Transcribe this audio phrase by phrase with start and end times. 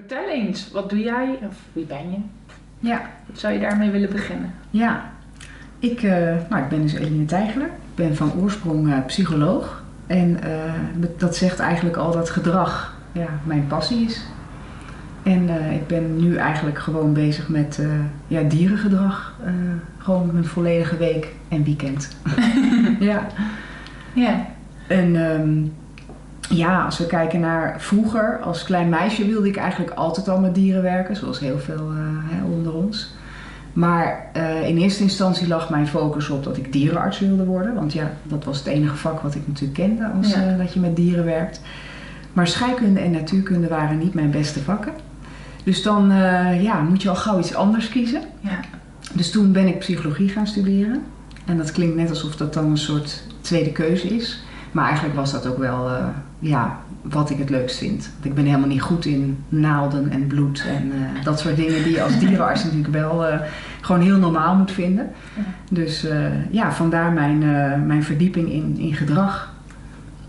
[0.00, 2.16] Vertel eens, wat doe jij of wie ben je?
[2.88, 4.52] Ja, Wat zou je daarmee willen beginnen?
[4.70, 5.10] ja.
[5.78, 7.66] Ik, eh, nou, ik ben dus Eline Tijgeler.
[7.66, 9.82] Ik ben van oorsprong eh, psycholoog.
[10.06, 10.50] En eh,
[11.18, 14.24] dat- zegt eigenlijk al dat gedrag ja, mijn passie is.
[15.22, 17.82] En ik ben nu eigenlijk gewoon bezig met
[18.26, 19.34] ja, dierengedrag.
[19.98, 22.16] gewoon mijn volledige week en weekend.
[23.10, 23.26] ja.
[24.12, 24.46] Ja.
[24.86, 25.62] En ehm,
[26.50, 30.54] ja, als we kijken naar vroeger, als klein meisje wilde ik eigenlijk altijd al met
[30.54, 33.14] dieren werken, zoals heel veel eh, onder ons.
[33.72, 37.74] Maar eh, in eerste instantie lag mijn focus op dat ik dierenarts wilde worden.
[37.74, 40.46] Want ja, dat was het enige vak wat ik natuurlijk kende als Ja.
[40.46, 41.60] eh, dat je met dieren werkt.
[42.32, 44.92] Maar scheikunde en natuurkunde waren niet mijn beste vakken.
[45.64, 46.12] Dus dan
[46.60, 48.20] ja, moet je al gauw iets anders kiezen.
[48.40, 48.60] Ja.
[49.12, 51.02] Dus toen ben ik psychologie gaan studeren.
[51.46, 54.42] En dat klinkt net alsof dat dan een soort tweede keuze is.
[54.72, 55.88] Maar eigenlijk was dat ook wel
[56.40, 58.10] ja, wat ik het leukst vind.
[58.12, 61.82] Want ik ben helemaal niet goed in naalden en bloed en eh, dat soort dingen
[61.82, 63.40] die je als dierenarts natuurlijk wel eh,
[63.80, 65.10] gewoon heel normaal moet vinden.
[65.36, 65.42] Ja.
[65.70, 67.38] Dus eh, ja, vandaar mijn,
[67.86, 69.54] mijn verdieping in, in gedrag.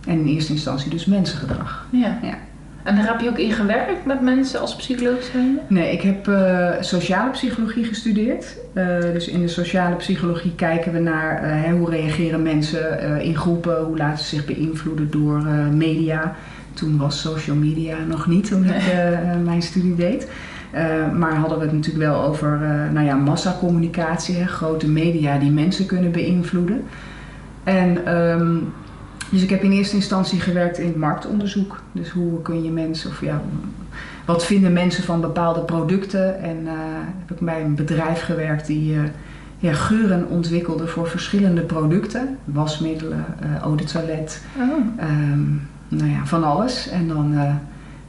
[0.06, 1.88] En in eerste instantie dus mensengedrag.
[1.90, 2.18] ja.
[2.22, 2.38] Ja.
[2.84, 5.62] En daar heb je ook in gewerkt met mensen als psycholoog zijnde?
[5.68, 8.58] Nee, ik heb eh, sociale psychologie gestudeerd.
[8.74, 13.84] Eh, dus in de sociale psychologie kijken we naar eh, hoe reageren mensen in groepen,
[13.84, 15.42] hoe laten ze zich beïnvloeden door
[15.74, 16.36] media.
[16.74, 18.74] Toen was social media nog niet toen ik
[19.44, 20.28] mijn studie deed.
[21.14, 22.60] Maar hadden we het natuurlijk wel over
[22.94, 26.84] nou ja, massacommunicatie, hè, grote media die mensen kunnen beïnvloeden.
[27.64, 28.58] En ehm,
[29.32, 31.82] dus ik heb in eerste instantie gewerkt in marktonderzoek.
[31.92, 33.42] Dus hoe kun je mensen, of ja,
[34.26, 36.42] wat vinden mensen van bepaalde producten?
[36.42, 36.74] En eh,
[37.20, 39.02] heb ik bij een bedrijf gewerkt die eh,
[39.58, 42.38] ja, geuren ontwikkelde voor verschillende producten.
[42.46, 43.26] Wasmiddelen,
[43.62, 44.64] eau de toilet, Oh.
[44.98, 45.42] ehm,
[45.88, 46.90] nou ja, van alles.
[46.90, 47.36] En dan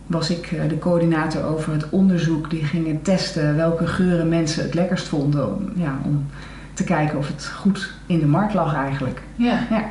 [0.07, 2.51] was ik de coördinator over het onderzoek.
[2.51, 5.57] Die gingen testen welke geuren mensen het lekkerst vonden.
[5.57, 6.27] Om, ja, om
[6.75, 9.23] te kijken of het goed in de markt lag eigenlijk.
[9.37, 9.67] Ja.
[9.71, 9.85] Ja.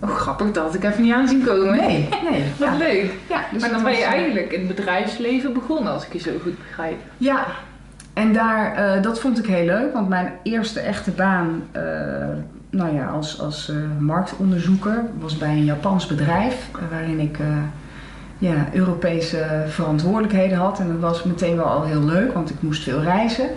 [0.00, 1.76] Oh, grappig, dat had ik even niet aan zien komen.
[1.76, 2.44] Nee, nee.
[2.58, 2.76] Wat ja.
[2.76, 3.12] leuk.
[3.28, 6.18] Ja, dus maar dan het ben je eigenlijk in het bedrijfsleven begonnen, als ik je
[6.18, 6.96] zo goed begrijp.
[7.16, 7.46] Ja,
[8.18, 11.82] en daar, eh, dat vond ik heel leuk, want mijn eerste echte baan eh,
[12.70, 17.38] nou ja, als, als eh, marktonderzoeker was bij een Japans bedrijf, waarin ik
[18.38, 20.78] ja, Europese verantwoordelijkheden had.
[20.78, 23.48] En dat was meteen wel al heel leuk, want ik moest veel reizen.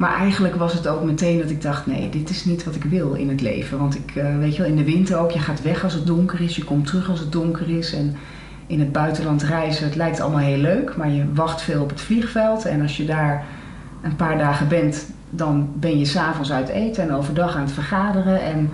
[0.00, 2.84] Maar eigenlijk was het ook meteen dat ik dacht, nee, dit is niet wat ik
[2.84, 3.78] wil in het leven.
[3.78, 6.06] Want ik, eh, weet je wel, in de winter ook, je gaat weg als het
[6.06, 7.92] donker is, je komt terug als het donker is.
[7.92, 8.16] En
[8.66, 12.00] in het buitenland reizen, het lijkt allemaal heel leuk, maar je wacht veel op het
[12.00, 12.64] vliegveld.
[12.64, 13.44] En als je daar
[14.02, 18.42] een paar dagen bent, dan ben je s'avonds uit eten en overdag aan het vergaderen.
[18.42, 18.70] En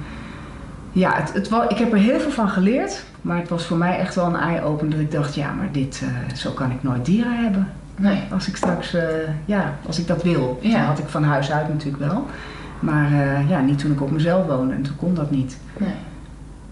[0.92, 3.98] ja, het, het, ik heb er heel veel van geleerd, maar het was voor mij
[3.98, 7.04] echt wel een eye-opener dat ik dacht, ja, maar dit, eh, zo kan ik nooit
[7.04, 7.68] dieren hebben.
[7.96, 8.22] Nee.
[8.32, 9.04] Als ik straks, eh,
[9.44, 10.58] ja, als ik dat wil.
[10.60, 10.78] Ja.
[10.78, 12.26] Dat had ik van huis uit natuurlijk wel.
[12.80, 15.58] Maar eh, ja, niet toen ik op mezelf woonde en toen kon dat niet.
[15.78, 15.94] Nee.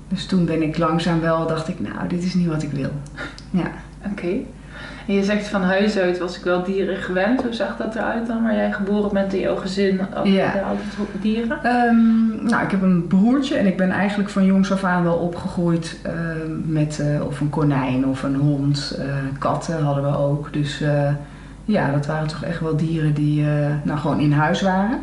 [0.09, 2.91] Dus toen ben ik langzaam wel, dacht ik, nou, dit is niet wat ik wil.
[3.51, 3.71] Ja.
[4.11, 4.37] Oké.
[5.07, 7.43] En je zegt van huis uit was ik wel dieren gewend.
[7.43, 8.43] Hoe zag dat eruit dan?
[8.43, 10.01] Waar jij geboren bent in jouw gezin?
[10.25, 10.47] Ja.
[10.47, 11.59] altijd dieren?
[11.63, 15.17] Ehm, nou, ik heb een broertje en ik ben eigenlijk van jongs af aan wel
[15.17, 18.97] opgegroeid ehm, met eh, of een konijn of een hond.
[18.99, 19.07] eh,
[19.39, 20.53] katten hadden we ook.
[20.53, 21.13] Dus eh,
[21.65, 23.45] ja, dat waren toch echt wel dieren die
[23.83, 24.99] nou, gewoon in huis waren.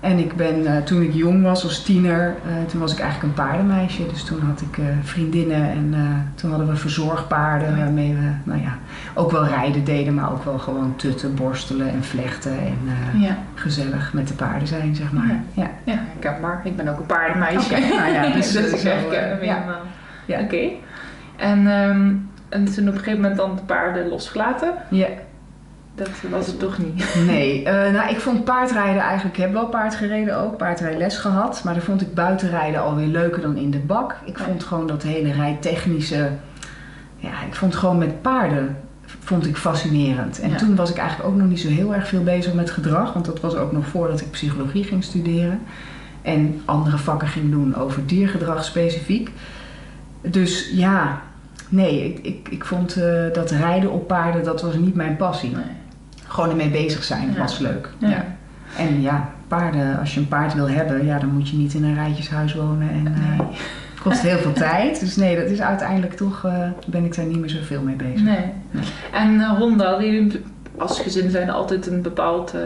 [0.00, 2.34] En ik ben, toen ik jong was als tiener,
[2.66, 4.06] toen was ik eigenlijk een paardenmeisje.
[4.06, 5.94] Dus toen had ik vriendinnen en
[6.34, 8.78] toen hadden we verzorgpaarden waarmee we nou ja,
[9.18, 12.78] ook wel rijden deden, maar ook wel gewoon tutten, borstelen en vlechten en
[13.14, 13.36] eh, Ja.
[13.54, 15.42] gezellig met de paarden zijn, zeg maar.
[15.52, 15.70] Ja.
[15.84, 16.60] Ja, herkenbaar.
[16.64, 17.70] Ik ben ook een paardenmeisje.
[17.70, 19.08] Nou ja, dus, dus, eh, ik
[19.40, 19.80] helemaal.
[20.26, 20.40] Ja.
[20.40, 20.68] Oké.
[21.36, 22.12] En, ehm,
[22.48, 24.72] en toen op een gegeven moment dan de paarden losgelaten.
[24.90, 25.06] Ja,
[25.94, 27.14] Dat was het toch niet.
[27.26, 27.64] nee.
[27.64, 31.60] eh, nou, ik vond paardrijden eigenlijk, ik heb wel paard gereden ook, paardrijles gehad.
[31.64, 34.16] Maar dan vond ik buitenrijden alweer leuker dan in de bak.
[34.24, 36.28] Ik vond gewoon dat hele rijtechnische,
[37.16, 38.76] ja, ik vond gewoon met paarden,
[39.26, 40.40] vond ik fascinerend.
[40.40, 40.56] En Ja.
[40.56, 43.12] toen was ik eigenlijk ook nog niet zo heel erg veel bezig met gedrag.
[43.12, 45.60] Want dat was ook nog voordat ik psychologie ging studeren.
[46.22, 49.30] En andere vakken ging doen over diergedrag specifiek.
[50.20, 51.20] Dus ja,
[51.68, 55.50] nee, ik, ik, ik vond eh, dat rijden op paarden, dat was niet mijn passie.
[55.50, 55.64] Nee.
[56.26, 57.38] Gewoon ermee bezig zijn Ja.
[57.38, 57.90] was leuk.
[57.98, 58.08] Ja.
[58.08, 58.24] Ja.
[58.78, 61.84] En ja, paarden, als je een paard wil hebben, ja, dan moet je niet in
[61.84, 62.90] een rijtjeshuis wonen.
[62.90, 63.46] En eh, Nee.
[64.08, 65.00] Kost heel veel tijd.
[65.00, 68.22] Dus nee, dat is uiteindelijk toch, eh, ben ik daar niet meer zoveel mee bezig.
[68.22, 68.52] nee.
[68.70, 68.84] Nee.
[69.12, 70.42] En uh, honden, hadden jullie
[70.78, 72.60] als gezin zijn altijd een bepaald eh,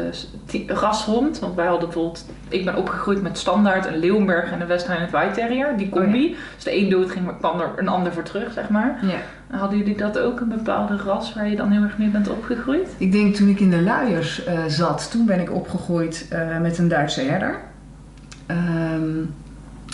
[0.44, 1.38] ty- rashond?
[1.38, 5.10] Want wij hadden bijvoorbeeld, ik ben opgegroeid met standaard een Leeuwenberg en een West Highland
[5.10, 6.36] White Terrier, die combi.
[6.54, 8.98] Dus de een dood ging, maar kwam er een ander voor terug, zeg maar.
[9.02, 9.58] Ja.
[9.58, 12.88] Hadden jullie dat ook, een bepaalde ras waar je dan heel erg mee bent opgegroeid?
[12.98, 16.78] Ik denk toen ik in de luiers eh, zat, toen ben ik opgegroeid eh, met
[16.78, 17.58] een Duitse herder.
[18.46, 19.18] Ehm,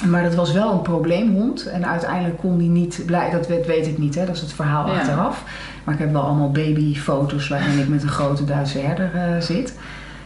[0.05, 1.67] maar dat was wel een probleemhond.
[1.67, 3.31] En uiteindelijk kon die niet blij.
[3.31, 4.27] Dat weet, weet ik niet, hè?
[4.27, 4.93] dat is het verhaal Ja.
[4.93, 5.45] achteraf.
[5.85, 9.79] Maar ik heb wel allemaal babyfoto's waarin ik met een grote Duitse herder eh, zit.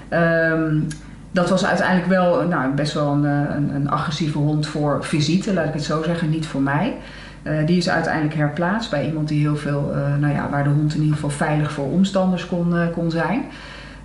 [0.08, 0.78] Ehm,
[1.32, 5.52] dat was uiteindelijk wel nou, best wel een, eh, een, een agressieve hond voor visite,
[5.52, 6.96] laat ik het zo zeggen, niet voor mij.
[7.42, 10.94] Eh, die is uiteindelijk herplaatst bij iemand die heel veel, nou ja, waar de hond
[10.94, 13.44] in ieder geval veilig voor omstanders kon, kon zijn.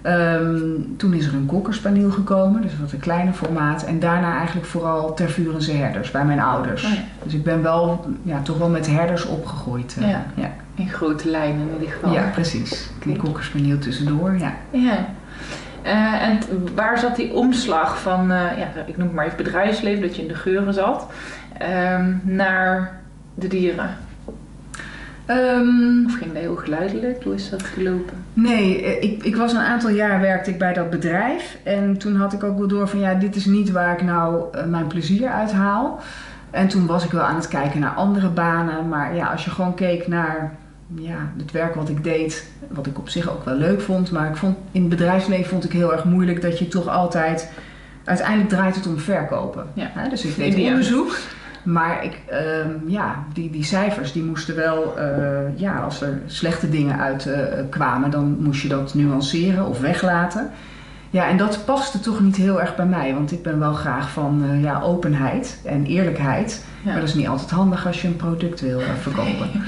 [0.06, 0.58] Ehm,
[0.98, 3.84] toen is er een kokkerspaniel gekomen, dus wat een kleiner formaat.
[3.84, 6.84] En daarna eigenlijk vooral tervurense herders bij mijn ouders.
[6.86, 7.00] Oh ja.
[7.24, 9.96] Dus ik ben wel, ja, toch wel met herders opgegroeid.
[10.02, 10.26] eh, Ja.
[10.36, 10.50] ja.
[10.76, 12.14] In grote lijnen in ieder geval.
[12.14, 12.90] Ja, precies.
[13.06, 14.54] Die kokkerspaniel tussendoor, ja.
[14.70, 15.06] Ja.
[15.82, 16.40] Eh, en
[16.76, 20.22] waar zat die omslag van, eh, ja, ik noem het maar even bedrijfsleven, dat je
[20.22, 21.08] in de geuren zat,
[21.58, 23.00] ehm, naar
[23.36, 23.90] de dieren?
[25.26, 27.24] Ehm, Of ging dat heel geleidelijk?
[27.24, 28.14] Hoe is dat gelopen?
[28.34, 31.58] Nee, eh, ik, ik was een aantal jaar werkte ik bij dat bedrijf.
[31.64, 34.44] En toen had ik ook wel door van ja, dit is niet waar ik nou
[34.52, 36.00] eh, mijn plezier uit haal.
[36.52, 38.88] En toen was ik wel aan het kijken naar andere banen.
[38.90, 40.56] Maar ja, als je gewoon keek naar
[40.96, 44.12] ja, het werk wat ik deed, wat ik op zich ook wel leuk vond.
[44.12, 47.50] Maar ik vond, in het bedrijfsleven vond ik heel erg moeilijk dat je toch altijd...
[48.04, 49.68] Uiteindelijk draait het om verkopen.
[49.74, 49.92] Ja.
[50.10, 50.70] Dus ik deed Ideaal.
[50.70, 51.18] onderzoek.
[51.66, 56.70] Maar ik, ehm, ja, die, die cijfers die moesten wel, eh, ja, als er slechte
[56.70, 60.50] dingen uit eh, kwamen, dan moest je dat nuanceren of weglaten.
[61.10, 64.10] Ja, en dat paste toch niet heel erg bij mij, want ik ben wel graag
[64.10, 66.66] van eh, ja, openheid en eerlijkheid.
[66.82, 66.92] Ja.
[66.92, 69.50] Maar dat is niet altijd handig als je een product wil verkopen.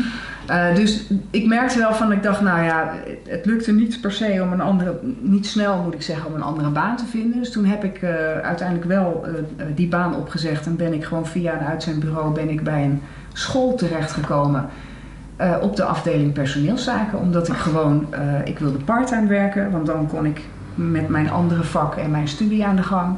[0.48, 2.94] Eh, dus ik merkte wel van, ik dacht, nou ja,
[3.28, 6.42] het, lukte niet per se om een andere, niet snel moet ik zeggen, om een
[6.42, 7.40] andere baan te vinden.
[7.40, 8.10] Dus toen heb ik eh,
[8.42, 12.64] uiteindelijk wel eh, die baan opgezegd en ben ik gewoon via een uitzendbureau ben ik
[12.64, 13.02] bij een
[13.34, 14.70] school terechtgekomen.
[15.62, 18.08] op de afdeling personeelszaken, omdat ik gewoon,
[18.44, 20.42] ik wilde parttime werken, want dan kon ik
[20.76, 23.18] met mijn andere vak en mijn studie aan de gang.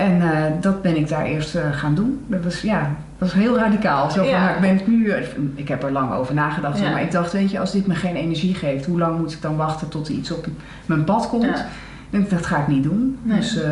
[0.00, 2.24] En eh, dat ben ik daar eerst eh, gaan doen.
[2.26, 2.80] Dat was, ja,
[3.18, 4.10] dat was heel radicaal.
[4.10, 4.40] Zo van, Ja.
[4.44, 5.12] nou, ik ben het nu,
[5.54, 6.90] ik heb er lang over nagedacht, Ja.
[6.90, 9.42] maar ik dacht, weet je, als dit me geen energie geeft, hoe lang moet ik
[9.42, 10.46] dan wachten tot er iets op
[10.86, 11.44] mijn pad komt?
[11.44, 11.66] Ja.
[12.10, 13.18] En dat ga ik niet doen.
[13.22, 13.36] Nee.
[13.36, 13.70] Dus eh,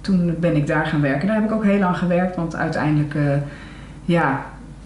[0.00, 1.26] toen ben ik daar gaan werken.
[1.26, 3.22] Daar heb ik ook heel lang gewerkt, want uiteindelijk, eh,
[4.04, 4.44] ja,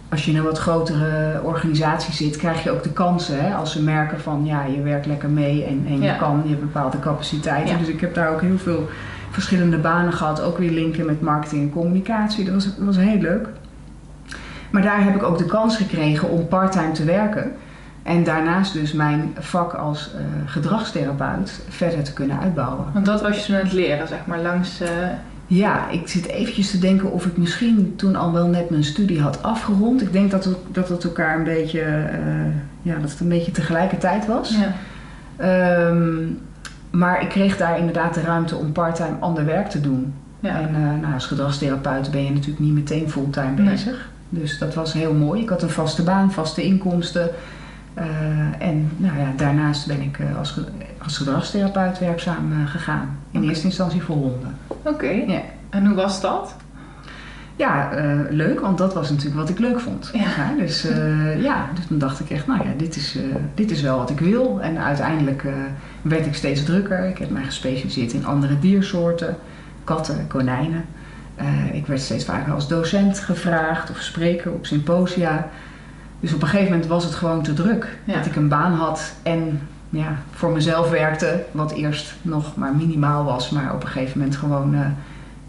[0.09, 3.45] als je in een wat grotere organisatie zit, krijg je ook de kansen.
[3.45, 3.55] Hè?
[3.55, 6.61] Als ze merken van, ja, je werkt lekker mee en, en je kan, je hebt
[6.61, 7.79] bepaalde capaciteiten.
[7.79, 8.89] Dus ik heb daar ook heel veel
[9.39, 10.41] verschillende banen gehad.
[10.43, 12.45] Ook weer linken met marketing en communicatie.
[12.45, 13.49] Dat was, dat was heel leuk.
[14.71, 17.53] Maar daar heb ik ook de kans gekregen om parttime te werken.
[18.03, 22.85] En daarnaast dus mijn vak als eh, gedragstherapeut verder te kunnen uitbouwen.
[22.93, 24.81] Want dat was je toen aan het leren, zeg maar, langs...
[24.81, 24.89] eh,
[25.47, 29.21] Ja, ik zit eventjes te denken of ik misschien toen al wel net mijn studie
[29.21, 30.03] had afgerond.
[30.03, 32.19] Ik denk dat het, dat het elkaar een beetje, eh,
[32.83, 34.57] ja, dat het een beetje tegelijkertijd was.
[34.57, 34.73] ja.
[35.37, 36.17] Ehm,
[36.91, 40.15] maar ik kreeg daar inderdaad de ruimte om parttime ander werk te doen.
[40.41, 40.59] Ja.
[40.61, 43.71] En eh, nou, als gedragstherapeut ben je natuurlijk niet meteen fulltime Nee.
[43.71, 44.09] bezig.
[44.29, 45.43] Dus dat was heel mooi.
[45.43, 47.31] Ik had een vaste baan, vaste inkomsten.
[47.95, 48.07] Eh,
[48.59, 50.65] en nou ja, daarnaast ben ik eh, als, ge-
[51.03, 53.17] als gedragstherapeut werkzaam gegaan.
[53.31, 54.55] In eerste instantie voor honden.
[54.83, 55.09] Oké.
[55.27, 55.41] Ja.
[55.71, 56.55] En hoe was dat?
[57.59, 60.11] Ja, eh, leuk, want dat was natuurlijk wat ik leuk vond.
[60.13, 60.55] Ja.
[60.59, 63.23] dus eh, ja, dus toen dacht ik echt, nou ja, dit is, eh,
[63.55, 64.61] dit is wel wat ik wil.
[64.61, 65.45] En uiteindelijk
[66.03, 67.05] werd ik steeds drukker.
[67.05, 69.37] Ik heb mij gespecialiseerd in andere diersoorten,
[69.85, 70.85] katten, konijnen.
[71.73, 75.49] Ik werd steeds vaker als docent gevraagd of spreker op symposia.
[76.21, 77.99] Dus op een gegeven moment was het gewoon te druk.
[78.05, 78.15] Ja.
[78.15, 79.61] Dat ik een baan had en
[79.91, 84.37] ja, voor mezelf werkte, wat eerst nog maar minimaal was, maar op een gegeven moment
[84.37, 84.77] gewoon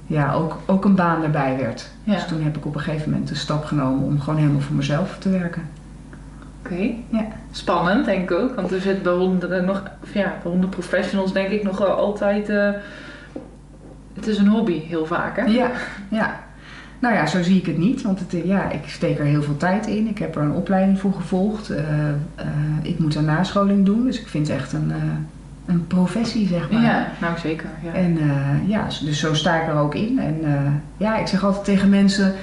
[0.09, 1.89] ja, ook, ook een baan erbij werd.
[2.03, 2.13] Ja.
[2.13, 4.75] Dus toen heb ik op een gegeven moment de stap genomen om gewoon helemaal voor
[4.75, 5.61] mezelf te werken.
[6.63, 6.93] Oké.
[7.09, 7.25] Ja.
[7.51, 8.55] Spannend, denk ik ook.
[8.55, 9.83] Want er zit bij honden nog...
[10.13, 12.49] Ja, bij hondenprofessionals denk ik nog wel altijd...
[12.49, 12.69] eh,
[14.13, 15.43] het is een hobby, heel vaak, hè?
[15.43, 15.71] Ja,
[16.07, 16.39] ja.
[16.99, 19.57] Nou ja, zo zie ik het niet, want het, ja, ik steek er heel veel
[19.57, 20.07] tijd in.
[20.07, 21.69] Ik heb er een opleiding voor gevolgd.
[21.69, 22.15] Eh, eh,
[22.81, 24.93] ik moet een nascholing doen, dus ik vind het echt een,
[25.69, 26.81] een professie, zeg maar.
[26.81, 27.69] Ja, nou zeker.
[27.83, 27.93] Ja.
[27.93, 30.19] En eh, ja, dus zo sta ik er ook in.
[30.19, 32.33] En eh, ja, ik zeg altijd tegen mensen: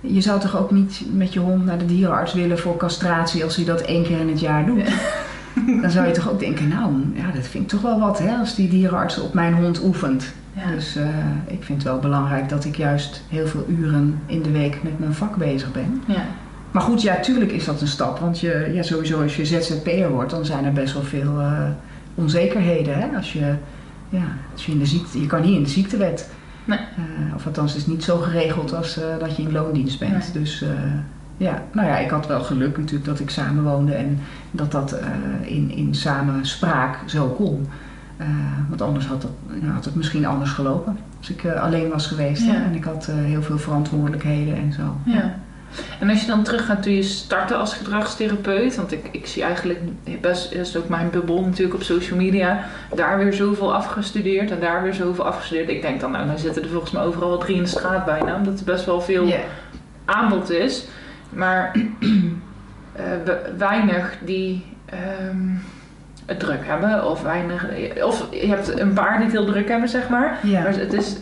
[0.00, 3.56] je zou toch ook niet met je hond naar de dierenarts willen voor castratie als
[3.56, 4.82] hij dat één keer in het jaar doet.
[5.82, 8.36] Dan zou je toch ook denken: nou, ja, dat vind ik toch wel wat hè,
[8.36, 10.32] als die dierenarts op mijn hond oefent.
[10.52, 10.70] Ja.
[10.70, 11.08] Dus eh,
[11.46, 14.98] ik vind het wel belangrijk dat ik juist heel veel uren in de week met
[14.98, 16.02] mijn vak bezig ben.
[16.06, 16.24] ja.
[16.70, 18.18] Maar goed, ja, tuurlijk is dat een stap.
[18.18, 21.40] Want je, ja, sowieso als je ZZP'er wordt, dan zijn er best wel veel
[22.16, 22.98] onzekerheden.
[22.98, 23.16] Hè?
[23.16, 23.54] Als je,
[24.08, 26.30] ja, als je, in de ziekte, je kan niet in de ziektewet.
[26.64, 26.78] Nee.
[26.78, 30.34] Eh, of althans, het is niet zo geregeld als eh, dat je in loondienst bent.
[30.34, 30.42] Nee.
[30.42, 30.68] Dus eh,
[31.36, 34.18] ja, nou ja, ik had wel geluk natuurlijk dat ik samenwoonde en
[34.50, 34.98] dat dat
[35.40, 37.68] in, in samenspraak zo kon.
[38.68, 40.98] Want anders had het, nou, had het misschien anders gelopen.
[41.18, 42.54] Als ik alleen was geweest Ja.
[42.54, 44.96] en ik had heel veel verantwoordelijkheden en zo.
[45.04, 45.34] Ja.
[46.00, 49.80] En als je dan teruggaat toen je startte als gedragstherapeut, want ik, ik zie eigenlijk
[50.20, 54.82] best, is ook mijn bubbel natuurlijk op social media, daar weer zoveel afgestudeerd en daar
[54.82, 55.68] weer zoveel afgestudeerd.
[55.68, 58.04] Ik denk dan, nou, dan zitten er volgens mij overal wel drie in de straat
[58.04, 59.34] bijna, omdat er best wel veel
[60.04, 60.84] aanbod is.
[61.30, 61.70] Maar
[62.92, 65.48] eh, we- weinig die ehm,
[66.26, 67.66] het druk hebben, of weinig,
[68.04, 70.38] of je hebt een paar die het heel druk hebben, zeg maar.
[70.42, 70.62] Ja.
[70.62, 71.16] Maar het is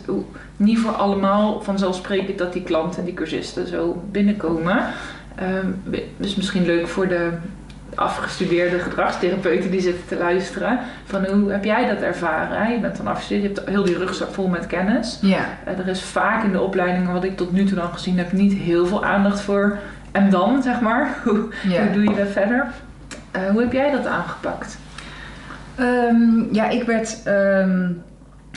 [0.57, 4.83] niet voor allemaal vanzelfsprekend dat die klanten en die cursisten zo binnenkomen.
[5.35, 5.67] Ehm,
[6.17, 7.29] dus misschien leuk voor de
[7.95, 10.79] afgestudeerde gedragstherapeuten die zitten te luisteren.
[11.05, 12.71] Van hoe heb jij dat ervaren?
[12.71, 15.19] Je bent dan afgestudeerd, je hebt heel die rugzak vol met kennis.
[15.21, 15.45] Ja.
[15.65, 18.31] Eh, er is vaak in de opleidingen, wat ik tot nu toe dan gezien heb,
[18.31, 19.77] niet heel veel aandacht voor.
[20.11, 21.81] En dan, zeg maar, hoe, Ja.
[21.83, 22.67] hoe doe je dat verder?
[23.31, 24.77] Eh, hoe heb jij dat aangepakt?
[25.75, 27.91] Ehm, ja, ik werd ehm,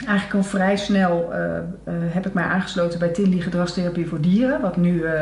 [0.05, 4.61] eigenlijk al vrij snel eh, eh, heb ik mij aangesloten bij Tinley Gedragstherapie voor Dieren.
[4.61, 5.13] Wat nu, eh,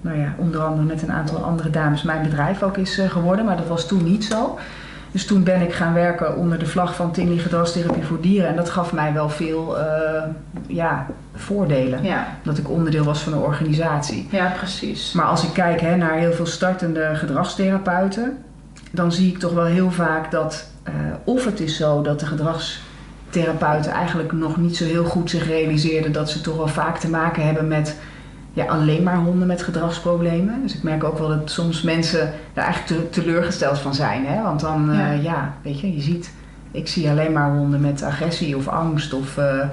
[0.00, 3.44] nou ja, onder andere met een aantal andere dames mijn bedrijf ook is geworden.
[3.44, 4.58] Maar dat was toen niet zo.
[5.10, 8.48] Dus toen ben ik gaan werken onder de vlag van Tinley Gedragstherapie voor Dieren.
[8.48, 9.76] En dat gaf mij wel veel
[10.66, 12.02] ja, voordelen.
[12.02, 14.28] Ja, Dat ik onderdeel was van een organisatie.
[14.30, 15.12] ja precies.
[15.12, 18.38] Maar als ik kijk hè, naar heel veel startende gedragstherapeuten,
[18.90, 20.70] dan zie ik toch wel heel vaak dat
[21.24, 22.26] of het is zo dat de
[23.30, 27.08] gedragstherapeuten eigenlijk nog niet zo heel goed zich realiseerden dat ze toch wel vaak te
[27.10, 27.96] maken hebben met
[28.52, 30.62] ja, alleen maar honden met gedragsproblemen.
[30.62, 34.26] Dus ik merk ook wel dat soms mensen daar eigenlijk te- teleurgesteld van zijn.
[34.26, 34.42] Hè?
[34.42, 35.12] Want dan, eh, Ja.
[35.12, 35.54] ja.
[35.62, 36.30] weet je, je ziet,
[36.70, 39.68] ik zie alleen maar honden met agressie of angst of eh,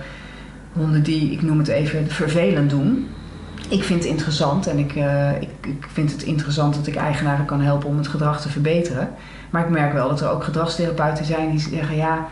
[0.74, 3.07] honden die, ik noem het even, vervelend doen.
[3.69, 7.45] Ik vind het interessant en ik, eh, ik, ik vind het interessant dat ik eigenaren
[7.45, 9.09] kan helpen om het gedrag te verbeteren.
[9.50, 12.25] Maar ik merk wel dat er ook gedragstherapeuten zijn die zeggen: ja,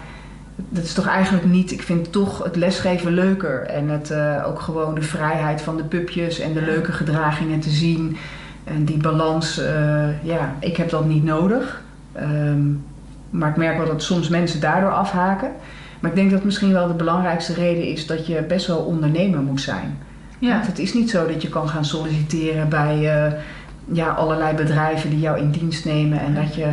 [0.55, 1.71] dat is toch eigenlijk niet.
[1.71, 3.61] Ik vind toch het lesgeven leuker.
[3.61, 7.69] En het, eh, ook gewoon de vrijheid van de pupjes en de leuke gedragingen te
[7.69, 8.17] zien.
[8.63, 11.81] En die balans, eh, ja, ik heb dat niet nodig.
[12.11, 12.61] Ehm,
[13.29, 15.51] maar ik merk wel dat soms mensen daardoor afhaken.
[15.99, 19.39] Maar ik denk dat misschien wel de belangrijkste reden is dat je best wel ondernemer
[19.39, 19.97] moet zijn.
[20.39, 23.31] Ja, Want het is niet zo dat je kan gaan solliciteren bij eh,
[23.91, 26.67] ja, allerlei bedrijven die jou in dienst nemen en dat je,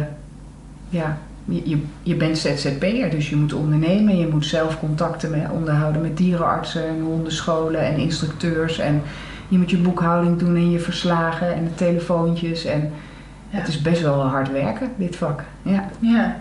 [0.88, 1.18] ja,
[1.64, 4.18] je, je, bent ZZP'er, dus je moet ondernemen.
[4.18, 8.78] Je moet zelf contacten mee onderhouden met dierenartsen en hondenscholen en instructeurs.
[8.78, 9.02] En
[9.48, 12.64] je moet je boekhouding doen en je verslagen en de telefoontjes.
[12.64, 12.92] En
[13.50, 13.58] Ja.
[13.58, 15.42] het is best wel hard werken, dit vak.
[15.62, 15.84] Ja.
[16.00, 16.36] ja.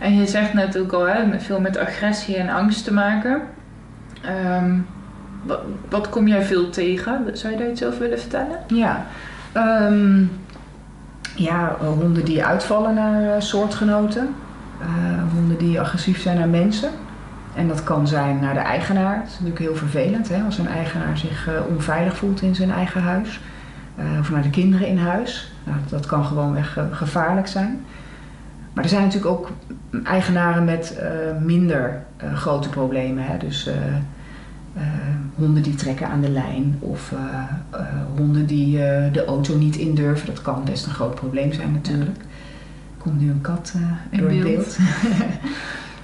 [0.00, 3.42] En je zegt net ook al, hè, met- veel met agressie en angst te maken.
[4.22, 4.74] Ehm,
[5.42, 7.30] wat, wat kom jij veel tegen?
[7.32, 8.58] Zou je daar iets over willen vertellen?
[8.66, 9.06] Ja,
[9.52, 10.22] Ehm,
[11.36, 14.34] ja eh, honden die uitvallen naar eh, soortgenoten.
[14.80, 14.86] Eh,
[15.34, 16.90] honden die agressief zijn naar mensen.
[17.54, 19.16] En dat kan zijn naar de eigenaar.
[19.16, 23.02] Het is natuurlijk heel vervelend hè, als een eigenaar zich onveilig voelt in zijn eigen
[23.02, 23.40] huis.
[24.20, 25.52] Of naar de kinderen in huis.
[25.64, 27.84] Nou, dat kan gewoonweg eh, gevaarlijk zijn.
[28.72, 29.50] Maar er zijn natuurlijk ook
[30.04, 31.00] eigenaren met
[31.40, 32.02] minder
[32.34, 33.24] grote problemen.
[33.24, 33.36] Hè?
[33.38, 33.70] Dus
[35.36, 37.18] honden die trekken aan de lijn of eh,
[37.80, 40.26] eh, honden die eh, de auto niet indurven.
[40.26, 42.18] Dat kan best een groot probleem zijn natuurlijk.
[42.18, 43.72] Er komt nu een kat
[44.10, 44.54] In door het beeld.
[44.54, 44.78] beeld.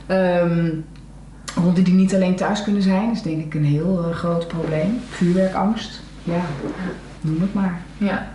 [0.06, 0.70] Ehm,
[1.60, 4.98] honden die niet alleen thuis kunnen zijn, is denk ik een heel groot probleem.
[5.08, 6.40] Vuurwerkangst, ja,
[7.20, 7.80] noem het maar.
[7.98, 8.28] Ja.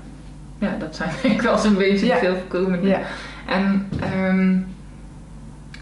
[0.60, 2.18] Ja, dat zijn denk ik wel zo'n beetje Ja.
[2.18, 2.88] veel voorkomende.
[2.88, 3.00] Ja.
[3.46, 4.58] En ehm,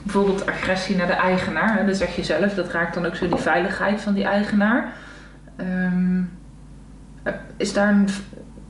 [0.03, 1.77] bijvoorbeeld agressie naar de eigenaar.
[1.77, 4.93] Hè, dat zeg je zelf, dat raakt dan ook zo die veiligheid van die eigenaar.
[5.55, 6.21] Ehm,
[7.57, 8.07] is daar een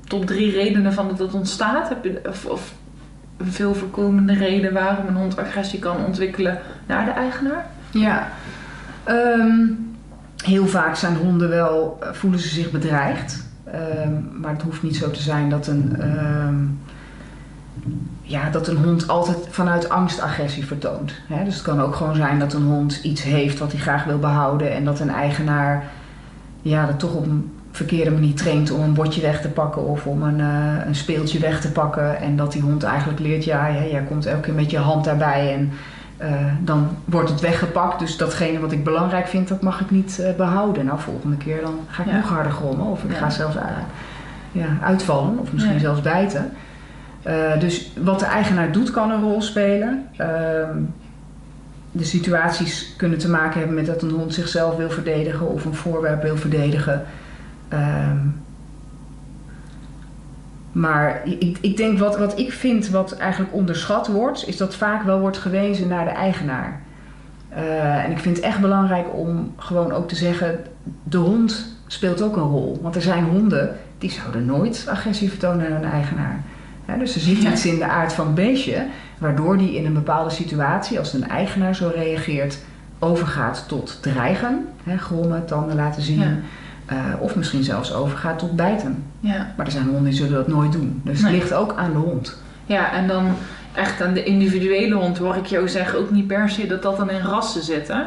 [0.07, 1.89] top drie redenen van dat het ontstaat?
[1.89, 2.73] Heb je, of, of
[3.37, 7.65] een veel voorkomende reden waarom een hond agressie kan ontwikkelen naar de eigenaar?
[7.91, 8.27] Ja.
[9.03, 9.63] Ehm,
[10.43, 13.47] heel vaak zijn honden wel, eh, voelen ze zich bedreigd.
[13.63, 15.97] Ehm, maar het hoeft niet zo te zijn dat een,
[18.21, 21.13] ja, dat een hond altijd vanuit angst agressie vertoont.
[21.45, 24.19] Dus het kan ook gewoon zijn dat een hond iets heeft wat hij graag wil
[24.19, 24.71] behouden.
[24.71, 25.83] En dat een eigenaar
[26.69, 30.05] ja, dat toch op een verkeerde manier traint om een bordje weg te pakken of
[30.07, 32.17] om een, eh, een speeltje weg te pakken.
[32.19, 35.03] En dat die hond eigenlijk leert, ja, ja jij komt elke keer met je hand
[35.05, 35.71] daarbij en
[36.17, 37.99] eh, dan wordt het weggepakt.
[37.99, 40.85] Dus datgene wat ik belangrijk vind, dat mag ik niet eh, behouden.
[40.85, 42.15] Nou, volgende keer dan ga ik Ja.
[42.15, 42.85] nog harder grommen.
[42.85, 43.17] Of ik Ja.
[43.17, 43.55] ga zelfs
[44.51, 45.39] ja, uitvallen.
[45.39, 46.51] Of misschien zelfs bijten.
[47.59, 50.05] Dus wat de eigenaar doet, kan een rol spelen.
[51.97, 55.75] De situaties kunnen te maken hebben met dat een hond zichzelf wil verdedigen of een
[55.75, 57.05] voorwerp wil verdedigen.
[57.67, 58.17] Ehm,
[60.75, 65.03] Maar ik, ik denk wat, wat ik vind wat eigenlijk onderschat wordt, is dat vaak
[65.03, 66.81] wel wordt gewezen naar de eigenaar.
[67.49, 70.59] Eh, en ik vind het echt belangrijk om gewoon ook te zeggen,
[71.03, 72.79] de hond speelt ook een rol.
[72.81, 76.41] Want er zijn honden die zouden nooit agressie vertonen naar hun eigenaar.
[76.99, 78.85] dus er zit iets in de aard van het beestje,
[79.17, 82.57] waardoor die in een bepaalde situatie, als een eigenaar zo reageert,
[82.99, 86.19] overgaat tot dreigen, hè, grommen, tanden laten zien.
[86.19, 86.37] Ja.
[86.85, 89.03] eh, of misschien zelfs overgaat tot bijten.
[89.19, 89.53] Ja.
[89.57, 91.01] Maar er zijn honden die zullen dat nooit doen.
[91.03, 91.31] Dus Nee.
[91.31, 92.37] het ligt ook aan de hond.
[92.65, 93.27] ja, en dan
[93.73, 96.97] echt aan de individuele hond hoor ik jou zeggen ook niet per se dat dat
[96.97, 98.01] dan in rassen zit, hè?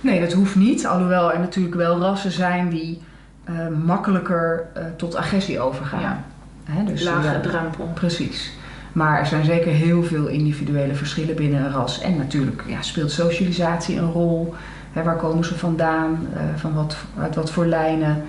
[0.00, 0.86] Nee, dat hoeft niet.
[0.86, 3.02] Alhoewel er natuurlijk wel rassen zijn die
[3.44, 3.54] eh,
[3.84, 6.00] makkelijker eh, tot agressie overgaan.
[6.00, 6.22] Ja.
[6.64, 7.90] Hè, dus, Lage ja, drempel.
[7.94, 8.52] Precies.
[8.92, 12.00] Maar er zijn zeker heel veel individuele verschillen binnen een ras.
[12.00, 14.54] En natuurlijk ja, speelt socialisatie een rol.
[14.92, 16.26] Waar komen ze vandaan?
[16.34, 18.22] Eh, van wat, uit wat voor lijnen?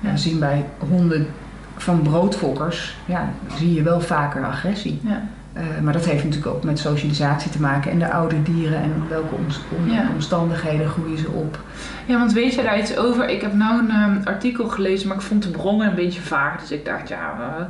[0.00, 0.10] Ja.
[0.12, 1.26] We zien bij honden
[1.76, 5.00] van broodfokkers, ja, zie je wel vaker agressie.
[5.04, 5.22] Ja.
[5.52, 8.92] Eh, maar dat heeft natuurlijk ook met socialisatie te maken en de oude dieren en
[9.08, 10.08] welke ons- om- Ja.
[10.14, 11.58] omstandigheden groeien ze op.
[12.06, 13.28] Ja, want weet je daar iets over?
[13.28, 16.60] Ik heb nou een ehm, artikel gelezen, maar ik vond de bronnen een beetje vaag.
[16.60, 17.64] Dus ik dacht, ja, eh,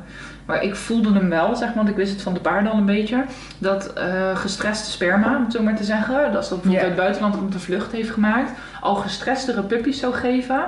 [0.46, 2.78] maar ik voelde hem wel, zeg maar, want ik wist het van de paarden al
[2.78, 3.24] een beetje.
[3.58, 6.92] Dat eh gestreste sperma, om het zo maar te zeggen, dat als dat bijvoorbeeld uit
[6.94, 8.50] het buitenland rond de vlucht heeft gemaakt,
[8.80, 10.64] al gestrestere puppies zou geven,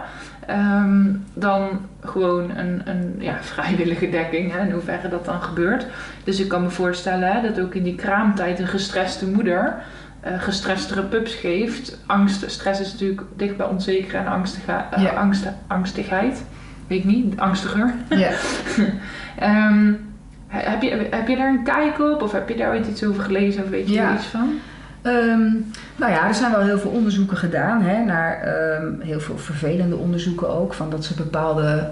[0.46, 1.68] ehm, dan
[2.04, 5.86] gewoon een, een ja, vrijwillige dekking, hè, in hoeverre dat dan gebeurt.
[6.24, 9.74] Dus ik kan me voorstellen hè, dat ook in die kraamtijd een gestreste moeder
[10.20, 11.98] eh gestrestere pups geeft.
[12.06, 15.10] Angst, stress is natuurlijk dicht bij onzeker en angstige, eh, Ja.
[15.10, 16.42] angst, angstigheid.
[16.88, 17.94] Weet ik niet, angstiger.
[18.08, 18.30] Ja.
[19.38, 19.92] Ehm,
[20.46, 23.04] he- heb, je, heb je daar een kijk op of heb je daar ooit iets
[23.04, 24.08] over gelezen of weet je Ja.
[24.08, 24.48] er iets van?
[25.02, 25.50] Ehm,
[25.96, 29.96] nou ja, er zijn wel heel veel onderzoeken gedaan hè, naar ehm, heel veel vervelende
[29.96, 30.74] onderzoeken ook.
[30.74, 31.90] Van dat ze bepaalde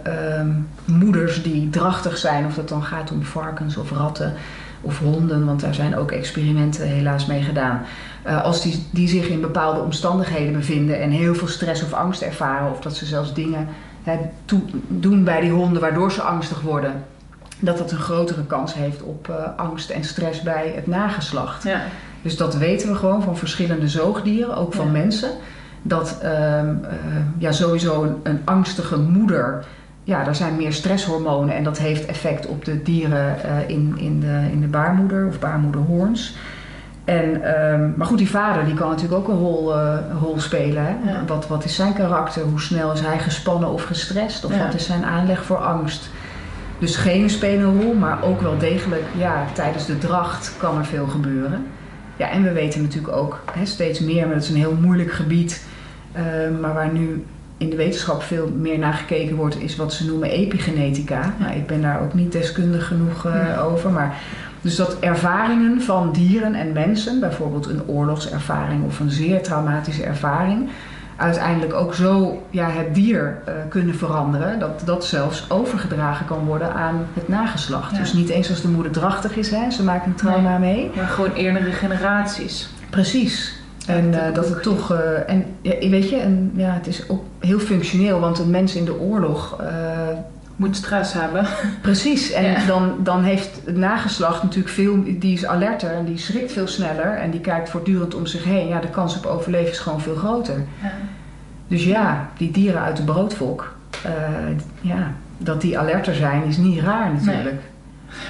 [0.85, 4.33] moeders die drachtig zijn, of dat dan gaat om varkens of ratten
[4.81, 7.81] of honden, want daar zijn ook experimenten helaas mee gedaan.
[8.23, 12.23] Eh, als die, die zich in bepaalde omstandigheden bevinden en heel veel stress of angst
[12.23, 13.69] ervaren, of dat ze zelfs dingen
[14.89, 17.05] doen bij die honden waardoor ze angstig worden,
[17.59, 21.63] dat dat een grotere kans heeft op eh, angst en stress bij het nageslacht.
[21.63, 21.81] Ja.
[22.23, 24.93] Dus dat weten we gewoon van verschillende zoogdieren, ook van Ja.
[24.93, 25.31] mensen.
[25.83, 26.97] Dat ehm, eh,
[27.39, 29.65] ja, sowieso een, een angstige moeder,
[30.05, 34.21] ja, daar zijn meer stresshormonen en dat heeft effect op de dieren eh, in, in,
[34.21, 36.37] de, in de baarmoeder of baarmoederhoorns.
[37.07, 40.83] En, ehm, maar goed, die vader die kan natuurlijk ook een rol, eh, rol spelen.
[40.85, 41.11] Hè?
[41.13, 41.25] Ja.
[41.27, 42.43] Wat, wat is zijn karakter?
[42.43, 44.45] Hoe snel is hij gespannen of gestrest?
[44.45, 44.65] Of Ja.
[44.65, 46.11] wat is zijn aanleg voor angst?
[46.79, 50.85] Dus genen spelen een rol, maar ook wel degelijk, ja, tijdens de dracht kan er
[50.85, 51.67] veel gebeuren.
[52.17, 55.13] Ja, en we weten natuurlijk ook hè, steeds meer, maar dat is een heel moeilijk
[55.13, 55.65] gebied,
[56.13, 56.23] eh,
[56.61, 57.25] maar waar nu
[57.59, 61.35] in de wetenschap veel meer naar gekeken wordt, is wat ze noemen epigenetica.
[61.39, 63.61] Nou, ik ben daar ook niet deskundig genoeg eh, Ja.
[63.61, 64.15] over, maar
[64.67, 70.69] dus dat ervaringen van dieren en mensen, bijvoorbeeld een oorlogservaring of een zeer traumatische ervaring,
[71.17, 76.75] uiteindelijk ook zo ja, het dier eh, kunnen veranderen, dat dat zelfs overgedragen kan worden
[76.75, 77.93] aan het nageslacht.
[77.93, 77.99] Ja.
[77.99, 80.91] Dus niet eens als de moeder drachtig is, hè, ze maken een trauma mee.
[80.97, 82.69] Maar gewoon eerdere generaties.
[82.91, 83.59] Precies.
[83.87, 84.55] En Ja, eh, dat dat ook.
[84.55, 88.39] het toch, eh, en ja, weet je, en, ja, het is ook heel functioneel, want
[88.39, 89.69] een mens in de oorlog, eh,
[90.57, 91.47] Moet stress hebben.
[91.83, 92.33] precies.
[92.33, 92.67] En Ja.
[92.67, 97.17] dan, dan heeft het nageslacht natuurlijk veel, die is alerter en die schrikt veel sneller
[97.17, 98.69] en die kijkt voortdurend om zich heen.
[98.69, 100.65] Ja, de kans op overleven is gewoon veel groter.
[100.83, 100.93] Ja.
[101.69, 104.11] Dus ja, die dieren uit de broodvolk, eh,
[104.81, 107.61] ja, dat die alerter zijn is niet raar natuurlijk.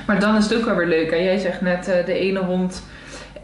[0.07, 1.11] Maar dan is het ook wel weer leuk.
[1.11, 1.17] Hè?
[1.17, 2.83] Jij zegt net, eh, de ene hond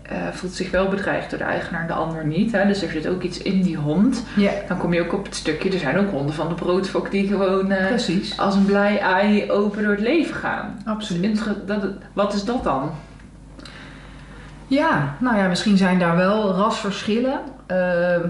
[0.02, 2.52] eh, voelt zich wel bedreigd door de eigenaar, de ander niet.
[2.52, 2.66] Hè?
[2.66, 4.24] Dus er zit ook iets in die hond.
[4.36, 7.10] Ja, Dan kom je ook op het stukje, er zijn ook honden van de broodfok
[7.10, 8.38] die gewoon eh, precies.
[8.38, 10.82] als een blij ei open door het leven gaan.
[10.84, 11.22] Absoluut.
[11.22, 12.90] Inter- dat, wat is dat dan?
[14.66, 17.40] Ja, nou ja, misschien zijn daar wel rasverschillen.
[17.66, 18.28] Ehm,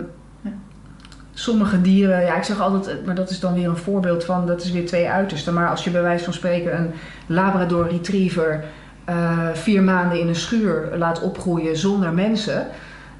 [1.34, 4.62] sommige dieren, ja, ik zeg altijd, maar dat is dan weer een voorbeeld van, dat
[4.62, 5.54] is weer twee uitersten.
[5.54, 6.92] Maar als je bij wijze van spreken een
[7.26, 8.64] Labrador Retriever
[9.04, 12.66] eh, vier maanden in een schuur laat opgroeien zonder mensen,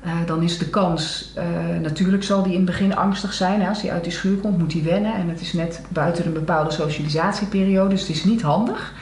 [0.02, 1.44] eh, dan is de kans, eh,
[1.82, 3.60] natuurlijk zal die in het begin angstig zijn.
[3.60, 3.68] Hè.
[3.68, 5.14] Als hij uit die schuur komt, moet hij wennen.
[5.14, 8.92] En het is net buiten een bepaalde socialisatieperiode, dus het is niet handig.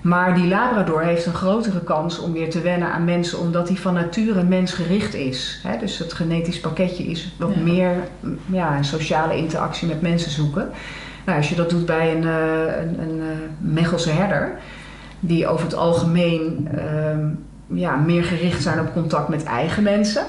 [0.00, 3.76] Maar die Labrador heeft een grotere kans om weer te wennen aan mensen, omdat hij
[3.76, 5.60] van nature mensgericht is.
[5.62, 7.60] Hè, dus het genetisch pakketje is wat Ja.
[7.62, 10.70] meer mm, ja, een sociale interactie met mensen zoeken.
[11.24, 13.22] Nou, als je dat doet bij een, een, een
[13.58, 14.58] Mechelse herder,
[15.26, 17.28] die over het algemeen ehm,
[17.66, 20.24] ja, meer gericht zijn op contact met eigen mensen.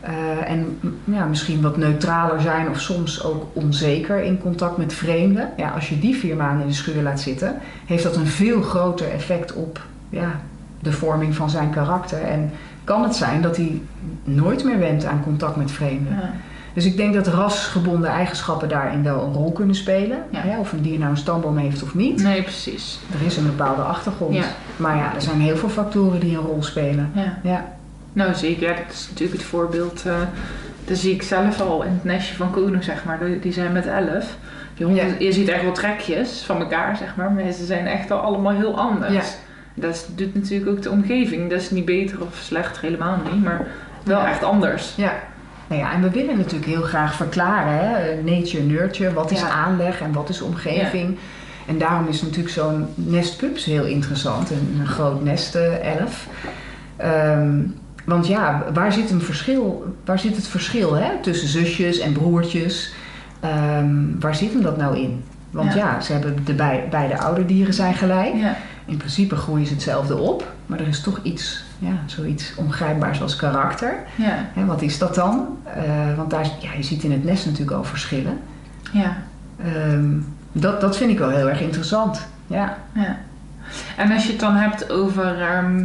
[0.00, 5.50] Eh, en ja, misschien wat neutraler zijn of soms ook onzeker in contact met vreemden.
[5.56, 7.56] Ja, als je die vier maanden in de schuur laat zitten,
[7.86, 9.80] heeft dat een veel groter effect op
[10.10, 10.40] ja,
[10.80, 12.22] de vorming van zijn karakter.
[12.22, 12.50] En
[12.84, 13.80] kan het zijn dat hij
[14.24, 16.12] nooit meer went aan contact met vreemden.
[16.12, 16.32] Ja.
[16.76, 20.18] Dus ik denk dat rasgebonden eigenschappen daarin wel een rol kunnen spelen.
[20.30, 20.40] Ja.
[20.40, 22.22] Hè, of een dier nou een stamboom heeft of niet.
[22.22, 22.98] Nee, precies.
[23.20, 24.34] Er is een bepaalde achtergrond.
[24.34, 24.44] Ja.
[24.76, 27.10] Maar ja, er zijn heel veel factoren die een rol spelen.
[27.14, 27.38] Ja.
[27.42, 27.64] Ja,
[28.12, 28.68] Nou, zeker.
[28.68, 30.02] Ja, dat is natuurlijk het voorbeeld.
[30.06, 30.14] eh
[30.84, 33.18] dat zie ik zelf al in het nestje van Koning, zeg maar.
[33.40, 34.36] Die- zijn met elf.
[34.76, 35.16] Die honden.
[35.24, 37.30] Je ziet echt wel trekjes van elkaar, zeg maar.
[37.32, 39.12] Maar ze zijn echt al allemaal heel anders.
[39.12, 39.22] Ja.
[39.74, 41.50] Dat doet natuurlijk ook de omgeving.
[41.50, 43.44] Dat is niet beter of slechter, helemaal niet.
[43.44, 43.66] Maar
[44.04, 44.92] wel echt anders.
[44.96, 45.12] ja.
[45.68, 48.22] Nou ja, en we willen natuurlijk heel graag verklaren, hè?
[48.22, 49.48] nature, nurture, wat is Ja.
[49.48, 51.18] aanleg en wat is omgeving.
[51.66, 56.26] En daarom is natuurlijk zo'n nest pups heel interessant, een, een groot nest, eh, elf.
[56.96, 57.58] Ehm,
[58.04, 61.08] want ja, waar zit, een verschil, waar zit het verschil hè?
[61.22, 62.92] tussen zusjes en broertjes?
[63.40, 65.24] Ehm, waar zit hem dat nou in?
[65.50, 65.78] Want Ja.
[65.78, 68.34] ja, ze hebben de bij, beide ouderdieren zijn gelijk.
[68.84, 73.36] In principe groeien ze hetzelfde op, maar er is toch iets, ja, zoiets ongrijpbaars als
[73.36, 73.94] karakter.
[74.14, 74.48] Ja.
[74.52, 75.58] Hè, wat is dat dan?
[75.64, 78.38] Eh, want daar, ja, je ziet in het nest natuurlijk al verschillen.
[78.92, 79.16] Ja.
[79.64, 80.18] Ehm,
[80.52, 82.26] dat, dat vind ik wel heel erg interessant.
[82.46, 82.76] Ja.
[82.92, 83.18] Ja.
[83.96, 85.84] En als je het dan hebt over ehm,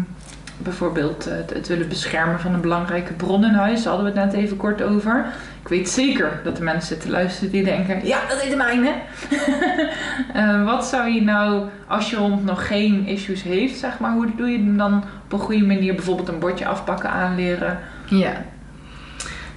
[0.58, 4.42] bijvoorbeeld het, willen beschermen van een belangrijke bron in huis, daar hadden we het net
[4.42, 5.26] even kort over.
[5.62, 8.94] Ik weet zeker dat de mensen zitten luisteren die denken: ja, dat is de mijne.
[10.34, 14.36] Eh, wat zou je nou, als je hond nog geen issues heeft, zeg maar, hoe
[14.36, 17.80] doe je hem dan op een goede manier bijvoorbeeld een bordje afpakken aanleren?
[18.06, 18.32] ja.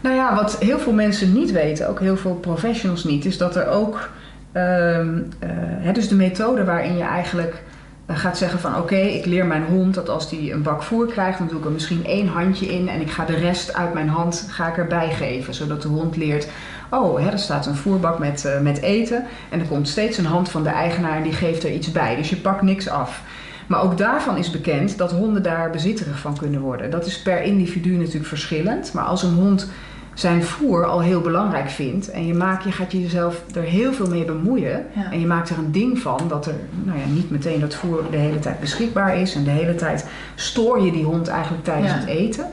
[0.01, 3.57] Nou ja, wat heel veel mensen niet weten, ook heel veel professionals niet, is dat
[3.57, 4.09] er ook.
[4.53, 7.63] ehm, eh, hè, dus de methode waarin je eigenlijk
[8.07, 11.07] eh, gaat zeggen van oké, ik leer mijn hond dat als die een bak voer
[11.07, 13.95] krijgt, dan doe ik er misschien één handje in en ik ga de rest uit
[13.95, 15.55] mijn hand ga ik erbij geven.
[15.55, 16.49] Zodat de hond leert,
[16.91, 20.27] oh, hè, er staat een voerbak met, eh, met eten en er komt steeds een
[20.27, 22.17] hand van de eigenaar en die geeft er iets bij.
[22.17, 23.23] Dus je pakt niks af.
[23.67, 26.91] Maar ook daarvan is bekend dat honden daar bezitterig van kunnen worden.
[26.91, 28.93] Dat is per individu natuurlijk verschillend.
[28.93, 29.71] Maar als een hond
[30.15, 34.09] zijn voer al heel belangrijk vindt en je, maakt, je gaat jezelf er heel veel
[34.09, 35.11] mee bemoeien Ja.
[35.13, 38.03] en je maakt er een ding van dat er nou ja, niet meteen dat voer
[38.11, 41.93] de hele tijd beschikbaar is en de hele tijd stoor je die hond eigenlijk tijdens
[41.93, 41.99] Ja.
[41.99, 42.47] het eten.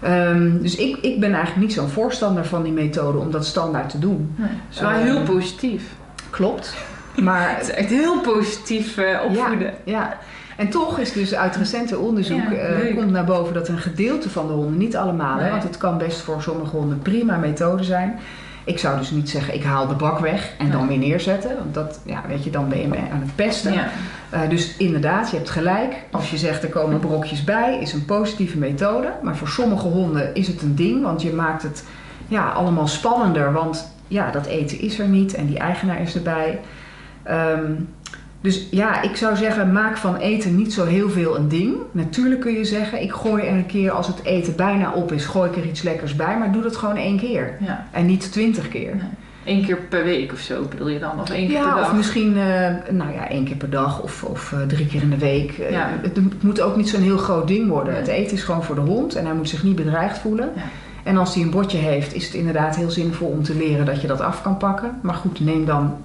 [0.00, 3.90] Ehm, dus ik, ik ben eigenlijk niet zo'n voorstander van die methode om dat standaard
[3.90, 4.34] te doen.
[4.36, 5.82] Nee, is wel Eh, heel positief.
[6.30, 6.74] Klopt.
[7.22, 9.74] Maar Het is echt heel positief eh, opvoeden.
[9.84, 10.16] Ja,
[10.56, 14.30] en toch is dus uit recente onderzoek Ja, eh, komt naar boven dat een gedeelte
[14.30, 17.84] van de honden, niet allemaal, hè, want het kan best voor sommige honden prima methode
[17.84, 18.18] zijn.
[18.66, 21.56] Ik zou dus niet zeggen, ik haal de bak weg en dan weer neerzetten.
[21.56, 23.72] Want dat, ja, weet je, dan ben je aan het pesten.
[23.72, 23.88] Ja.
[24.30, 25.94] Eh, dus inderdaad, je hebt gelijk.
[26.10, 29.12] Als je zegt er komen brokjes bij, is een positieve methode.
[29.22, 31.84] Maar voor sommige honden is het een ding, want je maakt het
[32.28, 33.52] ja, allemaal spannender.
[33.52, 36.60] Want ja, dat eten is er niet en die eigenaar is erbij.
[37.22, 37.72] Ehm,
[38.46, 41.74] dus ja, ik zou zeggen, maak van eten niet zo heel veel een ding.
[41.92, 45.24] Natuurlijk kun je zeggen, ik gooi er een keer als het eten bijna op is,
[45.24, 46.38] gooi ik er iets lekkers bij.
[46.38, 47.56] Maar doe dat gewoon één keer.
[47.60, 47.86] ja.
[47.92, 48.94] En niet twintig keer.
[48.94, 49.56] Nee.
[49.56, 51.20] Eén keer per week of zo bedoel je dan?
[51.20, 51.84] Of één keer per Ja, dag?
[51.90, 55.10] of misschien eh, nou ja, één keer per dag of, of eh, drie keer in
[55.10, 55.58] de week.
[55.58, 55.78] Eh.
[56.02, 57.92] Het, het moet ook niet zo'n heel groot ding worden.
[57.92, 58.02] Nee.
[58.02, 60.50] Het eten is gewoon voor de hond en hij moet zich niet bedreigd voelen.
[60.56, 60.62] Ja.
[61.04, 64.00] En als hij een bordje heeft, is het inderdaad heel zinvol om te leren dat
[64.00, 64.98] je dat af kan pakken.
[65.02, 65.96] Maar goed, neem dan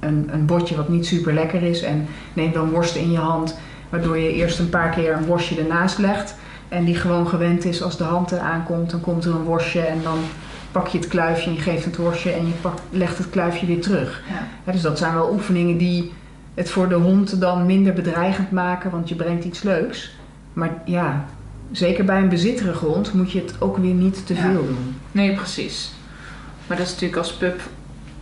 [0.00, 3.58] een, een bordje wat niet super lekker is en neem dan worsten in je hand.
[3.88, 6.34] Waardoor je eerst een paar keer een worstje ernaast legt.
[6.68, 9.80] En die gewoon gewend is als de hand eraan komt, dan komt er een worstje
[9.80, 10.18] en dan
[10.72, 13.66] pak je het kluifje en je geeft het worstje en je pakt, legt het kluifje
[13.66, 14.22] weer terug.
[14.28, 14.46] Ja.
[14.66, 16.12] Ja, dus dat zijn wel oefeningen die
[16.54, 20.14] het voor de hond dan minder bedreigend maken, want je brengt iets leuks.
[20.52, 21.24] Maar ja,
[21.72, 24.40] zeker bij een bezitterige hond moet je het ook weer niet te Ja.
[24.40, 24.94] veel doen.
[25.12, 25.92] Nee, precies.
[26.66, 27.60] Maar dat is natuurlijk als pup,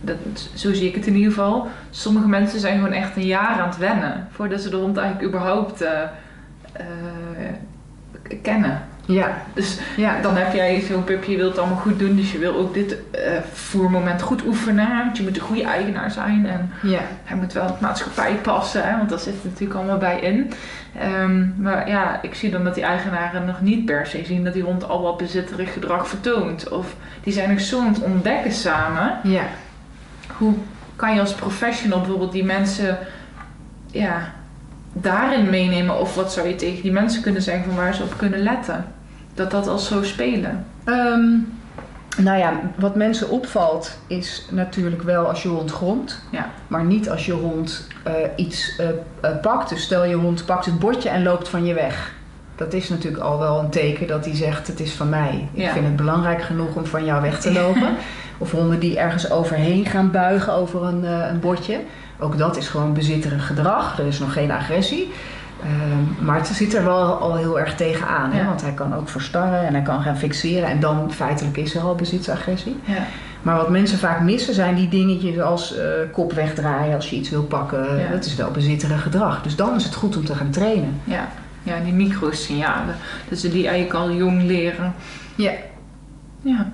[0.01, 0.15] dat,
[0.53, 1.67] zo zie ik het in ieder geval.
[1.89, 5.27] Sommige mensen zijn gewoon echt een jaar aan het wennen voordat ze de hond eigenlijk
[5.27, 6.01] überhaupt eh,
[6.71, 6.83] eh,
[8.41, 8.87] kennen.
[9.13, 12.31] Ja, Dus ja, dan heb jij zo'n pupje, je wilt het allemaal goed doen, dus
[12.31, 14.97] je wil ook dit eh, voermoment goed oefenen.
[14.97, 18.33] Want je moet een goede eigenaar zijn en ja, hij moet wel in de maatschappij
[18.35, 20.51] passen, hè, want dat zit natuurlijk allemaal bij in.
[20.99, 24.53] Ehm, maar ja, ik zie dan dat die eigenaren nog niet per se zien dat
[24.53, 26.69] die hond al wat bezitterig gedrag vertoont.
[26.69, 29.19] Of die zijn nog zo aan het ontdekken samen.
[29.23, 29.43] ja.
[30.37, 30.53] Hoe
[30.95, 32.97] kan je als professional bijvoorbeeld die mensen
[33.91, 34.33] ja,
[34.93, 35.99] daarin meenemen?
[35.99, 38.85] Of wat zou je tegen die mensen kunnen zeggen van waar ze op kunnen letten?
[39.33, 40.65] Dat dat al zo spelen.
[40.83, 41.29] Ehm,
[42.17, 46.21] nou ja, wat mensen opvalt is natuurlijk wel als je hond gromt.
[46.31, 46.49] Ja.
[46.67, 48.89] Maar niet als je hond eh, iets eh,
[49.21, 49.69] eh, pakt.
[49.69, 52.13] Dus stel je hond pakt het bordje en loopt van je weg.
[52.59, 55.47] Dat is natuurlijk al wel een teken dat hij zegt: Het is van mij.
[55.53, 55.71] Ik Ja.
[55.71, 57.89] vind het belangrijk genoeg om van jou weg te lopen.
[58.37, 61.79] of honden die ergens overheen gaan buigen over een, eh, een bordje.
[62.19, 63.99] Ook dat is gewoon bezitterig gedrag.
[63.99, 65.11] Er is nog geen agressie.
[65.63, 68.31] Ehm, maar het zit er wel al heel erg tegenaan.
[68.31, 68.39] Hè?
[68.39, 68.45] Ja.
[68.45, 70.69] Want hij kan ook verstarren en hij kan gaan fixeren.
[70.69, 72.75] En dan feitelijk is er al bezitsagressie.
[72.83, 72.93] Ja.
[73.41, 77.29] Maar wat mensen vaak missen zijn die dingetjes als eh, kop wegdraaien als je iets
[77.29, 77.97] wil pakken.
[77.99, 78.09] Ja.
[78.11, 79.41] Dat is wel bezitterig gedrag.
[79.41, 81.01] Dus dan is het goed om te gaan trainen.
[81.63, 81.79] Ja.
[81.79, 82.95] die microsignalen.
[83.29, 84.93] Dat ze die eigenlijk al jong leren.
[85.35, 85.51] Ja.
[86.41, 86.71] Ja.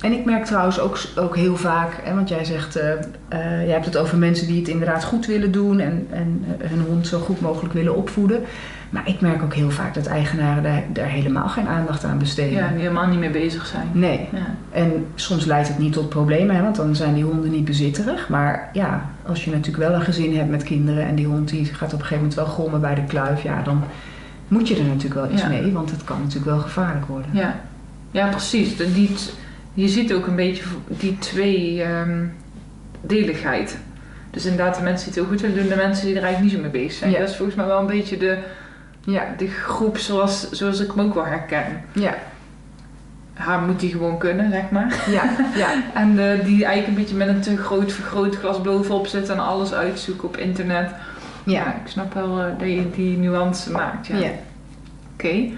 [0.00, 2.94] En ik merk trouwens ook, ook heel vaak, hè, want jij zegt, eh,
[3.38, 7.06] jij hebt het over mensen die het inderdaad goed willen doen en, en hun hond
[7.06, 8.44] zo goed mogelijk willen opvoeden.
[8.92, 12.52] Maar ik merk ook heel vaak dat eigenaren daar, daar helemaal geen aandacht aan besteden.
[12.52, 13.88] ja, die helemaal niet mee bezig zijn.
[13.92, 14.28] Nee.
[14.32, 14.54] Ja.
[14.70, 18.28] En soms leidt het niet tot problemen, hè, want dan zijn die honden niet bezitterig.
[18.28, 21.64] Maar ja, als je natuurlijk wel een gezin hebt met kinderen en die hond die
[21.64, 23.82] gaat op een gegeven moment wel grommen bij de kluif, ja, dan
[24.48, 25.48] moet je er natuurlijk wel iets Ja.
[25.48, 27.30] mee, want het kan natuurlijk wel gevaarlijk worden.
[27.32, 27.60] Ja,
[28.10, 28.76] ja precies.
[28.76, 29.14] Die,
[29.74, 32.24] je ziet ook een beetje die twee ehm,
[33.00, 33.78] deligheid.
[34.30, 36.52] Dus inderdaad, de mensen die het heel goed willen doen, de mensen die er eigenlijk
[36.52, 37.10] niet zo mee bezig zijn.
[37.10, 37.18] Ja.
[37.18, 38.38] Dat is volgens mij wel een beetje de,
[39.04, 41.84] Ja, de groep zoals, zoals ik hem ook wel herken.
[41.92, 42.14] ja,
[43.34, 45.04] Haar moet die gewoon kunnen, zeg maar.
[45.08, 45.68] ja, ja.
[45.94, 49.72] En eh, die eigenlijk een beetje met een te groot vergrootglas bovenop zit en alles
[49.72, 50.90] uitzoeken op internet.
[51.44, 54.06] Ja, ik snap wel eh, dat je die nuance maakt.
[54.06, 54.16] Ja.
[54.16, 54.30] ja.
[55.12, 55.48] Oké.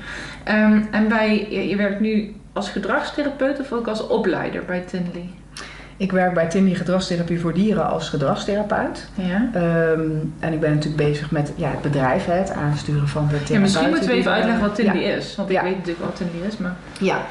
[0.45, 5.29] Ehm, en bij, je, je werkt nu als gedragstherapeut of ook als opleider bij Tinley?
[5.97, 9.09] Ik werk bij Tindy Gedragstherapie voor Dieren als gedragstherapeut.
[9.15, 9.49] Ja.
[9.53, 10.01] Ehm,
[10.41, 13.55] en ik ben natuurlijk bezig met ja, het bedrijf, hè, het aansturen van de therapeuten.
[13.55, 14.93] ja, misschien moeten we even uitleggen wat Ja.
[14.93, 15.37] is.
[15.37, 15.59] Want Ja.
[15.61, 16.75] ik weet natuurlijk wat Tinley is, maar...
[17.01, 17.23] Ja,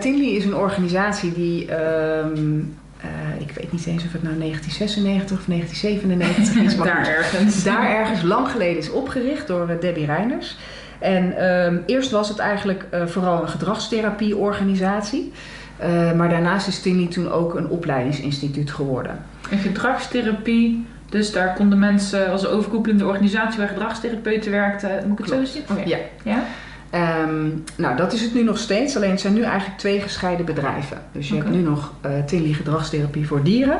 [0.00, 2.58] Tinley is een organisatie die, ehm,
[3.00, 7.14] eh, ik weet niet eens of het nou 1996 of 1997 is, maar daar goed,
[7.14, 7.64] ergens.
[7.64, 10.56] daar ergens lang geleden is opgericht door eh, Debbie Reiners.
[10.98, 15.32] En ehm, eerst was het eigenlijk vooral een gedragstherapieorganisatie.
[15.78, 19.18] Eh, maar daarnaast is Tinley toen ook een opleidingsinstituut geworden.
[19.50, 20.86] Een gedragstherapie.
[21.08, 24.90] Dus daar konden mensen als overkoepelende organisatie waar gedragstherapeuten werkten.
[25.08, 25.48] Moet ik het Klopt.
[25.48, 25.78] zo zien?
[25.78, 25.96] Oh, ja.
[25.96, 26.32] Ja.
[26.32, 26.42] ja?
[26.90, 28.96] Ehm, nou, dat is het nu nog steeds.
[28.96, 30.98] Alleen het zijn nu eigenlijk twee gescheiden bedrijven.
[31.12, 31.92] Dus je hebt nu nog
[32.26, 33.78] Tinley Gedragstherapie voor Dieren.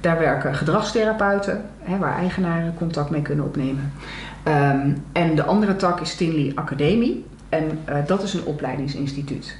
[0.00, 3.92] Daar werken gedragstherapeuten, hè, waar eigenaren contact mee kunnen opnemen.
[4.42, 7.24] Ehm, en de andere tak is Tinley Academie.
[7.48, 9.58] En eh, dat is een opleidingsinstituut.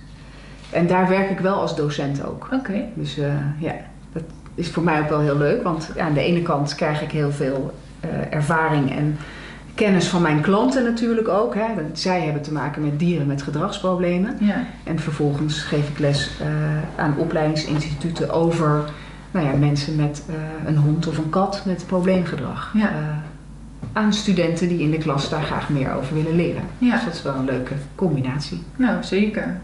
[0.70, 2.48] En daar werk ik wel als docent ook.
[2.52, 2.84] Oké.
[2.94, 3.74] Dus eh, ja,
[4.12, 4.22] dat
[4.54, 5.62] is voor mij ook wel heel leuk.
[5.62, 9.16] Want aan de ene kant krijg ik heel veel eh, ervaring en
[9.74, 11.54] kennis van mijn klanten natuurlijk ook.
[11.54, 11.64] Hè.
[11.92, 14.36] Zij hebben te maken met dieren met gedragsproblemen.
[14.40, 14.64] Ja.
[14.84, 16.46] En vervolgens geef ik les eh,
[16.96, 18.84] aan opleidingsinstituten over
[19.30, 20.22] nou ja, mensen met
[20.66, 22.72] een hond of een kat met probleemgedrag.
[22.74, 22.90] Ja.
[23.92, 26.62] Aan studenten die in de klas daar graag meer over willen leren.
[26.78, 26.94] Ja.
[26.94, 28.62] Dus dat is wel een leuke combinatie.
[28.76, 29.60] Nou, zeker.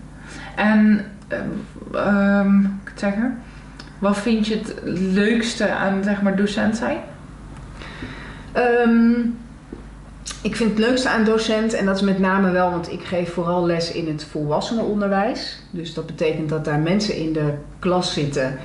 [0.57, 1.49] En, ehm,
[1.92, 3.38] ehm, ik het zeggen?
[3.99, 4.75] Wat vind je het
[5.12, 6.99] leukste aan, zeg maar, docent zijn?
[8.53, 9.12] Ehm,
[10.42, 13.33] ik vind het leukste aan docent, en dat is met name wel, want ik geef
[13.33, 15.62] vooral les in het volwassenenonderwijs.
[15.70, 18.59] Dus dat betekent dat daar mensen in de klas zitten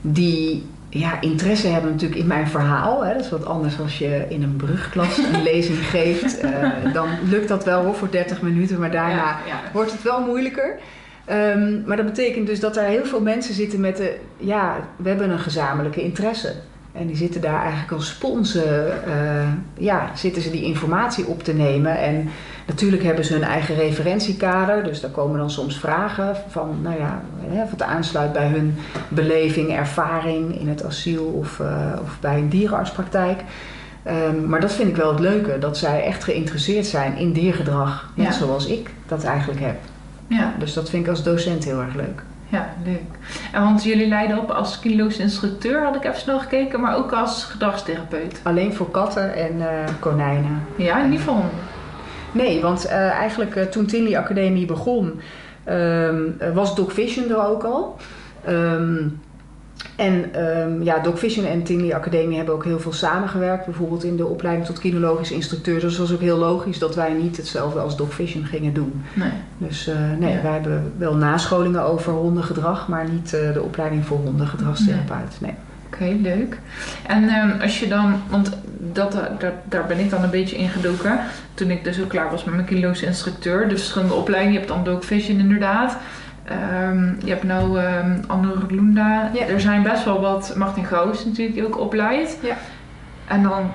[0.00, 3.04] die ja, interesse hebben natuurlijk in mijn verhaal.
[3.04, 3.12] Hè.
[3.12, 6.40] Dat is wat anders als je in een brugklas een lezing geeft.
[6.40, 9.60] Eh, dan lukt dat wel hoor, voor 30 minuten, maar daarna Ja, ja.
[9.72, 10.78] wordt het wel moeilijker.
[11.24, 14.16] Ehm, maar dat betekent dus dat er heel veel mensen zitten met de...
[14.36, 16.52] Ja, we hebben een gezamenlijke interesse.
[16.92, 19.04] En die zitten daar eigenlijk als sponsen...
[19.06, 21.98] eh, ja, zitten ze die informatie op te nemen.
[21.98, 22.28] En
[22.66, 24.84] natuurlijk hebben ze hun eigen referentiekader.
[24.84, 26.78] Dus daar komen dan soms vragen van...
[26.82, 27.22] Nou ja,
[27.70, 28.74] wat aansluit bij hun
[29.08, 31.24] beleving, ervaring in het asiel...
[31.24, 33.40] of, eh, of bij een dierenartspraktijk.
[34.02, 35.58] Ehm, maar dat vind ik wel het leuke.
[35.58, 38.10] Dat zij echt geïnteresseerd zijn in diergedrag.
[38.14, 38.32] Net Ja.
[38.32, 39.76] zoals ik dat eigenlijk heb.
[40.32, 42.22] Ja, Dus dat vind ik als docent heel erg leuk.
[42.48, 43.00] ja, leuk.
[43.52, 47.12] En want jullie leiden op als kilo's instructeur, had ik even snel gekeken, maar ook
[47.12, 48.40] als gedragstherapeut.
[48.42, 50.62] Alleen voor katten en eh, konijnen.
[50.76, 51.58] Ja, niet van honden.
[52.32, 55.20] Nee, want eh, eigenlijk eh, toen Tinley Academie begon,
[55.64, 56.08] eh,
[56.54, 57.96] was Doc Vision er ook al.
[58.44, 58.96] Ehm,
[59.96, 63.64] en ehm, ja, Doc Vision en Tinley Academie hebben ook heel veel samengewerkt.
[63.64, 65.80] Bijvoorbeeld in de opleiding tot kinologisch instructeur.
[65.80, 69.02] Dus het was ook heel logisch dat wij niet hetzelfde als Doc Vision gingen doen.
[69.14, 69.30] Nee.
[69.58, 70.42] Dus eh, nee, Ja.
[70.42, 75.36] wij hebben wel nascholingen over hondengedrag, maar niet eh, de opleiding voor hondengedragstherapeut.
[75.40, 75.54] Nee.
[75.86, 76.58] Oké, leuk.
[77.06, 78.50] En ehm, als je dan, want
[78.92, 81.18] dat, eh, daar, ben ik dan een beetje ingedoken.
[81.54, 83.68] Toen ik dus ook klaar was met mijn kilo's instructeur.
[83.68, 84.60] De verschillende opleidingen.
[84.60, 85.96] Je hebt dan Dog Vision inderdaad.
[86.44, 89.30] Ehm, je hebt nou ehm Anne Lunda.
[89.32, 89.46] Ja.
[89.46, 92.38] Er zijn best wel wat, Martin Gauws natuurlijk die ook opleidt.
[92.42, 92.56] Ja.
[93.26, 93.70] En dan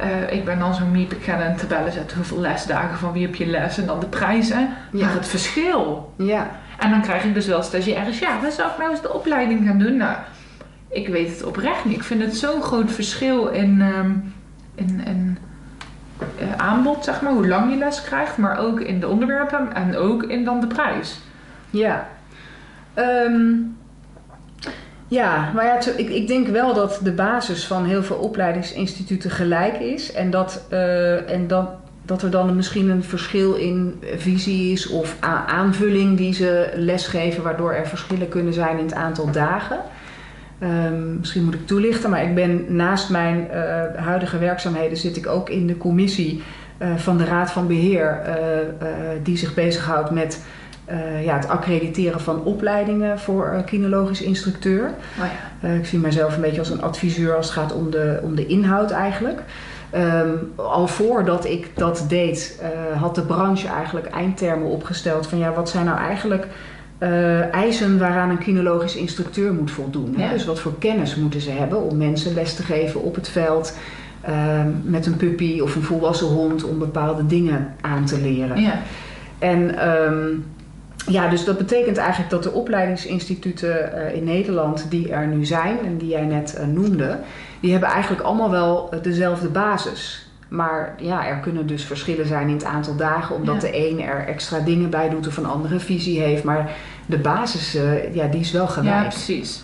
[0.00, 3.26] eh, ik ben dan zo'n miep, ik ga dan tabellen zetten hoeveel lesdagen van wie
[3.26, 4.68] heb je les en dan de prijzen.
[4.92, 5.04] Ja.
[5.04, 6.12] Maar het verschil.
[6.16, 6.50] Ja.
[6.78, 9.66] En dan krijg ik dus wel stagiaires, ja, waar zou ik nou eens de opleiding
[9.66, 9.96] gaan doen?
[9.96, 10.16] Nou,
[10.88, 11.96] ik weet het oprecht niet.
[11.96, 14.10] Ik vind het zo'n groot verschil in, ehm,
[14.74, 15.38] in, in
[16.18, 19.96] eh, aanbod, zeg maar, hoe lang je les krijgt, maar ook in de onderwerpen en
[19.96, 21.20] ook in dan de prijs.
[21.70, 22.08] Ja.
[22.94, 23.52] Ehm,
[25.08, 29.78] ja, maar ja, ik, ik denk wel dat de basis van heel veel opleidingsinstituten gelijk
[29.78, 30.12] is.
[30.12, 31.68] En dat, eh, en dat,
[32.02, 37.72] dat er dan misschien een verschil in visie is of aanvulling die ze lesgeven, waardoor
[37.72, 39.78] er verschillen kunnen zijn in het aantal dagen.
[40.58, 45.26] Ehm, misschien moet ik toelichten, maar ik ben naast mijn eh, huidige werkzaamheden zit ik
[45.26, 46.42] ook in de commissie
[46.80, 48.68] eh, van de Raad van Beheer, eh, eh,
[49.22, 50.44] die zich bezighoudt met
[50.90, 54.86] eh, ja, het accrediteren van opleidingen voor eh, kinologisch instructeur.
[54.86, 55.68] Oh ja.
[55.68, 58.34] Eh, ik zie mijzelf een beetje als een adviseur als het gaat om de, om
[58.34, 59.42] de inhoud eigenlijk.
[59.90, 62.62] Ehm, al voordat ik dat deed,
[62.98, 66.46] had de branche eigenlijk eindtermen opgesteld van ja, wat zijn nou eigenlijk
[67.52, 70.14] eisen waaraan een kinologisch instructeur moet voldoen.
[70.16, 70.24] Hè?
[70.24, 70.32] Ja.
[70.32, 73.76] Dus wat voor kennis moeten ze hebben om mensen les te geven op het veld
[74.20, 78.60] ehm, met een puppy of een volwassen hond om bepaalde dingen aan te leren.
[78.60, 78.80] Ja.
[79.38, 80.28] En ehm,
[81.06, 85.78] ja, dus dat betekent eigenlijk dat de opleidingsinstituten eh, in Nederland die er nu zijn
[85.84, 87.18] en die jij net eh, noemde,
[87.60, 90.28] die hebben eigenlijk allemaal wel eh, dezelfde basis.
[90.48, 93.60] Maar ja, er kunnen dus verschillen zijn in het aantal dagen, omdat Ja.
[93.60, 96.44] de een er extra dingen bij doet of een andere visie heeft.
[96.44, 96.70] Maar
[97.06, 97.72] de basis,
[98.12, 99.08] ja, die is wel Ja, gelijk.
[99.08, 99.62] precies.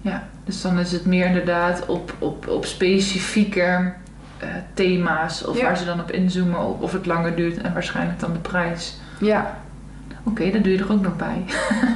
[0.00, 3.92] Ja, dus dan is het meer inderdaad op, op, op specifieke
[4.38, 5.62] eh, thema's of Ja.
[5.64, 8.96] waar ze dan op inzoomen of, of het langer duurt en waarschijnlijk dan de prijs.
[9.20, 9.58] Ja,
[10.24, 11.44] Oké, dat doe je er ook nog bij.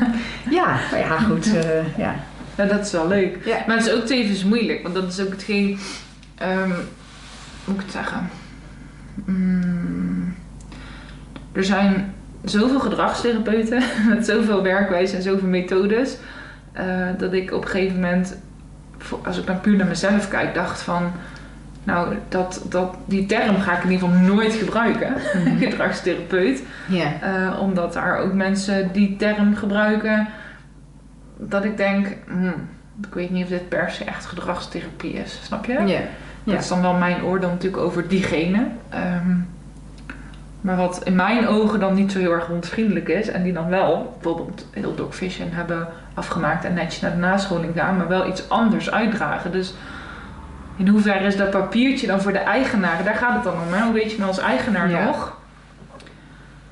[0.59, 1.51] ja, maar ja, goed.
[1.97, 2.15] ja.
[2.59, 3.39] Ja, dat is wel leuk.
[3.45, 3.59] Ja.
[3.67, 5.79] Maar het is ook tevens moeilijk, want dat is ook hetgeen,
[6.35, 6.85] ehm, hoe
[7.65, 8.31] moet ik het zeggen?
[9.25, 10.35] Mm,
[11.53, 12.15] er zijn
[12.45, 13.83] zoveel gedragstherapeuten
[14.15, 16.17] met zoveel werkwijze en zoveel methodes,
[16.73, 18.37] eh, dat ik op een gegeven moment,
[19.25, 21.13] als ik dan puur naar mezelf kijk, dacht van,
[21.89, 25.15] nou, dat, dat, die term ga ik in ieder geval nooit gebruiken,
[25.69, 26.63] gedragstherapeut.
[26.89, 27.21] ja.
[27.21, 30.29] Eh, omdat daar ook mensen die term gebruiken,
[31.37, 32.55] dat ik denk, hmm,
[33.03, 35.73] ik weet niet of dit per se echt gedragstherapie is, snap je?
[35.73, 36.01] Ja.
[36.49, 36.55] Ja.
[36.55, 38.67] Dat is dan wel mijn oordeel natuurlijk over diegene.
[38.89, 39.37] Ehm,
[40.61, 43.69] maar wat in mijn ogen dan niet zo heel erg hondvriendelijk is, en die dan
[43.69, 48.49] wel bijvoorbeeld heel Dogvision hebben afgemaakt en netjes naar de nascholing gaan, maar wel iets
[48.49, 49.53] anders uitdragen.
[49.53, 49.75] Dus
[50.79, 53.05] in hoeverre is dat papiertje dan voor de eigenaar?
[53.05, 53.73] Daar gaat het dan om.
[53.73, 53.83] Hè?
[53.85, 55.05] Hoe weet je nou als eigenaar Ja.
[55.05, 55.37] nog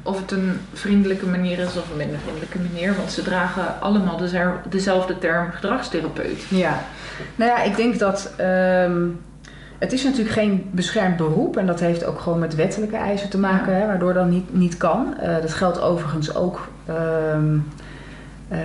[0.02, 2.94] of het een vriendelijke manier is of een minder vriendelijke manier?
[2.96, 4.20] Want ze dragen allemaal
[4.68, 6.42] dezelfde term gedragstherapeut.
[6.48, 6.78] Ja,
[7.36, 8.32] nou ja, ik denk dat.
[8.36, 9.02] ehm,
[9.78, 13.38] het is natuurlijk geen beschermd beroep en dat heeft ook gewoon met wettelijke eisen te
[13.38, 15.18] maken, hè, waardoor dat niet, niet kan.
[15.18, 17.56] Eh, dat geldt overigens ook ehm,
[18.48, 18.58] eh,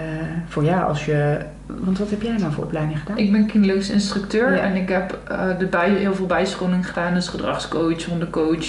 [0.47, 1.37] voor ja, als je.
[1.79, 3.17] Want wat heb jij nou voor opleiding gedaan?
[3.17, 4.61] Ik ben kinologisch instructeur Ja.
[4.61, 7.13] en ik heb eh, de bij, heel veel bijscholing gedaan.
[7.13, 8.65] Dus gedragscoach, hondencoach,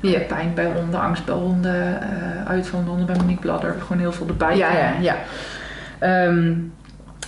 [0.00, 0.18] Ja.
[0.18, 3.74] eh, pijn bij honden, angst bij honden, eh uit van de honden bij Monique Bladder.
[3.80, 4.56] Gewoon heel veel erbij.
[4.56, 5.16] Ja, ja, ja.
[5.98, 6.52] Ehm,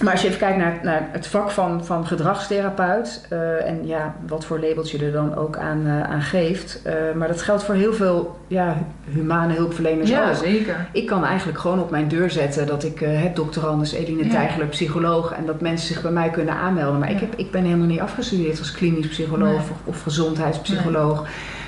[0.02, 4.14] maar als je even kijkt naar, naar het vak van, van gedragstherapeut eh, en ja,
[4.26, 6.80] wat voor labels je er dan ook aan, eh, aan geeft.
[6.82, 8.76] eh, maar dat geldt voor heel veel ja,
[9.10, 10.34] humane hulpverleners Ja, ook.
[10.34, 10.88] zeker.
[10.92, 14.30] Ik kan eigenlijk gewoon op mijn deur zetten dat ik heb dokterandus Eline Ja.
[14.30, 16.98] Tijgeler, psycholoog, en dat mensen zich bij mij kunnen aanmelden.
[17.00, 19.56] Maar ik, heb, ik ben helemaal niet afgestudeerd als klinisch psycholoog Nee.
[19.56, 21.26] of, of gezondheidspsycholoog.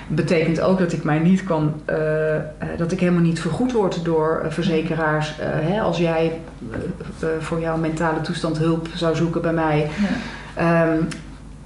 [0.08, 2.42] Betekent ook dat ik mij niet kan, eh, eh,
[2.76, 5.34] dat ik helemaal niet vergoed word door eh, verzekeraars.
[5.40, 6.40] Hè, als jij
[7.40, 9.90] voor jouw mentale toestand hulp zou zoeken bij mij.
[10.00, 10.86] Ja.
[10.86, 10.98] Ehm,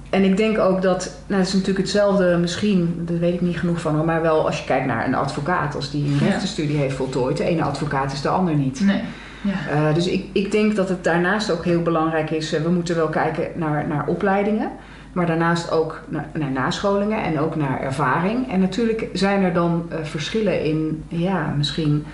[0.09, 3.59] en ik denk ook dat, nou, het is natuurlijk hetzelfde misschien, daar weet ik niet
[3.59, 6.25] genoeg van, maar wel als je kijkt naar een advocaat, als die een Ja.
[6.25, 8.81] rechtenstudie heeft voltooid, de ene advocaat is de ander niet.
[8.85, 9.01] Nee.
[9.41, 9.91] Ja.
[9.93, 13.47] Dus ik, ik denk dat het daarnaast ook heel belangrijk is, we moeten wel kijken
[13.55, 14.71] naar, naar opleidingen,
[15.13, 18.51] maar daarnaast ook naar, naar nascholingen en ook naar ervaring.
[18.51, 22.05] En natuurlijk zijn er dan eh, verschillen in, ja, misschien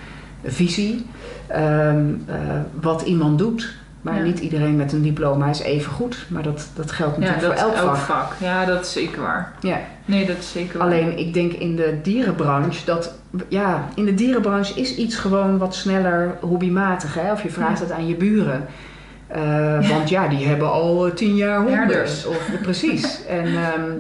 [0.44, 1.06] visie,
[1.48, 2.36] ehm, eh,
[2.82, 3.74] wat iemand doet.
[4.02, 4.24] Maar Ja.
[4.24, 6.26] niet iedereen met een diploma is even goed.
[6.28, 8.18] Maar dat, dat geldt Ja, natuurlijk dat voor elk elk vak.
[8.18, 8.34] vak.
[8.40, 9.54] Ja, dat is zeker waar.
[9.62, 9.78] Ja.
[10.06, 10.88] Nee, dat is zeker waar.
[10.88, 13.14] Alleen ik denk in de dierenbranche dat
[13.48, 17.14] ja, in de dierenbranche is iets gewoon wat sneller hobbymatig.
[17.14, 17.32] Hè?
[17.32, 17.84] Of je vraagt Ja.
[17.86, 18.66] het aan je buren.
[19.28, 21.78] Eh, Want ja, die hebben al eh, tien jaar honden.
[21.78, 22.26] Herders.
[22.26, 23.26] Of, precies.
[23.26, 23.92] En ehm,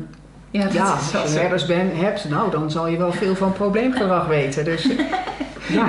[0.51, 3.35] ja, dat ja, is als je herders ben, hebt, nou dan zal je wel veel
[3.35, 4.65] van probleemgedrag weten.
[4.65, 4.87] Dus
[5.77, 5.87] ja,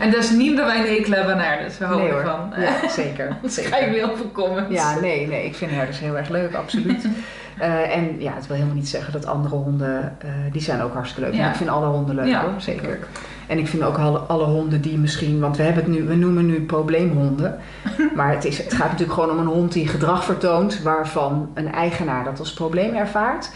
[0.00, 1.78] En dat is niet dat wij een hekel hebben aan herders.
[1.78, 2.24] We houden nee hoor.
[2.24, 2.52] ervan.
[2.56, 3.36] Ja, zeker.
[3.54, 4.74] Krijg ik weer veel comments.
[4.74, 7.06] Ja, nee, nee, ik vind herders heel erg leuk, absoluut.
[7.58, 10.92] Eh, en ja, het wil helemaal niet zeggen dat andere honden, eh, die zijn ook
[10.92, 11.38] hartstikke leuk.
[11.38, 11.42] Ja.
[11.42, 12.98] Maar ik vind alle honden leuk Ja, hoor, zeker.
[13.46, 16.14] En ik vind ook alle, alle honden die misschien, want we hebben het nu, we
[16.14, 17.58] noemen nu probleemhonden.
[18.16, 21.72] maar het, is, het gaat natuurlijk gewoon om een hond die gedrag vertoont waarvan een
[21.72, 23.50] eigenaar dat als probleem ervaart.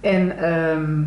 [0.00, 1.00] En, ehm,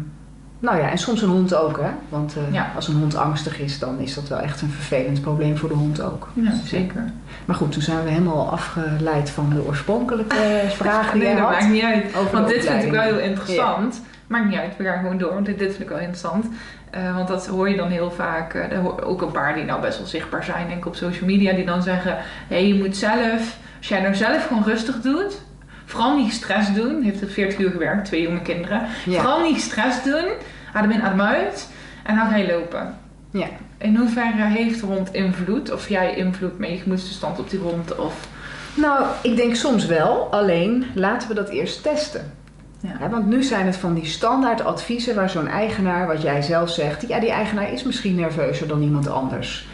[0.60, 1.90] nou ja, en soms een hond ook, hè?
[2.10, 2.72] Want eh, Ja.
[2.76, 5.76] als een hond angstig is, dan is dat wel echt een vervelend probleem voor de
[5.76, 6.28] hond ook.
[6.34, 7.04] Ja, zeker.
[7.46, 10.36] Maar goed, toen zijn we helemaal afgeleid van de oorspronkelijke
[10.70, 11.52] vraag die Nee, dat had.
[11.52, 12.32] maakt niet uit.
[12.32, 14.02] Want dit vind ik wel heel interessant.
[14.28, 15.34] Maakt niet uit, we gaan gewoon door.
[15.34, 16.46] Want dit, dit vind ik wel interessant.
[16.90, 18.54] Eh, want dat hoor je dan heel vaak.
[18.54, 21.26] eh, er ook een paar die nou best wel zichtbaar zijn, denk ik, op social
[21.26, 21.54] media.
[21.54, 22.18] Die dan zeggen,
[22.48, 23.58] hé, je moet zelf...
[23.78, 25.42] Als jij nou zelf gewoon rustig doet...
[25.86, 27.02] Vooral niet stress doen.
[27.02, 28.82] Heeft het 40 uur gewerkt, twee jonge kinderen.
[29.06, 29.22] Ja.
[29.22, 30.26] Vooral niet stress doen.
[30.74, 31.70] Adem in, adem uit.
[32.04, 32.98] En dan ga je lopen.
[33.32, 33.48] Ja.
[33.78, 35.72] In hoeverre heeft de hond invloed?
[35.72, 37.96] Of jij invloed met je gemoedstoestand op die hond?
[37.96, 38.28] Of...
[38.74, 40.28] Nou, ik denk soms wel.
[40.32, 42.34] Alleen laten we dat eerst testen.
[42.82, 43.10] Ja.
[43.10, 47.08] Want nu zijn het van die standaard adviezen waar zo'n eigenaar, wat jij zelf zegt,
[47.08, 49.68] ja, die eigenaar is misschien nerveuzer dan iemand anders.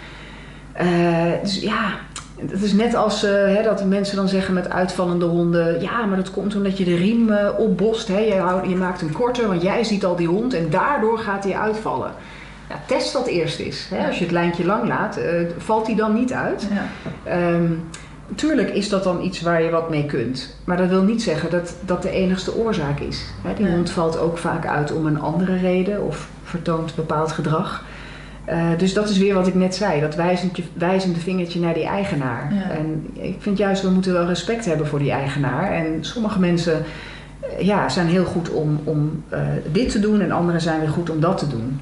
[0.73, 0.87] Eh,
[1.41, 1.91] dus ja,
[2.47, 6.17] het is net als eh, hè, dat mensen dan zeggen met uitvallende honden, ja, maar
[6.17, 8.07] dat komt omdat je de riem eh, opbost.
[8.07, 8.19] Hè?
[8.19, 11.43] Je, houdt- je maakt hem korter, want jij ziet al die hond en daardoor gaat
[11.43, 12.11] hij uitvallen.
[12.69, 13.87] Ja, test dat eerst eens.
[13.89, 14.07] Hè?
[14.07, 15.19] Als je het lijntje lang laat,
[15.57, 16.67] valt hij dan niet uit.
[16.73, 16.85] Ja.
[17.31, 17.71] Ehm,
[18.35, 20.55] tuurlijk is dat dan iets waar je wat mee kunt.
[20.63, 23.25] Maar dat wil niet zeggen dat dat de enigste oorzaak is.
[23.41, 27.83] Hè, die hond valt ook vaak uit om een andere reden of vertoont bepaald gedrag.
[28.45, 31.85] Eh, dus dat is weer wat ik net zei, dat wijzendje, wijzende vingertje naar die
[31.85, 32.53] eigenaar.
[32.53, 32.69] Ja.
[32.69, 35.71] En ik vind juist, we moeten wel respect hebben voor die eigenaar.
[35.71, 36.85] En sommige mensen
[37.39, 39.39] eh, ja, zijn heel goed om, om eh,
[39.71, 41.79] dit te doen en anderen zijn weer goed om dat te doen.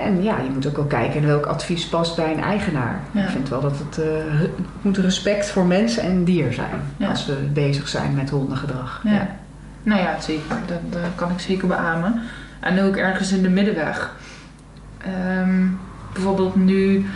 [0.00, 3.00] En ja, je moet ook wel kijken welk advies past bij een eigenaar.
[3.10, 3.22] Ja.
[3.22, 4.06] Ik vind wel dat het, eh,
[4.40, 4.50] het
[4.82, 7.08] moet respect voor mensen en dier zijn Ja.
[7.08, 9.00] als we bezig zijn met hondengedrag.
[9.04, 9.26] Ja.
[9.82, 10.56] Nou ja, zeker.
[10.66, 12.20] Dat, dat kan ik zeker beamen.
[12.60, 14.16] En ook ergens in de middenweg.
[14.98, 15.66] Ehm,
[16.12, 17.06] bijvoorbeeld nu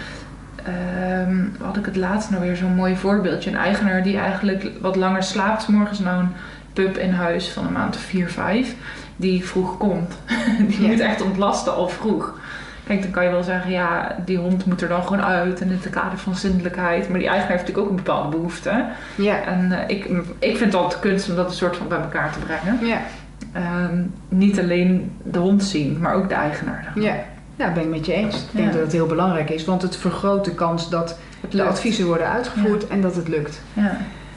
[0.64, 3.50] ehm, had ik het laatst nou weer zo'n mooi voorbeeldje.
[3.50, 5.68] Een eigenaar die eigenlijk wat langer slaapt.
[5.68, 6.32] Morgens nou een
[6.72, 8.74] pup in huis van een maand of 4, 5.
[9.16, 10.14] Die vroeg komt.
[10.68, 12.38] die moet echt ontlasten al vroeg.
[12.86, 15.60] Kijk, dan kan je wel zeggen, ja, die hond moet er dan gewoon uit.
[15.60, 17.08] En in het kader van zindelijkheid.
[17.08, 18.84] Maar die eigenaar heeft natuurlijk ook een bepaalde behoefte.
[19.14, 19.42] Ja.
[19.42, 20.04] En eh, ik,
[20.38, 22.86] ik vind het altijd kunst om dat een soort van bij elkaar te brengen.
[22.86, 23.00] Ja.
[23.52, 26.92] Ehm, niet alleen de hond zien, maar ook de eigenaar.
[26.94, 27.14] Ja.
[27.56, 28.36] Ja, ben ik met je eens.
[28.36, 28.72] Ik denk Ja.
[28.72, 31.18] dat het heel belangrijk is, want het vergroot de kans dat
[31.50, 33.60] de adviezen worden uitgevoerd en dat het lukt.
[33.72, 33.96] Ja.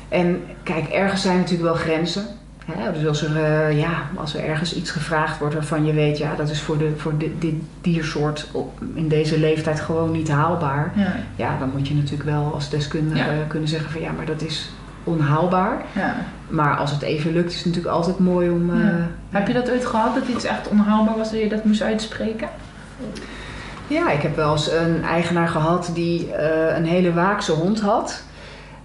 [0.09, 2.25] En kijk, ergens zijn natuurlijk wel grenzen.
[2.71, 2.91] Hè?
[2.93, 6.35] Dus als er, eh, ja, als er ergens iets gevraagd wordt waarvan je weet, ja,
[6.35, 10.91] dat is voor, de, voor dit, dit diersoort op, in deze leeftijd gewoon niet haalbaar.
[10.95, 11.15] Ja.
[11.35, 13.43] Ja, dan moet je natuurlijk wel als deskundige Ja.
[13.47, 14.69] kunnen zeggen van ja, maar dat is
[15.03, 15.81] onhaalbaar.
[15.95, 16.15] Ja.
[16.47, 18.69] Maar als het even lukt, is het natuurlijk altijd mooi om.
[18.69, 18.89] eh.
[19.29, 22.47] Heb je dat ooit gehad, dat iets echt onhaalbaar was dat je dat moest uitspreken?
[23.87, 28.23] Ja, ik heb wel eens een eigenaar gehad die eh, een hele waakse hond had.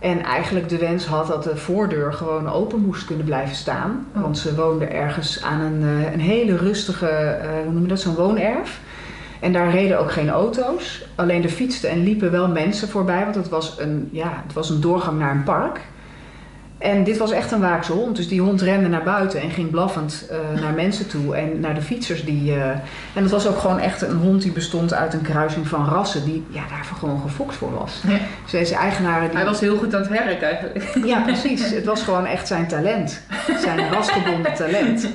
[0.03, 4.07] En eigenlijk de wens had dat de voordeur gewoon open moest kunnen blijven staan.
[4.15, 4.23] Oh.
[4.23, 8.01] Want ze woonde ergens aan een, eh, een hele rustige, eh, hoe noem je dat,
[8.01, 8.81] zo'n woonerf.
[9.41, 11.05] En daar reden ook geen auto's.
[11.15, 14.71] Alleen er fietsten en liepen wel mensen voorbij, want het was een, ja, het was
[14.71, 15.81] een doorgang naar een park.
[16.83, 18.17] En dit was echt een waakse hond.
[18.17, 21.75] Dus die hond rende naar buiten en ging blaffend eh, naar mensen toe en naar
[21.75, 22.25] de fietsers.
[22.25, 22.69] Die, eh,
[23.15, 26.25] en het was ook gewoon echt een hond die bestond uit een kruising van rassen
[26.25, 28.03] die ja, daarvoor gewoon gefokt voor was.
[28.07, 28.19] Ja.
[28.43, 29.37] Dus deze eigenaren die...
[29.37, 30.99] Hij was heel goed aan het werk eigenlijk.
[31.05, 31.71] Ja, precies.
[31.71, 33.23] Het was gewoon echt zijn talent.
[33.61, 35.09] Zijn rasgebonden talent.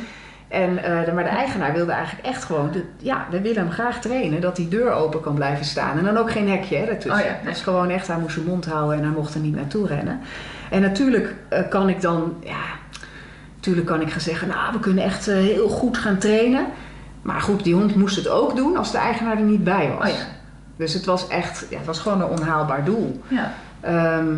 [0.47, 2.71] En, eh, de, maar de eigenaar wilde eigenlijk echt gewoon...
[2.71, 5.97] De, ja, we willen hem graag trainen dat die deur open kan blijven staan.
[5.97, 7.25] En dan ook geen hekje hè, daartussen.
[7.25, 9.87] Oh ja, gewoon echt, hij moest zijn mond houden en hij mocht er niet naartoe
[9.87, 10.21] rennen.
[10.69, 12.33] En natuurlijk eh, kan ik dan...
[12.43, 12.63] Ja,
[13.55, 14.47] natuurlijk kan ik gaan zeggen...
[14.47, 16.65] Nou, we kunnen echt eh, heel goed gaan trainen.
[17.21, 20.09] Maar goed, die hond moest het ook doen als de eigenaar er niet bij was.
[20.09, 20.25] Oh ja.
[20.75, 21.65] Dus het was echt...
[21.69, 23.21] Ja, het was gewoon een onhaalbaar doel.
[23.27, 23.53] Ja.
[23.79, 24.35] Ehm,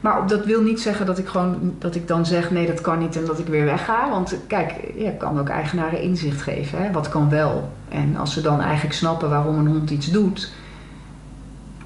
[0.00, 2.98] maar dat wil niet zeggen dat ik, gewoon, dat ik dan zeg nee, dat kan
[2.98, 4.10] niet en dat ik weer wegga.
[4.10, 6.82] Want kijk, je kan ook eigenaren inzicht geven.
[6.82, 6.92] Hè?
[6.92, 7.72] Wat kan wel?
[7.88, 10.52] En als ze dan eigenlijk snappen waarom een hond iets doet,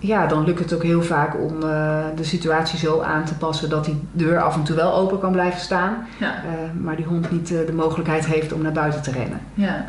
[0.03, 3.70] ja, dan lukt het ook heel vaak om eh, de situatie zo aan te passen
[3.70, 5.94] dat die deur af en toe wel open kan blijven staan.
[6.18, 6.26] Ja.
[6.34, 9.40] eh, maar die hond niet eh, de mogelijkheid heeft om naar buiten te rennen.
[9.55, 9.84] ja.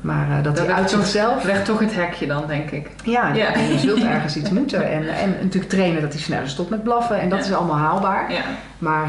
[0.00, 1.42] Maar dat hij weg uit zichzelf.
[1.42, 2.90] Weg toch het hekje dan, denk ik.
[3.04, 3.56] Ja, Ja.
[3.58, 4.90] je zult ergens iets moeten.
[4.90, 7.20] En, en natuurlijk trainen dat hij sneller stopt met blaffen.
[7.20, 8.32] En dat is allemaal haalbaar.
[8.32, 8.40] Ja.
[8.78, 9.08] Maar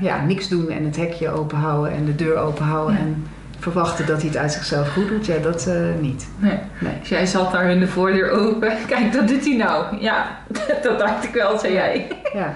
[0.00, 3.00] ja, niks doen en het hekje open houden en de deur open houden Ja.
[3.00, 3.26] en
[3.72, 6.28] verwachten dat hij het uit zichzelf goed doet, ja, dat eh, niet.
[6.38, 6.58] Nee.
[6.78, 6.92] Nee.
[7.00, 8.72] Dus jij zat daar in de voordeur open.
[8.88, 9.96] Kijk, dat doet hij nou.
[10.00, 10.26] Ja,
[10.82, 12.06] dat dacht ik wel, zei jij.
[12.32, 12.54] Ja.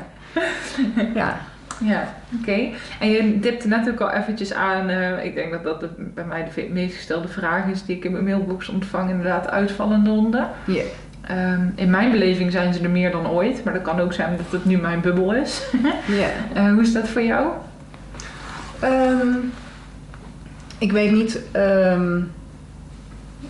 [1.21, 1.37] ja.
[1.81, 2.69] Ja, oké.
[3.01, 6.25] En je dipte net ook al eventjes aan, eh, ik denk dat dat de- bij
[6.25, 10.49] mij de meest gestelde vraag is die ik in mijn mailbox ontvang, inderdaad uitvallende honden.
[10.65, 10.83] Ja.
[11.23, 14.37] Ehm, in mijn beleving zijn ze er meer dan ooit, maar dat kan ook zijn
[14.37, 15.63] dat het nu mijn bubbel is.
[16.07, 16.29] Ja.
[16.55, 17.47] Eh, hoe is dat voor jou?
[18.81, 19.29] Ehm,
[20.79, 21.41] ik weet niet.
[21.53, 22.21] ehm,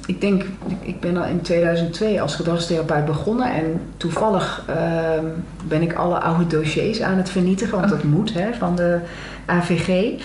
[0.06, 0.44] ik denk,
[0.80, 3.52] ik- ben al in 2002 als gedragstherapeut begonnen.
[3.54, 5.24] En toevallig ehm,
[5.68, 7.78] ben ik alle oude dossiers aan het vernietigen.
[7.78, 8.98] Want dat moet hè, van de
[9.46, 10.20] AVG.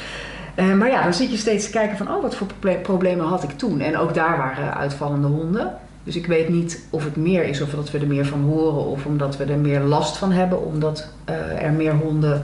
[0.56, 2.16] Eh, maar ja, dan zit je steeds te kijken van...
[2.16, 3.80] oh, wat voor proble- problemen had ik toen?
[3.80, 5.72] En ook daar waren uitvallende honden.
[6.04, 8.86] Dus ik weet niet of het meer is of dat we er meer van horen...
[8.86, 10.66] of omdat we er meer last van hebben...
[10.66, 12.44] omdat eh, er meer honden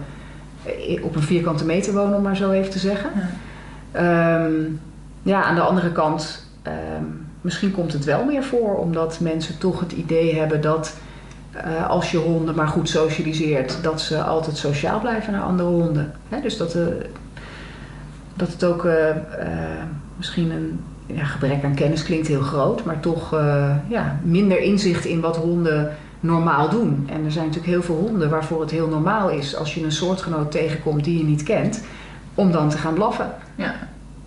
[0.66, 3.10] eh, op een vierkante meter wonen, om maar zo even te zeggen.
[3.16, 3.30] Ja.
[3.92, 4.54] Ehm,
[5.22, 7.04] ja, aan de andere kant, ehm,
[7.42, 10.94] misschien komt het wel meer voor, omdat mensen toch het idee hebben dat
[11.52, 16.12] eh, als je honden maar goed socialiseert, dat ze altijd sociaal blijven naar andere honden.
[16.42, 16.84] Dus dat, eh,
[18.36, 19.16] dat het ook eh,
[20.18, 23.36] misschien een ja, gebrek aan kennis klinkt heel groot, maar toch
[23.88, 27.08] ja, minder inzicht in wat honden normaal doen.
[27.12, 29.92] En er zijn natuurlijk heel veel honden waarvoor het heel normaal is als je een
[29.92, 31.84] soortgenoot tegenkomt die je niet kent,
[32.36, 33.32] om dan te gaan blaffen.
[33.56, 33.74] Ja,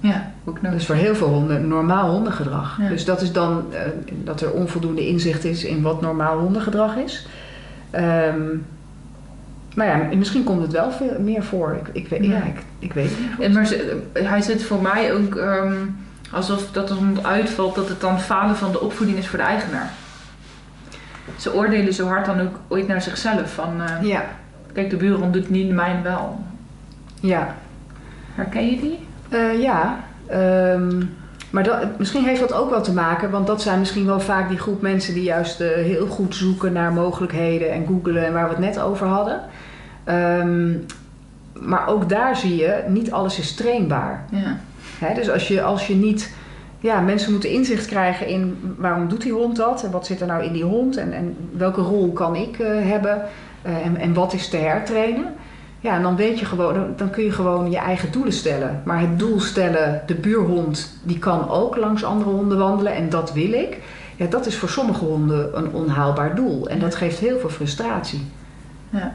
[0.00, 0.72] ja ook nog.
[0.72, 2.78] Is voor heel veel honden normaal hondengedrag.
[2.80, 2.88] Ja.
[2.88, 3.80] Dus dat is dan eh,
[4.24, 7.26] dat er onvoldoende inzicht is in wat normaal hondengedrag is.
[7.90, 8.40] Ehm,
[9.74, 11.76] maar ja, misschien komt het wel veel meer voor.
[11.80, 12.30] Ik, ik, weet, Ja.
[12.36, 12.42] ja.
[12.44, 13.40] ik, ik weet het.
[13.40, 15.74] En maar ze- hij zit voor mij ook ehm,
[16.32, 19.44] alsof dat als hond uitvalt, dat het dan falen van de opvoeding is voor de
[19.44, 19.90] eigenaar.
[21.36, 23.52] Ze oordelen zo hard dan ook ooit naar zichzelf.
[23.54, 24.24] Van, eh, Ja,
[24.72, 26.44] kijk, de buurhond doet niet, mijn wel.
[27.20, 27.54] ja.
[28.34, 28.98] Herken je die?
[29.28, 30.04] Eh, ja.
[30.26, 31.02] ehm,
[31.50, 34.48] maar dat, misschien heeft dat ook wel te maken, want dat zijn misschien wel vaak
[34.48, 38.44] die groep mensen die juist eh, heel goed zoeken naar mogelijkheden en googelen en waar
[38.44, 39.40] we het net over hadden.
[40.04, 40.70] Ehm,
[41.52, 44.24] maar ook daar zie je, niet alles is trainbaar.
[44.30, 44.58] Ja.
[44.98, 46.34] Hè, dus als je, als je niet.
[46.80, 50.26] Ja, mensen moeten inzicht krijgen in waarom doet die hond dat en wat zit er
[50.26, 53.22] nou in die hond en, en welke rol kan ik eh, hebben
[53.62, 55.34] en, en wat is te hertrainen.
[55.82, 58.82] Ja, en dan weet je gewoon, dan, kun je gewoon je eigen doelen stellen.
[58.84, 63.32] Maar het doel stellen, de buurhond, die kan ook langs andere honden wandelen en dat
[63.32, 63.78] wil ik.
[64.16, 68.26] Ja, dat is voor sommige honden een onhaalbaar doel en dat geeft heel veel frustratie.
[68.90, 69.12] Ja.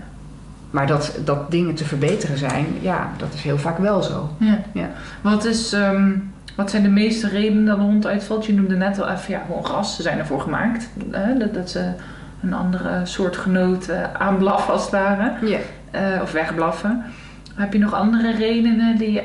[0.71, 4.29] Maar dat, dat dingen te verbeteren zijn, ja, dat is heel vaak wel zo.
[4.37, 4.59] Ja.
[4.73, 4.89] Ja.
[5.21, 6.11] Wat, is, ehm,
[6.55, 8.45] wat zijn de meeste redenen dat een hond uitvalt?
[8.45, 9.95] Je noemde net al even, ja, gewoon.
[9.95, 10.89] Ze zijn ervoor gemaakt.
[11.11, 11.37] Hè?
[11.37, 11.91] Dat, dat ze
[12.41, 15.47] een andere soortgenoot eh aanblaffen als het ware.
[15.47, 15.59] Ja.
[15.97, 17.03] Eh, of wegblaffen.
[17.55, 19.23] Heb je nog andere redenen die je,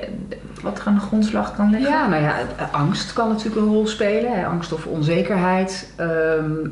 [0.62, 1.90] wat er aan de grondslag kan liggen?
[1.90, 2.34] Ja, nou ja,
[2.70, 4.32] angst kan natuurlijk een rol spelen.
[4.32, 4.46] Hè?
[4.46, 5.92] Angst of onzekerheid.
[5.96, 6.10] Ehm,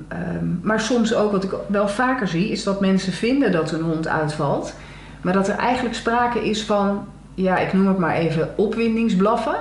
[0.09, 3.83] ehm, maar soms ook, wat ik wel vaker zie, is dat mensen vinden dat hun
[3.83, 4.75] hond uitvalt.
[5.21, 9.57] Maar dat er eigenlijk sprake is van, ja, ik noem het maar even opwindingsblaffen.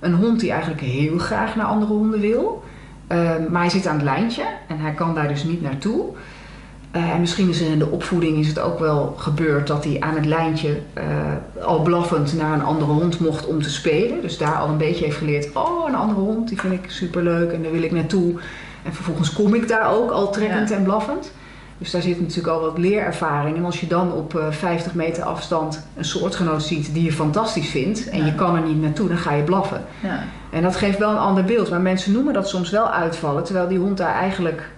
[0.00, 2.64] Een hond die eigenlijk heel graag naar andere honden wil.
[3.06, 6.04] Ehm, maar hij zit aan het lijntje en hij kan daar dus niet naartoe.
[6.94, 9.96] Eh, en misschien is er in de opvoeding is het ook wel gebeurd dat hij
[10.00, 11.04] aan het lijntje eh,
[11.64, 14.20] al blaffend naar een andere hond mocht om te spelen.
[14.20, 17.52] Dus daar al een beetje heeft geleerd, oh een andere hond, die vind ik superleuk
[17.52, 18.34] en daar wil ik naartoe.
[18.82, 21.32] En vervolgens kom ik daar ook al trekkend en blaffend.
[21.78, 23.56] Dus daar zit natuurlijk al wat leerervaring.
[23.56, 27.68] En als je dan op eh, 50 meter afstand een soortgenoot ziet die je fantastisch
[27.68, 28.24] vindt en Ja.
[28.24, 29.84] je kan er niet naartoe, dan ga je blaffen.
[30.02, 30.22] Ja.
[30.50, 31.70] En dat geeft wel een ander beeld.
[31.70, 34.68] Maar mensen noemen dat soms wel uitvallen, terwijl die hond daar eigenlijk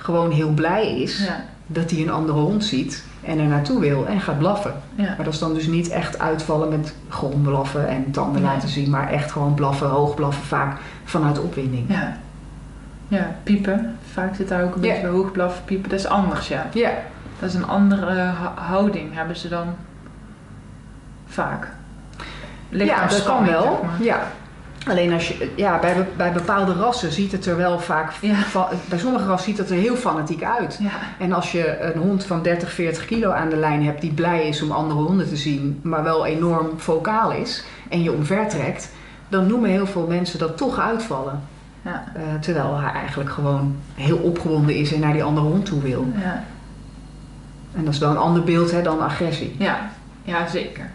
[0.00, 1.44] gewoon heel blij is Ja.
[1.66, 4.72] dat hij een andere hond ziet en er naartoe wil en gaat blaffen.
[4.94, 5.04] Ja.
[5.16, 8.50] Maar dat is dan dus niet echt uitvallen met grondblaffen en tanden Nee.
[8.52, 11.84] laten zien, maar echt gewoon blaffen, hoog blaffen, vaak vanuit opwinding.
[11.88, 12.16] Ja.
[13.08, 13.96] Ja, piepen.
[14.12, 15.90] Vaak zit daar ook een beetje bij hoog blaffen, piepen.
[15.90, 16.66] Dat is anders, ja.
[16.72, 16.90] Ja,
[17.38, 19.66] Dat is een andere ha- houding hebben ze dan
[21.26, 21.68] vaak.
[22.68, 23.62] Ligt ja dat kan wel.
[23.62, 24.02] zeg maar.
[24.06, 24.20] Ja.
[24.88, 28.34] Alleen als je, ja, bij, bij bepaalde rassen ziet het er wel vaak, Ja.
[28.88, 30.78] bij sommige rassen ziet het er heel fanatiek uit.
[30.82, 30.90] Ja.
[31.18, 34.48] En als je een hond van 30, 40 kilo aan de lijn hebt die blij
[34.48, 38.90] is om andere honden te zien, maar wel enorm vocaal is en je omvertrekt,
[39.28, 41.40] dan noemen heel veel mensen dat toch uitvallen.
[41.82, 42.04] Ja.
[42.14, 46.06] Eh, terwijl hij eigenlijk gewoon heel opgewonden is en naar die andere hond toe wil.
[46.20, 46.44] Ja.
[47.76, 49.54] En dat is wel een ander beeld hè, dan agressie.
[49.58, 49.90] Ja,
[50.22, 50.90] ja, zeker.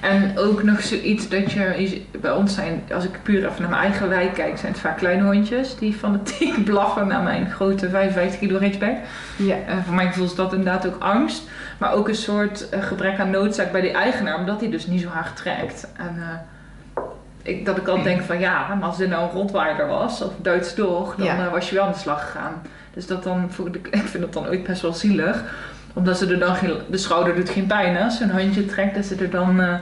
[0.00, 3.82] En ook nog zoiets dat je, bij ons zijn, als ik puur even naar mijn
[3.82, 8.38] eigen wijk kijk, zijn het vaak kleine hondjes die fanatiek blaffen naar mijn grote 55
[8.40, 8.96] kilo ridgeback.
[9.36, 9.56] Ja.
[9.66, 11.42] Eh, voor mijn gevoel is dat inderdaad ook angst,
[11.78, 15.00] maar ook een soort eh, gebrek aan noodzaak bij die eigenaar, omdat hij dus niet
[15.02, 15.88] zo hard trekt.
[15.96, 17.02] En eh,
[17.42, 20.32] ik, dat ik al denk van ja, maar als dit nou een rotweiler was, of
[20.42, 21.50] Duits dog, dan Ja.
[21.50, 22.62] was je wel aan de slag gegaan.
[22.94, 23.50] Dus dat dan,
[23.90, 25.44] ik vind dat dan ooit best wel zielig.
[25.92, 28.04] Omdat ze er dan geen, de schouder doet geen pijn hè?
[28.04, 29.74] als ze een handje trekt, dat ze er dan eh,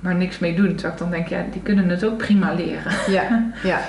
[0.00, 0.74] maar niks mee doen.
[0.74, 2.92] Terwijl ik dan denk, ja, die kunnen het ook prima leren.
[3.08, 3.80] Ja, ja.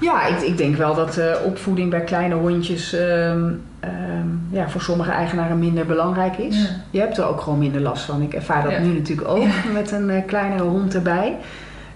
[0.00, 4.80] Ja, ik, ik denk wel dat uh, opvoeding bij kleine hondjes ehm, ehm, ja, voor
[4.80, 6.62] sommige eigenaren minder belangrijk is.
[6.62, 6.68] Ja.
[6.90, 8.22] Je hebt er ook gewoon minder last van.
[8.22, 8.78] Ik ervaar dat Ja.
[8.80, 9.50] nu natuurlijk ook Ja.
[9.72, 11.36] met een eh, kleinere hond erbij.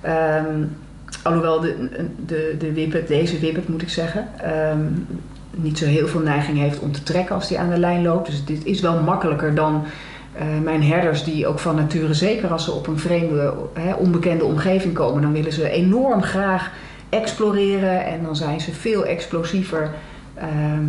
[0.01, 0.65] Ehm,
[1.23, 1.89] alhoewel de,
[2.27, 4.29] de, de wippet, deze wippet moet ik zeggen,
[5.63, 8.27] niet zo heel veel neiging heeft om te trekken als die aan de lijn loopt.
[8.27, 9.85] Dus dit is wel makkelijker dan
[10.33, 14.45] eh, mijn herders die ook van nature, zeker als ze op een vreemde, hè, onbekende
[14.45, 16.71] omgeving komen, dan willen ze enorm graag
[17.09, 19.91] exploreren en dan zijn ze veel explosiever
[20.35, 20.85] ehm,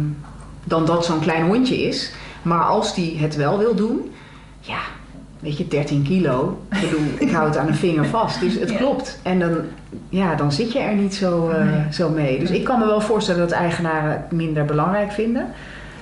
[0.63, 2.11] dan dat zo'n klein hondje is.
[2.41, 4.11] Maar als die het wel wil doen,
[4.59, 4.79] ja,
[5.39, 8.69] weet je, 13 kilo, ik bedoel, ik hou het aan een vinger vast, dus het
[8.69, 8.77] Ja.
[8.77, 9.19] klopt.
[9.23, 9.51] En dan,
[10.09, 11.81] ja, dan zit je er niet zo, eh, Nee.
[11.91, 12.39] zo mee.
[12.39, 15.45] Dus ik kan me wel voorstellen dat eigenaren het minder belangrijk vinden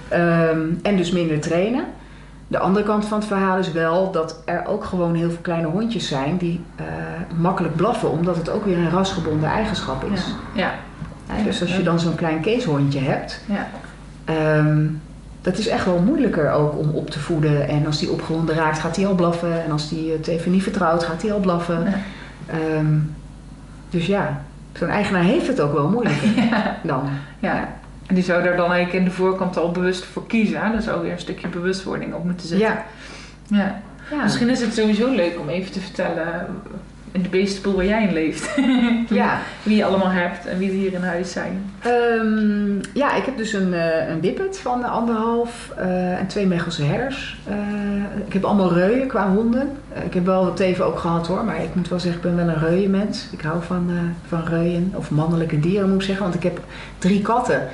[0.10, 1.84] Ehm, en dus minder trainen.
[2.48, 5.68] De andere kant van het verhaal is wel dat er ook gewoon heel veel kleine
[5.68, 6.86] hondjes zijn die eh,
[7.38, 10.22] makkelijk blaffen, omdat het ook weer een rasgebonden eigenschap is.
[10.54, 10.72] Ja,
[11.28, 13.68] Hè, dus als je dan zo'n klein keeshondje hebt, ja,
[14.26, 14.86] ehm,
[15.42, 17.68] dat is echt wel moeilijker ook om op te voeden.
[17.68, 19.64] En als die opgewonden raakt, gaat hij al blaffen.
[19.64, 21.84] En als die het even niet vertrouwt, gaat hij al blaffen.
[21.84, 21.94] Ja.
[22.54, 22.98] Ehm,
[23.90, 26.78] dus ja, zo'n eigenaar heeft het ook wel moeilijker ja.
[26.84, 27.10] dan.
[27.40, 27.76] ja.
[28.06, 30.62] En die zou daar dan eigenlijk in de voorkant al bewust voor kiezen.
[30.62, 30.72] Hè?
[30.72, 32.68] Daar zou weer een stukje bewustwording op moeten zitten.
[32.68, 32.86] Ja.
[33.48, 33.82] ja.
[34.12, 34.24] Ja.
[34.24, 36.46] Misschien is het sowieso leuk om even te vertellen
[37.12, 38.56] de beestenpoel waar jij in leeft.
[39.10, 39.40] Ja.
[39.64, 41.72] Wie je allemaal hebt en wie er hier in huis zijn.
[41.80, 46.84] Ehm, ja, ik heb dus een, eh een wippet van anderhalf eh, en twee Mechelse
[46.84, 47.38] herders.
[47.48, 47.56] Eh,
[48.28, 49.70] ik heb allemaal reuien qua honden.
[50.06, 52.46] Ik heb wel wat teven ook gehad hoor, maar ik moet wel zeggen, ik ben
[52.46, 53.28] wel een reuienmens.
[53.32, 53.90] Ik hou van,
[54.28, 56.60] van reuien, of mannelijke dieren moet ik zeggen, want ik heb
[56.98, 57.68] drie katten.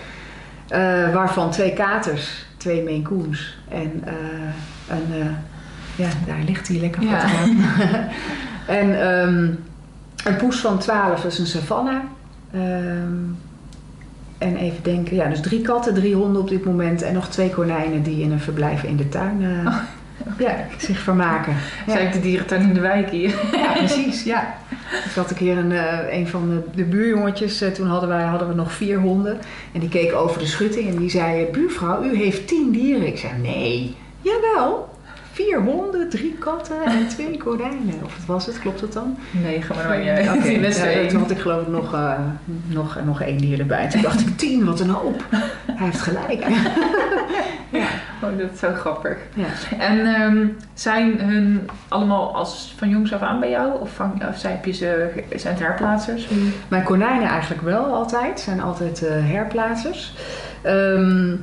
[1.13, 4.13] waarvan twee katers, twee Maine Coons en eh,
[4.89, 5.35] een,
[5.95, 7.25] ja, daar ligt hij lekker Ja.
[8.67, 9.49] en ehm,
[10.25, 12.03] een poes van 12, dat is een Savannah.
[12.53, 13.13] Ehm,
[14.37, 17.49] en even denken, ja, dus drie katten, drie honden op dit moment en nog twee
[17.49, 19.75] konijnen die in een verblijf in de tuin eh,
[20.37, 21.55] ja, zich vermaken.
[21.87, 21.93] Ja.
[21.93, 23.29] Zijn de dierentuin in de wijk hier?
[23.51, 24.55] Ja, precies, ja.
[25.05, 28.23] Ik had een keer een, eh, een van de, de buurjongetjes, eh, toen hadden, wij,
[28.23, 29.37] hadden we nog vier honden.
[29.71, 33.07] En die keek over de schutting en die zei, buurvrouw, u heeft tien dieren.
[33.07, 34.89] Ik zei, nee, jawel.
[35.33, 38.03] Vier honden, drie katten en twee konijnen.
[38.03, 39.17] Of wat was het, klopt dat dan?
[39.31, 40.29] Nee, maar naar jij.
[40.29, 41.07] Oké, Die best ja, één.
[41.07, 42.19] toen had ik geloof ik nog, eh,
[42.67, 43.89] nog, nog één dier erbij.
[43.89, 45.23] Toen dacht ik, tien, wat een hoop.
[45.65, 46.45] Hij heeft gelijk.
[47.79, 47.87] ja.
[48.23, 49.17] Oh, dat is zo grappig.
[49.33, 49.77] Ja.
[49.77, 53.81] En ehm, zijn hun allemaal als van jongs af aan bij jou?
[53.81, 56.27] Of, van, of zijn, heb je ze, zijn het herplaatsers?
[56.67, 58.39] Mijn konijnen eigenlijk wel altijd.
[58.39, 60.13] Zijn altijd eh, herplaatsers.
[60.61, 61.35] Ehm,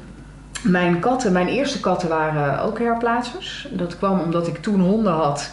[0.62, 3.68] mijn katten, mijn eerste katten waren ook herplaatsers.
[3.70, 5.50] Dat kwam omdat ik toen honden had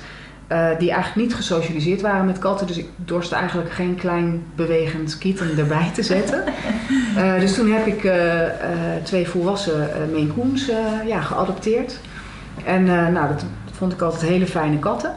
[0.47, 2.68] eh, die eigenlijk niet gesocialiseerd waren met katten.
[2.68, 6.43] Dus ik dorste eigenlijk geen klein bewegend kitten erbij te zetten.
[7.18, 8.41] Eh, dus toen heb ik eh,
[9.03, 10.72] twee volwassen Maine Coons
[11.05, 11.99] ja, geadopteerd.
[12.66, 15.14] En nou, dat vond ik altijd hele fijne katten.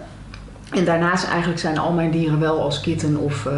[0.70, 3.48] En daarnaast eigenlijk zijn al mijn dieren wel als kitten of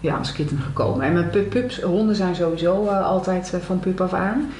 [0.00, 1.06] ja, als kitten gekomen.
[1.06, 4.50] En mijn pup pups, honden zijn sowieso altijd van pup af aan.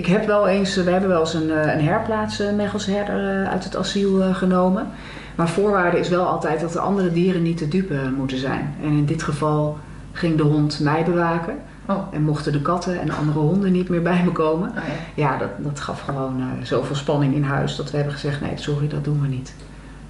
[0.00, 3.64] Ik heb wel eens, we hebben wel eens een, eh, een herplaats uh, Mechelsherder uit
[3.64, 4.88] het asiel eh, genomen.
[5.34, 8.74] Maar voorwaarde is wel altijd dat de andere dieren niet te dupe moeten zijn.
[8.82, 9.78] En in dit geval
[10.12, 11.54] ging de hond mij bewaken.
[11.86, 12.06] Oh.
[12.12, 14.68] En mochten de katten en andere honden niet meer bij me komen.
[14.68, 14.74] Oh,
[15.14, 15.30] ja.
[15.30, 18.52] Ja, dat, dat gaf gewoon uh, zoveel spanning in huis dat we hebben gezegd: nee,
[18.54, 19.54] sorry, dat doen we niet.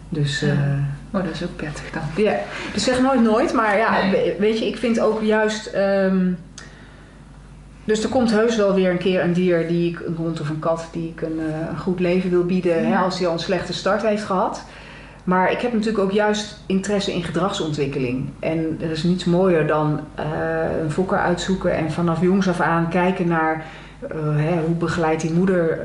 [0.09, 0.43] Dus.
[0.43, 0.51] Uh,
[1.11, 2.03] oh, dat is ook prettig dan.
[2.25, 2.39] Ja,
[2.73, 4.35] dus zeg nooit nooit, maar ja, nee.
[4.39, 5.75] weet je, ik vind ook juist.
[5.75, 6.39] Um,
[7.91, 10.49] dus er komt heus wel weer een keer een dier, die ik, een hond of
[10.49, 12.89] een kat, die ik een, uh, een goed leven wil bieden, ja.
[12.89, 14.65] hè, als die al een slechte start heeft gehad.
[15.25, 18.29] Maar ik heb natuurlijk ook juist interesse in gedragsontwikkeling.
[18.39, 20.25] En er is niets mooier dan uh,
[20.83, 23.65] een fokker uitzoeken en vanaf jongs af aan kijken naar
[24.03, 25.79] uh, hè, hoe begeleidt die moeder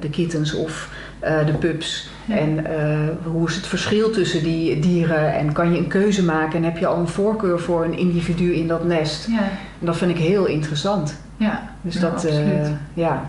[0.00, 0.90] de kittens of
[1.20, 2.10] de pups.
[2.24, 2.36] Ja.
[2.36, 2.66] En
[3.24, 6.78] hoe is het verschil tussen die dieren en kan je een keuze maken en heb
[6.78, 9.26] je al een voorkeur voor een individu in dat nest.
[9.26, 9.42] Ja.
[9.80, 11.16] En dat vind ik heel interessant.
[11.38, 12.28] Ja, dus ja, dat,
[12.94, 13.22] ja.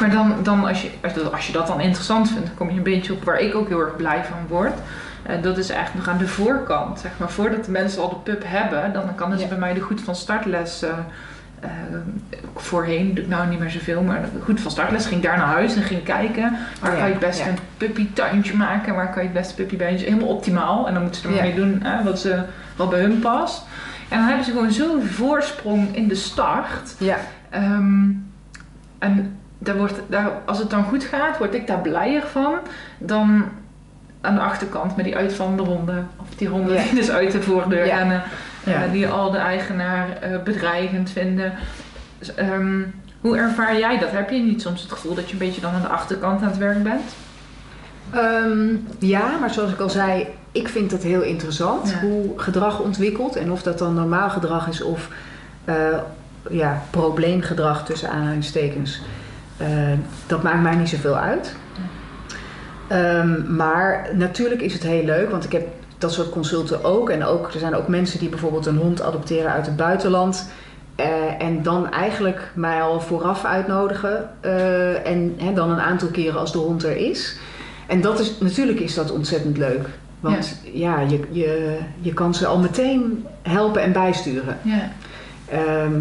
[0.00, 0.90] Maar dan, dan als, je,
[1.32, 3.68] als je dat dan interessant vindt, dan kom je een beetje op waar ik ook
[3.68, 4.72] heel erg blij van word.
[5.30, 7.00] Uh, dat is eigenlijk nog aan de voorkant.
[7.00, 9.46] Zeg maar, voordat de mensen al de pup hebben, dan kan het ja.
[9.46, 10.82] bij mij de goed van startles.
[10.82, 10.88] Uh,
[11.64, 11.70] uh,
[12.54, 15.76] voorheen doe ik nou niet meer zoveel, maar goed van startles ging daar naar huis
[15.76, 16.56] en ging kijken.
[16.80, 17.50] Waar ja, kan je het beste ja.
[17.50, 18.94] een puppytuintje maken?
[18.94, 20.06] Waar kan je het beste puppybandje?
[20.06, 20.86] Helemaal optimaal.
[20.86, 22.42] En dan moeten ze er mee doen hè, wat, ze,
[22.76, 23.62] wat bij hun past.
[24.08, 26.94] En dan hebben ze gewoon zo'n voorsprong in de start.
[26.98, 27.16] Ja.
[27.54, 28.26] Um,
[28.98, 32.54] en daar wordt, daar, als het dan goed gaat, word ik daar blijer van
[32.98, 33.44] dan
[34.20, 36.08] aan de achterkant met die uitvallende honden.
[36.16, 36.82] Of die honden Ja.
[36.82, 37.96] die dus uit de voordeur Ja.
[37.96, 38.22] rennen.
[38.64, 38.84] Ja.
[38.84, 41.52] eh, die al de eigenaar eh, bedreigend vinden.
[42.18, 42.80] Dus, ehm,
[43.20, 44.10] hoe ervaar jij dat?
[44.10, 46.48] Heb je niet soms het gevoel dat je een beetje dan aan de achterkant aan
[46.48, 47.14] het werk bent?
[48.10, 51.98] Ehm, ja, maar zoals ik al zei, ik vind het heel interessant Ja.
[52.00, 53.36] hoe gedrag ontwikkelt.
[53.36, 55.08] En of dat dan normaal gedrag is of
[55.64, 55.74] eh,
[56.50, 59.00] ja, probleemgedrag tussen aanhalingstekens.
[59.56, 59.68] Eh,
[60.26, 61.56] dat maakt mij niet zoveel uit.
[62.88, 65.66] Ehm, maar natuurlijk is het heel leuk, want ik heb
[65.98, 67.10] dat soort consulten ook.
[67.10, 70.50] En ook, er zijn ook mensen die bijvoorbeeld een hond adopteren uit het buitenland.
[70.96, 74.30] eh, en dan eigenlijk mij al vooraf uitnodigen.
[74.40, 77.38] eh, en dan een aantal keren als de hond er is.
[77.86, 79.88] En dat is, natuurlijk is dat ontzettend leuk.
[80.20, 84.58] Want ja, je, je, je kan ze al meteen helpen en bijsturen.
[84.62, 84.90] Ja.
[85.48, 86.00] Ehm,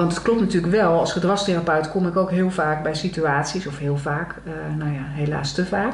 [0.00, 3.78] want het klopt natuurlijk wel, als gedragstherapeut kom ik ook heel vaak bij situaties, of
[3.78, 5.92] heel vaak, eh, nou ja, helaas te vaak,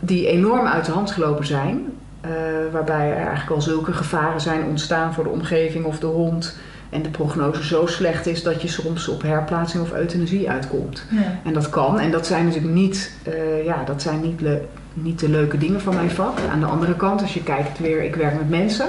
[0.00, 1.84] die enorm uit de hand gelopen zijn.
[2.20, 2.30] eh,
[2.72, 6.56] waarbij er eigenlijk al zulke gevaren zijn ontstaan voor de omgeving of de hond.
[6.90, 11.04] En de prognose zo slecht is dat je soms op herplaatsing of euthanasie uitkomt.
[11.10, 11.20] Ja.
[11.44, 12.00] En dat kan.
[12.00, 14.64] En dat zijn natuurlijk niet, eh, ja, dat zijn niet, le-
[14.94, 16.38] niet de leuke dingen van mijn vak.
[16.52, 18.86] Aan de andere kant, als je kijkt weer, ik werk met mensen.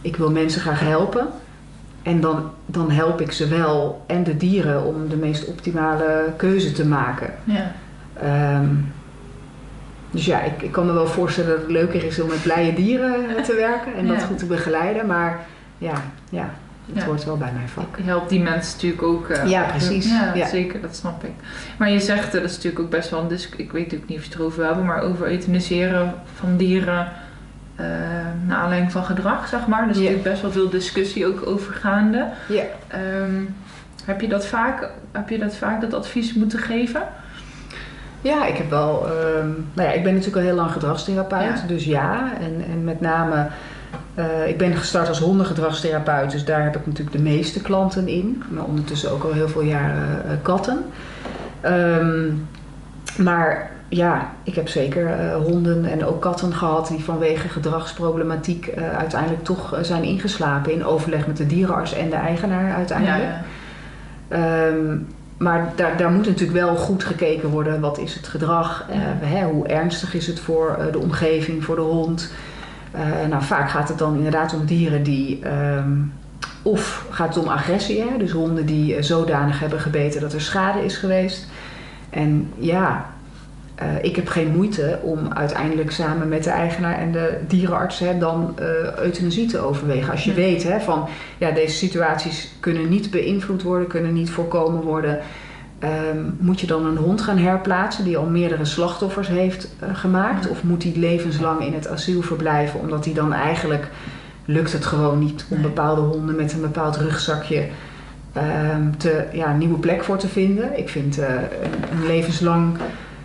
[0.00, 1.26] Ik wil mensen graag helpen.
[2.02, 6.72] En dan, dan help ik ze wel en de dieren om de meest optimale keuze
[6.72, 7.30] te maken.
[7.44, 7.72] Ja.
[8.20, 8.66] Ehm,
[10.10, 12.74] dus ja, ik, ik kan me wel voorstellen dat het leuker is om met blije
[12.74, 15.06] dieren eh, te werken en dat goed te begeleiden.
[15.06, 15.40] Maar
[15.78, 15.94] ja,
[16.30, 16.50] ja
[16.92, 17.04] het Ja.
[17.04, 17.96] hoort wel bij mijn vak.
[17.96, 19.28] Je helpt die mensen natuurlijk ook.
[19.28, 20.08] eh, Ja, precies.
[20.08, 20.46] Ja, Ja.
[20.46, 21.32] zeker, dat snap ik.
[21.78, 24.18] Maar je zegt, eh, dat is natuurlijk ook best wel een Ik weet ook niet
[24.18, 27.08] of je het erover hebben, maar over euthaniseren van dieren.
[27.76, 27.84] Eh
[28.46, 29.82] naar aanleiding van gedrag, zeg maar.
[29.82, 30.00] Er is Ja.
[30.02, 32.26] natuurlijk best wel veel discussie ook over gaande.
[32.48, 32.62] Ja.
[32.88, 33.42] Ehm,
[34.04, 37.02] heb, je dat vaak, heb je dat vaak dat advies moeten geven?
[38.20, 39.06] Ja, ik heb wel.
[39.06, 41.66] ehm, nou ja, ik ben natuurlijk al heel lang gedragstherapeut, Ja.
[41.66, 42.32] dus ja.
[42.40, 43.46] En, en met name,
[44.14, 48.42] eh, ik ben gestart als hondengedragstherapeut, dus daar heb ik natuurlijk de meeste klanten in.
[48.48, 50.84] Maar ondertussen ook al heel veel jaren eh, katten.
[51.60, 52.28] Ehm,
[53.16, 58.96] maar ja, ik heb zeker eh, honden en ook katten gehad die vanwege gedragsproblematiek eh,
[58.96, 63.22] uiteindelijk toch eh, zijn ingeslapen in overleg met de dierenarts en de eigenaar uiteindelijk.
[63.22, 63.42] ja.
[64.28, 64.96] Ehm,
[65.36, 67.80] maar daar, daar moet natuurlijk wel goed gekeken worden.
[67.80, 68.86] Wat is het gedrag?
[69.20, 72.32] Hè, hoe ernstig is het voor de omgeving, voor de hond?
[73.28, 75.38] Nou, vaak gaat het dan inderdaad om dieren die...
[75.42, 75.92] ehm,
[76.62, 78.18] of gaat het om agressie, hè?
[78.18, 81.46] dus honden die zodanig hebben gebeten dat er schade is geweest.
[82.10, 83.06] En ja,
[83.82, 88.18] eh, ik heb geen moeite om uiteindelijk samen met de eigenaar en de dierenarts hè,
[88.18, 88.66] dan eh,
[88.98, 90.10] euthanasie te overwegen.
[90.10, 90.36] Als je Ja.
[90.36, 91.08] weet hè, van
[91.38, 95.18] ja, deze situaties kunnen niet beïnvloed worden, kunnen niet voorkomen worden.
[95.78, 100.44] Ehm, moet je dan een hond gaan herplaatsen die al meerdere slachtoffers heeft eh, gemaakt?
[100.44, 100.50] Ja.
[100.50, 103.88] Of moet die levenslang in het asiel verblijven omdat hij dan eigenlijk
[104.44, 107.66] lukt het gewoon niet om bepaalde honden met een bepaald rugzakje
[108.32, 110.78] ehm, te, ja, een nieuwe plek voor te vinden?
[110.78, 112.76] Ik vind een levenslang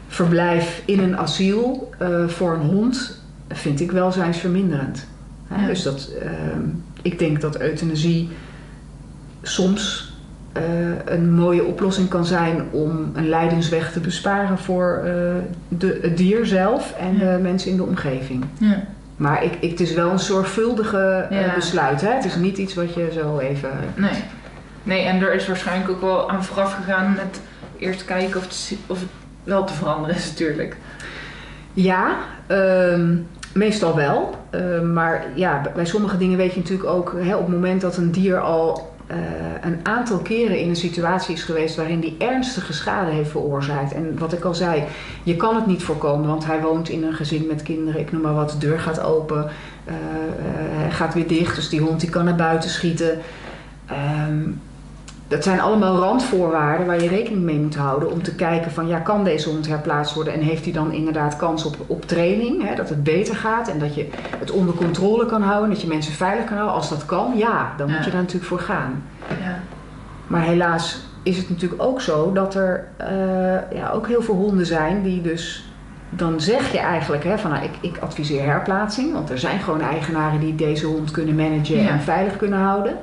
[0.08, 5.08] verblijf in een asiel eh, voor een hond vind ik welzijnsverminderend.
[5.47, 5.68] Hè, Ja.
[5.68, 6.62] Dus dat, ehm,
[7.01, 8.30] ik denk dat euthanasie
[9.41, 10.12] soms
[10.51, 10.64] eh,
[11.05, 15.12] een mooie oplossing kan zijn om een lijdensweg te besparen voor eh,
[15.68, 17.20] de, het dier zelf en Ja.
[17.36, 18.45] de mensen in de omgeving.
[18.58, 18.84] Ja.
[19.16, 22.01] Maar ik, ik, het is wel een zorgvuldige besluit.
[22.01, 22.10] Hè?
[22.14, 23.70] Het is niet iets wat je zo even.
[23.95, 24.24] Nee.
[24.84, 27.41] Nee, en er is waarschijnlijk ook wel aan vooraf gegaan met
[27.78, 29.10] eerst kijken of het, of het
[29.48, 30.78] wel te veranderen is natuurlijk.
[31.74, 32.18] Ja,
[32.48, 33.16] ehm,
[33.54, 34.36] meestal wel.
[34.50, 37.98] Ehm, maar ja, bij sommige dingen weet je natuurlijk ook hè, op het moment dat
[37.98, 39.18] een dier al eh,
[39.62, 43.93] een aantal keren in een situatie is geweest waarin die ernstige schade heeft veroorzaakt.
[43.93, 44.84] En wat ik al zei,
[45.24, 48.22] je kan het niet voorkomen, want hij woont in een gezin met kinderen, ik noem
[48.22, 49.50] maar wat, de deur gaat open,
[49.86, 50.00] eh, eh,
[50.78, 53.20] hij gaat weer dicht, dus die hond die kan naar buiten schieten.
[53.86, 54.41] Ehm,
[55.28, 59.00] dat zijn allemaal randvoorwaarden waar je rekening mee moet houden om te kijken van ja,
[59.00, 62.76] kan deze hond herplaatst worden en heeft hij dan inderdaad kans op, op training, hè,
[62.76, 64.08] dat het beter gaat en dat je
[64.40, 66.76] het onder controle kan houden, dat je mensen veilig kan houden.
[66.76, 67.96] Als dat kan, ja, dan Ja.
[67.96, 69.04] moet je daar natuurlijk voor gaan.
[69.30, 69.60] Ja.
[70.28, 74.66] Maar helaas is het natuurlijk ook zo dat er eh, ja, ook heel veel honden
[74.66, 75.72] zijn die dus.
[76.10, 79.14] Dan zeg je eigenlijk hè, van nou, ik, ik adviseer herplaatsing.
[79.14, 81.90] Want er zijn gewoon eigenaren die deze hond kunnen managen Ja.
[81.90, 82.94] en veilig kunnen houden.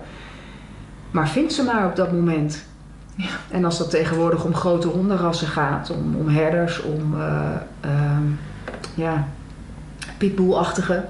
[1.15, 2.65] Maar vind ze maar op dat moment.
[3.15, 3.29] Ja.
[3.51, 7.15] En als dat tegenwoordig om grote hondenrassen gaat, om, om herders, om
[7.81, 8.23] ehm,
[8.95, 9.27] ja,
[10.19, 11.05] pitbullachtige,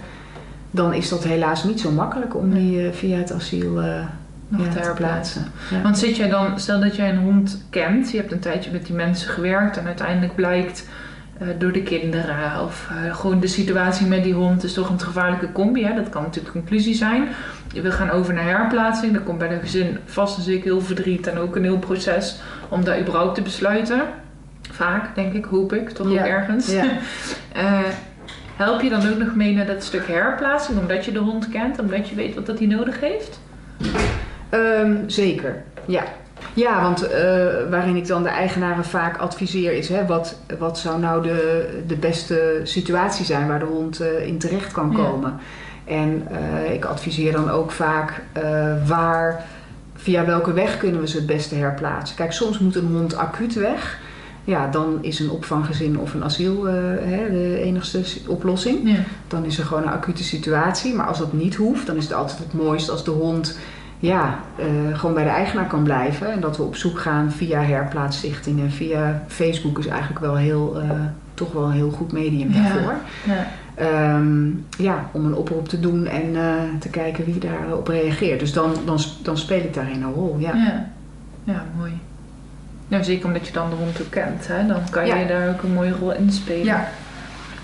[0.70, 4.00] dan is dat helaas niet zo makkelijk om die eh, via het asiel eh,
[4.48, 5.44] nog ja, te herplaatsen.
[5.70, 5.82] Ja.
[5.82, 8.86] Want zit jij dan, stel dat jij een hond kent, je hebt een tijdje met
[8.86, 10.88] die mensen gewerkt en uiteindelijk blijkt
[11.58, 15.52] door de kinderen of eh, gewoon de situatie met die hond is toch een gevaarlijke
[15.52, 15.84] combi.
[15.84, 15.94] Hè?
[15.94, 17.28] Dat kan natuurlijk de conclusie zijn.
[17.82, 19.12] We gaan over naar herplaatsing.
[19.12, 22.40] Dan komt bij de gezin vast en zeker heel verdriet en ook een heel proces
[22.68, 24.00] om dat überhaupt te besluiten.
[24.70, 26.20] Vaak, denk ik, hoop ik, toch Ja.
[26.20, 26.70] ook ergens.
[26.72, 26.84] Ja.
[27.52, 27.80] Eh,
[28.56, 31.78] help je dan ook nog mee naar dat stuk herplaatsing, omdat je de hond kent,
[31.78, 33.40] omdat je weet wat dat hij nodig heeft?
[34.48, 36.02] Ehm, zeker, ja.
[36.54, 37.20] Ja, want eh,
[37.70, 39.88] waarin ik dan de eigenaren vaak adviseer is...
[39.88, 44.38] Hè, wat, wat zou nou de, de beste situatie zijn waar de hond eh, in
[44.38, 44.96] terecht kan Ja.
[44.96, 45.34] komen.
[45.84, 48.22] En eh, ik adviseer dan ook vaak
[48.86, 49.44] waar,
[49.96, 52.16] via welke weg kunnen we ze het beste herplaatsen.
[52.16, 53.98] Kijk, soms moet een hond acuut weg.
[54.44, 58.88] Ja, dan is een opvanggezin of een asiel hè, de enigste oplossing.
[58.88, 58.96] Ja.
[59.28, 60.94] Dan is er gewoon een acute situatie.
[60.94, 63.58] Maar als dat niet hoeft, dan is het altijd het mooist als de hond
[64.04, 66.32] ja, eh, gewoon bij de eigenaar kan blijven.
[66.32, 68.70] En dat we op zoek gaan via herplaatsstichtingen.
[68.70, 70.90] Via Facebook is eigenlijk wel heel, eh,
[71.34, 72.94] toch wel een heel goed medium daarvoor.
[73.24, 73.46] Ja.
[73.74, 74.46] Ehm,
[74.78, 78.40] ja, om een oproep te doen en eh, te kijken wie daarop reageert.
[78.40, 80.54] Dus dan, dan, dan speel ik daarin een rol, ja.
[80.54, 80.86] Ja.
[81.44, 81.92] ja, mooi.
[82.88, 84.66] Nou, zeker omdat je dan de hond ook kent, hè?
[84.66, 86.64] dan kan je daar ook een mooie rol in spelen.
[86.64, 86.88] Ja.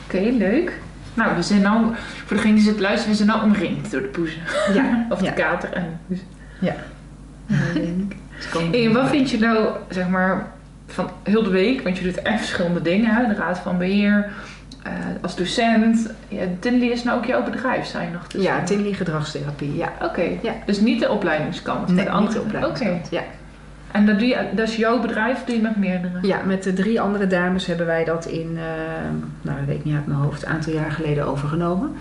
[0.06, 0.80] Oké, leuk.
[1.20, 1.86] Nou, we zijn nou,
[2.26, 4.40] voor degene die zit luisteren, we zijn nou omringd door de poezen.
[4.74, 5.04] Ja.
[5.12, 5.30] Of de Ja.
[5.30, 6.18] kater en de poes.
[6.60, 6.74] Ja.
[8.72, 10.46] En wat vind je nou, zeg maar,
[10.86, 13.26] van heel de week, want je doet echt verschillende dingen, hè?
[13.26, 14.28] de raad van beheer,
[14.82, 14.92] eh,
[15.22, 16.10] als docent.
[16.28, 18.26] Ja, Tinley is nou ook jouw bedrijf, zijn nog.
[18.26, 19.92] Dus, Ja, Tinley gedragstherapie, ja.
[20.02, 20.52] Oké, Ja.
[20.66, 21.78] dus niet de opleidingskant.
[21.86, 22.38] maar Nee, de niet andere.
[22.38, 23.06] de opleidingskant.
[23.06, 23.22] Oké, Ja.
[23.92, 26.18] En dat, doe je, dat is jouw bedrijf, doe je met meerdere?
[26.22, 28.62] ja, met de drie andere dames hebben wij dat in, eh,
[29.42, 31.92] nou dat weet ik niet uit mijn hoofd, een aantal jaar geleden overgenomen.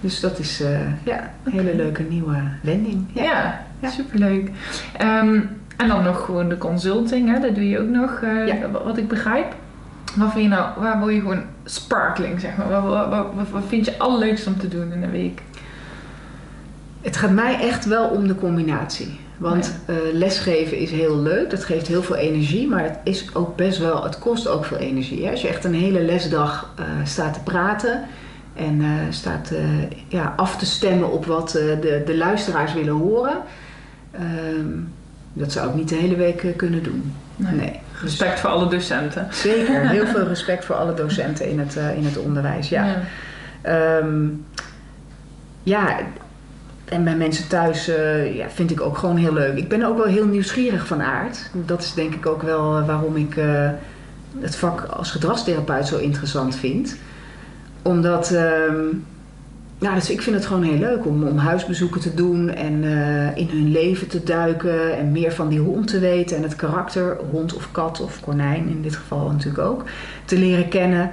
[0.00, 3.04] Dus dat is eh, ja, een hele leuke nieuwe wending.
[3.12, 3.88] Ja, Ja.
[3.88, 4.50] superleuk.
[4.96, 5.40] Ehm,
[5.76, 7.40] en dan nog gewoon de consulting, hè?
[7.40, 8.70] dat doe je ook nog, eh, Ja.
[8.70, 9.54] wat- ik begrijp.
[10.16, 12.68] Wat vind je nou, waar word je gewoon sparkling, zeg maar?
[12.68, 15.42] Wat, wat, wat, wat- wat vind je allerleukst om te doen in een week?
[17.00, 19.18] Het gaat mij echt wel om de combinatie.
[19.38, 23.56] Want eh, lesgeven is heel leuk, dat geeft heel veel energie, maar het is ook
[23.56, 25.24] best wel, het kost ook veel energie.
[25.24, 25.30] Hè?
[25.30, 28.04] Als je echt een hele lesdag eh, staat te praten
[28.54, 29.52] en eh, staat
[30.08, 33.36] ja, af te stemmen op wat de, de luisteraars willen horen,
[34.10, 34.66] ehm,
[35.32, 37.14] dat zou ik niet de hele week kunnen doen.
[37.36, 37.54] Nee.
[37.54, 37.80] Nee.
[37.92, 39.26] Dus Respect voor alle docenten.
[39.48, 42.68] zeker, heel veel respect voor alle docenten in het, in het onderwijs.
[42.68, 42.84] Ja.
[42.84, 43.00] Ja.
[43.62, 44.26] Ehm,
[45.62, 45.98] ja,
[46.90, 49.56] en bij mensen thuis eh, ja, vind ik ook gewoon heel leuk.
[49.56, 51.50] Ik ben ook wel heel nieuwsgierig van aard.
[51.52, 53.70] Dat is denk ik ook wel eh, waarom ik eh,
[54.38, 56.96] het vak als gedragstherapeut zo interessant vind.
[57.82, 58.84] Omdat, ehm,
[59.78, 62.84] ja, dus ik vind het gewoon heel leuk om, om huisbezoeken te doen en
[63.34, 67.16] in hun leven te duiken en meer van die hond te weten en het karakter,
[67.30, 69.84] hond of kat of konijn in dit geval natuurlijk ook,
[70.24, 71.10] te leren kennen.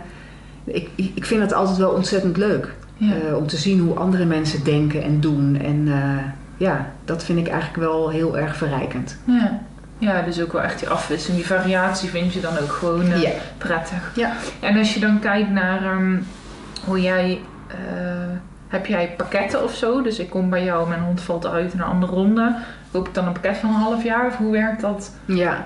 [0.64, 2.74] Ik, ik vind het altijd wel ontzettend leuk.
[3.00, 5.60] Eh, om te zien hoe andere mensen denken en doen.
[5.62, 6.24] En eh,
[6.58, 9.18] ja, dat vind ik eigenlijk wel heel erg verrijkend.
[9.24, 9.60] Ja.
[9.98, 13.30] ja, dus ook wel echt die afwisseling, die variatie vind je dan ook gewoon eh,
[13.58, 14.12] prettig.
[14.16, 14.34] Ja.
[14.60, 16.18] En als je dan kijkt naar ehm,
[16.86, 17.40] hoe jij,
[18.68, 20.02] heb jij pakketten of zo?
[20.02, 22.56] Dus ik kom bij jou, mijn hond valt uit in een andere ronde.
[22.92, 25.12] Koop ik dan een pakket van een half jaar of hoe werkt dat?
[25.26, 25.66] Ja,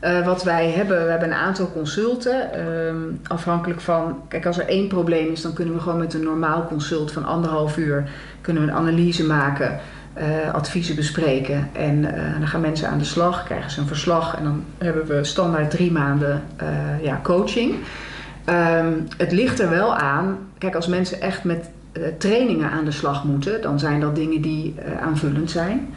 [0.00, 2.52] Eh, wat wij hebben, we hebben een aantal consulten.
[2.52, 2.96] ehm,
[3.26, 6.66] afhankelijk van, kijk als er één probleem is, dan kunnen we gewoon met een normaal
[6.66, 9.78] consult van anderhalf uur kunnen we een analyse maken,
[10.12, 11.70] eh, adviezen bespreken.
[11.72, 15.06] En eh, dan gaan mensen aan de slag, krijgen ze een verslag en dan hebben
[15.06, 16.42] we standaard drie maanden
[17.02, 17.74] ja, coaching.
[18.44, 21.70] Ehm, het ligt er wel aan, kijk als mensen echt met
[22.18, 25.94] trainingen aan de slag moeten, dan zijn dat dingen die aanvullend zijn.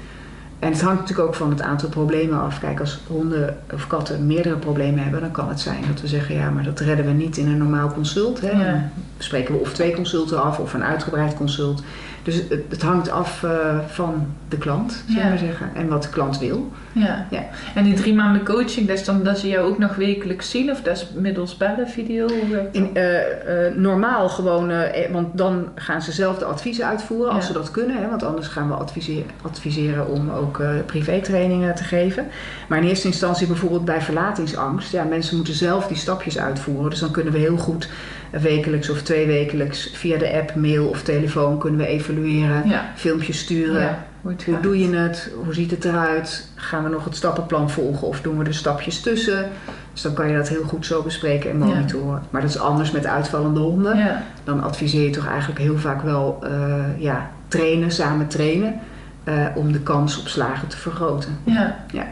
[0.64, 2.60] En het hangt natuurlijk ook van het aantal problemen af.
[2.60, 6.36] Kijk, als honden of katten meerdere problemen hebben, dan kan het zijn dat we zeggen:
[6.36, 8.42] ja, maar dat redden we niet in een normaal consult.
[8.42, 8.52] Hè.
[8.52, 8.72] Ja.
[8.72, 11.84] Dan spreken we of twee consulten af of een uitgebreid consult.
[12.24, 15.32] Dus het, het hangt af eh, van de klant, zullen Ja.
[15.32, 16.72] we zeggen, en wat de klant wil.
[16.94, 17.28] Ja.
[17.30, 17.46] Ja.
[17.76, 20.72] En die drie maanden coaching, dat is dan dat ze jou ook nog wekelijks zien
[20.72, 22.28] of dat is middels bellen, video?
[22.72, 27.46] In, eh, eh, normaal gewoon, eh, want dan gaan ze zelf de adviezen uitvoeren als
[27.46, 27.98] ze dat kunnen.
[27.98, 32.28] Hè, want anders gaan we adviseren, adviseren om ook privétrainingen te geven.
[32.68, 34.92] Maar in eerste instantie bijvoorbeeld bij verlatingsangst.
[34.92, 36.90] Ja, mensen moeten zelf die stapjes uitvoeren.
[36.90, 37.90] Dus dan kunnen we heel goed
[38.32, 42.70] wekelijks of tweewekelijks via de app, mail of telefoon kunnen we evalueren.
[42.70, 42.92] Ja.
[42.96, 43.82] Filmpjes sturen.
[43.82, 45.32] Ja, hoe doe je het?
[45.44, 46.48] Hoe ziet het eruit?
[46.56, 49.50] Gaan we nog het stappenplan volgen of doen we er stapjes tussen?
[49.94, 52.22] Dus dan kan je dat heel goed zo bespreken en monitoren.
[52.30, 53.98] Maar dat is anders met uitvallende honden.
[53.98, 54.24] Ja.
[54.44, 58.80] Dan adviseer je toch eigenlijk heel vaak wel eh, ja, trainen, samen trainen.
[59.24, 61.38] eh, om de kans op slagen te vergroten.
[61.44, 61.76] Ja.
[61.92, 62.06] Ja.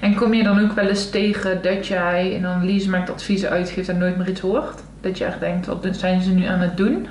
[0.00, 3.88] En kom je dan ook wel eens tegen dat jij een analyse maakt, adviezen uitgeeft
[3.88, 4.82] en nooit meer iets hoort?
[5.00, 7.06] Dat je echt denkt, wat zijn ze nu aan het doen?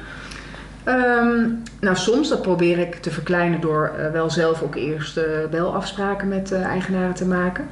[0.86, 5.23] Ehm, nou, soms dat probeer ik te verkleinen door eh, wel zelf ook eerst uh,
[5.51, 7.65] belafspraken met uh, eigenaren te maken.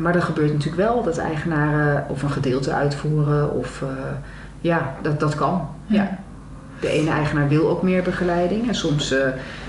[0.00, 3.84] maar dat gebeurt natuurlijk wel dat eigenaren of een gedeelte uitvoeren of
[4.60, 5.68] ja, dat, dat kan.
[5.86, 6.18] Ja.
[6.80, 9.14] De ene eigenaar wil ook meer begeleiding en soms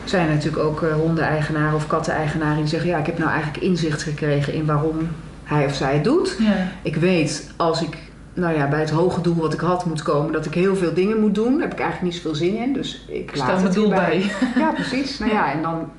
[0.04, 4.04] zijn er natuurlijk ook hondeneigenaren of katteneigenaren die zeggen ja, ik heb nou eigenlijk inzicht
[4.04, 5.10] gekregen in waarom
[5.44, 6.36] hij of zij het doet.
[6.40, 6.56] Ja.
[6.82, 7.98] Ik weet als ik
[8.38, 10.94] nou ja, bij het hoge doel wat ik had moet komen, dat ik heel veel
[10.94, 11.52] dingen moet doen.
[11.52, 12.74] Daar heb ik eigenlijk niet zoveel zin in.
[12.74, 14.32] Dus ik laat Stel het doel bij.
[14.56, 15.20] Ja, precies.
[15.20, 15.90] Nou ja, en dan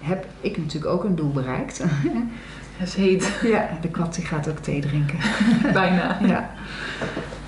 [0.00, 1.82] heb ik natuurlijk ook een doel bereikt.
[2.76, 3.38] Het is heet.
[3.42, 5.18] Ja, de kat die gaat ook thee drinken.
[5.72, 6.18] Bijna.
[6.26, 6.50] Ja,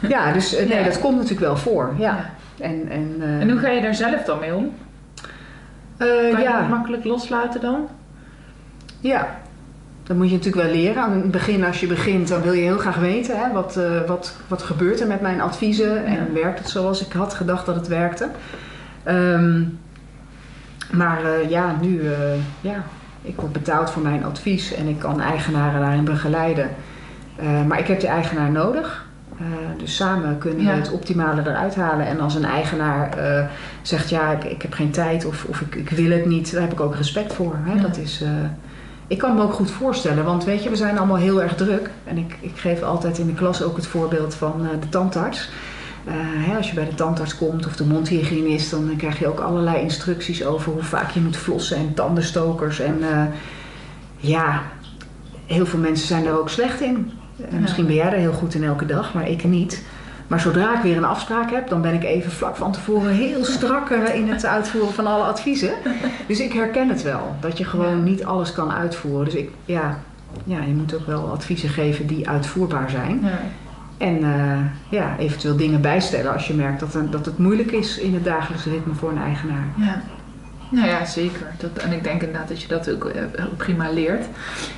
[0.08, 0.84] ja dus eh, nee, Ja.
[0.84, 1.94] dat komt natuurlijk wel voor.
[1.98, 2.30] Ja.
[2.58, 4.72] En, en, eh, En hoe ga je daar zelf dan mee om?
[5.96, 7.88] eh, Kan je dat ja, makkelijk loslaten dan?
[9.00, 9.40] ja,
[10.04, 11.02] dat moet je natuurlijk wel leren.
[11.02, 14.00] Aan het begin, als je begint, dan wil je heel graag weten hè, wat, eh,
[14.06, 17.74] wat, wat gebeurt er met mijn adviezen en werkt het zoals ik had gedacht dat
[17.74, 18.28] het werkte.
[19.02, 19.62] Ehm,
[20.92, 22.16] maar eh, ja, nu, eh,
[22.60, 22.84] ja,
[23.22, 26.68] ik word betaald voor mijn advies en ik kan eigenaren daarin begeleiden.
[27.66, 29.06] Maar ik heb die eigenaar nodig.
[29.78, 30.70] Dus samen kunnen Ja.
[30.70, 32.06] we het optimale eruit halen.
[32.06, 33.08] En als een eigenaar
[33.82, 36.60] zegt, ja, ik, ik heb geen tijd of, of ik, ik wil het niet, daar
[36.62, 37.56] heb ik ook respect voor.
[37.62, 37.74] Hè?
[37.74, 37.80] Ja.
[37.80, 38.24] Dat is,
[39.06, 41.90] ik kan me ook goed voorstellen, want weet je, we zijn allemaal heel erg druk.
[42.04, 45.50] En ik, ik geef altijd in de klas ook het voorbeeld van eh, de tandarts.
[46.04, 49.40] Eh, hè, als je bij de tandarts komt of de mondhygiënist, dan krijg je ook
[49.40, 52.80] allerlei instructies over hoe vaak je moet flossen en tandenstokers.
[52.80, 53.24] En eh,
[54.16, 54.62] ja,
[55.46, 57.12] heel veel mensen zijn daar ook slecht in.
[57.36, 57.58] Ja.
[57.58, 59.84] Misschien ben jij er heel goed in elke dag, maar ik niet.
[60.26, 63.44] Maar zodra ik weer een afspraak heb, dan ben ik even vlak van tevoren heel
[63.44, 65.72] strak eh, in het uitvoeren van alle adviezen.
[66.26, 68.02] Dus ik herken het wel, dat je gewoon Ja.
[68.02, 69.24] niet alles kan uitvoeren.
[69.24, 69.98] Dus ik, ja,
[70.44, 73.20] ja, je moet ook wel adviezen geven die uitvoerbaar zijn.
[73.22, 73.38] Ja.
[73.98, 74.58] En eh,
[74.98, 78.64] ja, eventueel dingen bijstellen als je merkt dat, dat het moeilijk is in het dagelijks
[78.64, 79.64] ritme voor een eigenaar.
[79.76, 80.02] Ja.
[80.68, 81.46] Nou ja, zeker.
[81.58, 84.24] Dat, en ik denk inderdaad dat je dat ook eh, prima leert.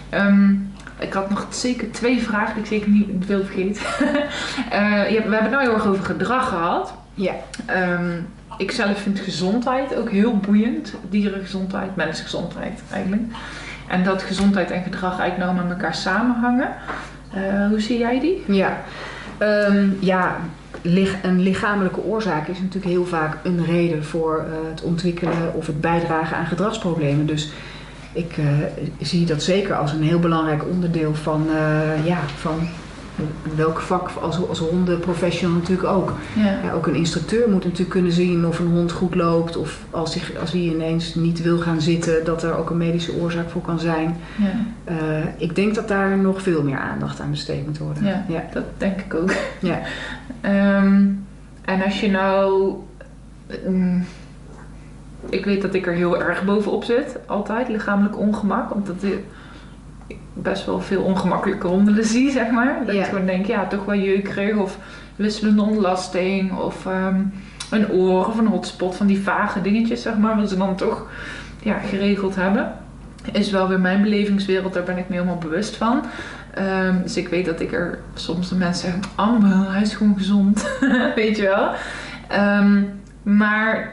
[0.09, 0.51] Ehm,
[0.99, 3.83] ik had nog zeker twee vragen die ik zeker niet wil vergeten.
[4.71, 6.95] Eh, je we hebben het nou heel erg over gedrag gehad.
[7.15, 7.33] Ja.
[7.67, 8.21] Ehm,
[8.59, 10.95] ik zelf vind gezondheid ook heel boeiend.
[11.11, 13.23] Dierengezondheid, mensgezondheid eigenlijk.
[13.89, 16.69] En dat gezondheid en gedrag eigenlijk nou met elkaar samenhangen.
[17.33, 18.45] Eh, hoe zie jij die?
[18.47, 18.83] Ja,
[19.39, 20.37] Ehm, ja
[21.23, 25.81] een lichamelijke oorzaak is natuurlijk heel vaak een reden voor eh, het ontwikkelen of het
[25.81, 27.27] bijdragen aan gedragsproblemen.
[27.27, 27.51] Dus
[28.17, 28.45] ik eh,
[29.01, 32.69] zie dat zeker als een heel belangrijk onderdeel van, eh, ja, van
[33.57, 36.13] welk vak als, als hondenprofessional natuurlijk ook.
[36.37, 36.59] Ja.
[36.63, 39.57] Ja, ook een instructeur moet natuurlijk kunnen zien of een hond goed loopt.
[39.57, 43.15] Of als hij, als hij ineens niet wil gaan zitten, dat er ook een medische
[43.15, 44.17] oorzaak voor kan zijn.
[44.37, 44.53] Ja.
[44.85, 48.05] Eh, ik denk dat daar nog veel meer aandacht aan besteed moet worden.
[48.05, 48.25] Ja.
[48.29, 48.45] Ja.
[48.53, 49.33] Dat denk ik ook.
[49.61, 49.81] Ja.
[50.41, 51.05] Ehm,
[51.65, 52.75] en als je nou.
[53.47, 53.99] ehm,
[55.31, 58.75] ik weet dat ik er heel erg bovenop zit, altijd, lichamelijk ongemak.
[58.75, 59.19] Omdat ik
[60.33, 62.83] best wel veel ongemakkelijke honden zie, zeg maar.
[62.87, 63.01] Dat Ja.
[63.03, 64.79] ik gewoon denk, ja, toch wel jeukrig of
[65.17, 67.21] wisselende ontlasting of ehm,
[67.71, 70.37] een oor of een hotspot van die vage dingetjes, zeg maar.
[70.37, 71.07] Wat ze dan toch
[71.63, 72.73] ja, geregeld hebben.
[73.33, 76.03] Is wel weer mijn belevingswereld, daar ben ik me helemaal bewust van.
[76.55, 80.15] Ehm, dus ik weet dat ik er soms de mensen zeggen, Amber, hij is gewoon
[80.17, 80.69] gezond.
[81.15, 81.71] weet je wel.
[82.29, 82.83] Ehm,
[83.23, 83.93] maar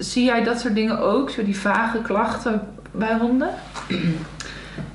[0.00, 1.30] zie jij dat soort dingen ook?
[1.30, 3.50] Zo die vage klachten bij honden?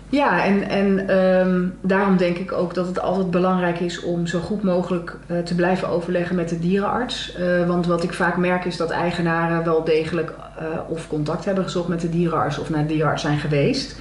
[0.09, 4.39] Ja, en, en ehm, daarom denk ik ook dat het altijd belangrijk is om zo
[4.39, 7.35] goed mogelijk eh, te blijven overleggen met de dierenarts.
[7.35, 11.63] Eh, want wat ik vaak merk is dat eigenaren wel degelijk eh, of contact hebben
[11.63, 13.99] gezocht met de dierenarts of naar de dierenarts zijn geweest.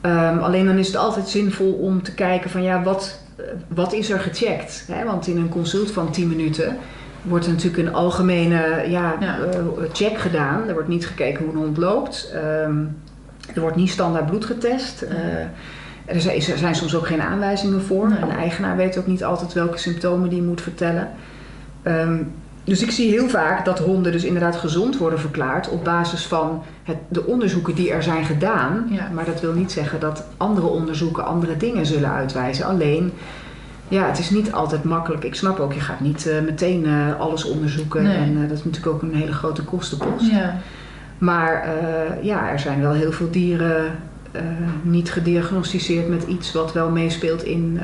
[0.00, 3.20] Ehm, alleen dan is het altijd zinvol om te kijken van ja, wat,
[3.68, 4.84] wat is er gecheckt?
[4.92, 5.04] Hè?
[5.04, 6.76] Want in een consult van 10 minuten
[7.24, 9.38] wordt er natuurlijk een algemene ja, Ja.
[9.38, 9.58] eh,
[9.92, 10.68] check gedaan.
[10.68, 12.30] Er wordt niet gekeken hoe een hond loopt.
[12.32, 12.78] Ehm,
[13.54, 15.02] er wordt niet standaard bloed getest.
[15.02, 15.16] Eh,
[16.04, 18.08] er, zijn, er zijn soms ook geen aanwijzingen voor.
[18.08, 18.18] Nee.
[18.22, 21.08] Een eigenaar weet ook niet altijd welke symptomen die moet vertellen.
[21.82, 22.16] Ehm,
[22.64, 26.62] dus ik zie heel vaak dat honden dus inderdaad gezond worden verklaard op basis van
[26.82, 28.86] het, de onderzoeken die er zijn gedaan.
[28.90, 29.08] Ja.
[29.14, 32.64] Maar dat wil niet zeggen dat andere onderzoeken andere dingen zullen uitwijzen.
[32.66, 33.12] Alleen,
[33.94, 35.24] ja, het is niet altijd makkelijk.
[35.24, 38.02] Ik snap ook, je gaat niet eh, meteen eh, alles onderzoeken.
[38.02, 38.16] Nee.
[38.16, 40.30] En eh, dat is natuurlijk ook een hele grote kostenpost.
[40.30, 40.56] Ja.
[41.18, 41.68] Maar
[42.22, 43.84] ja, er zijn wel heel veel dieren
[44.82, 47.80] niet gediagnosticeerd met iets wat wel meespeelt in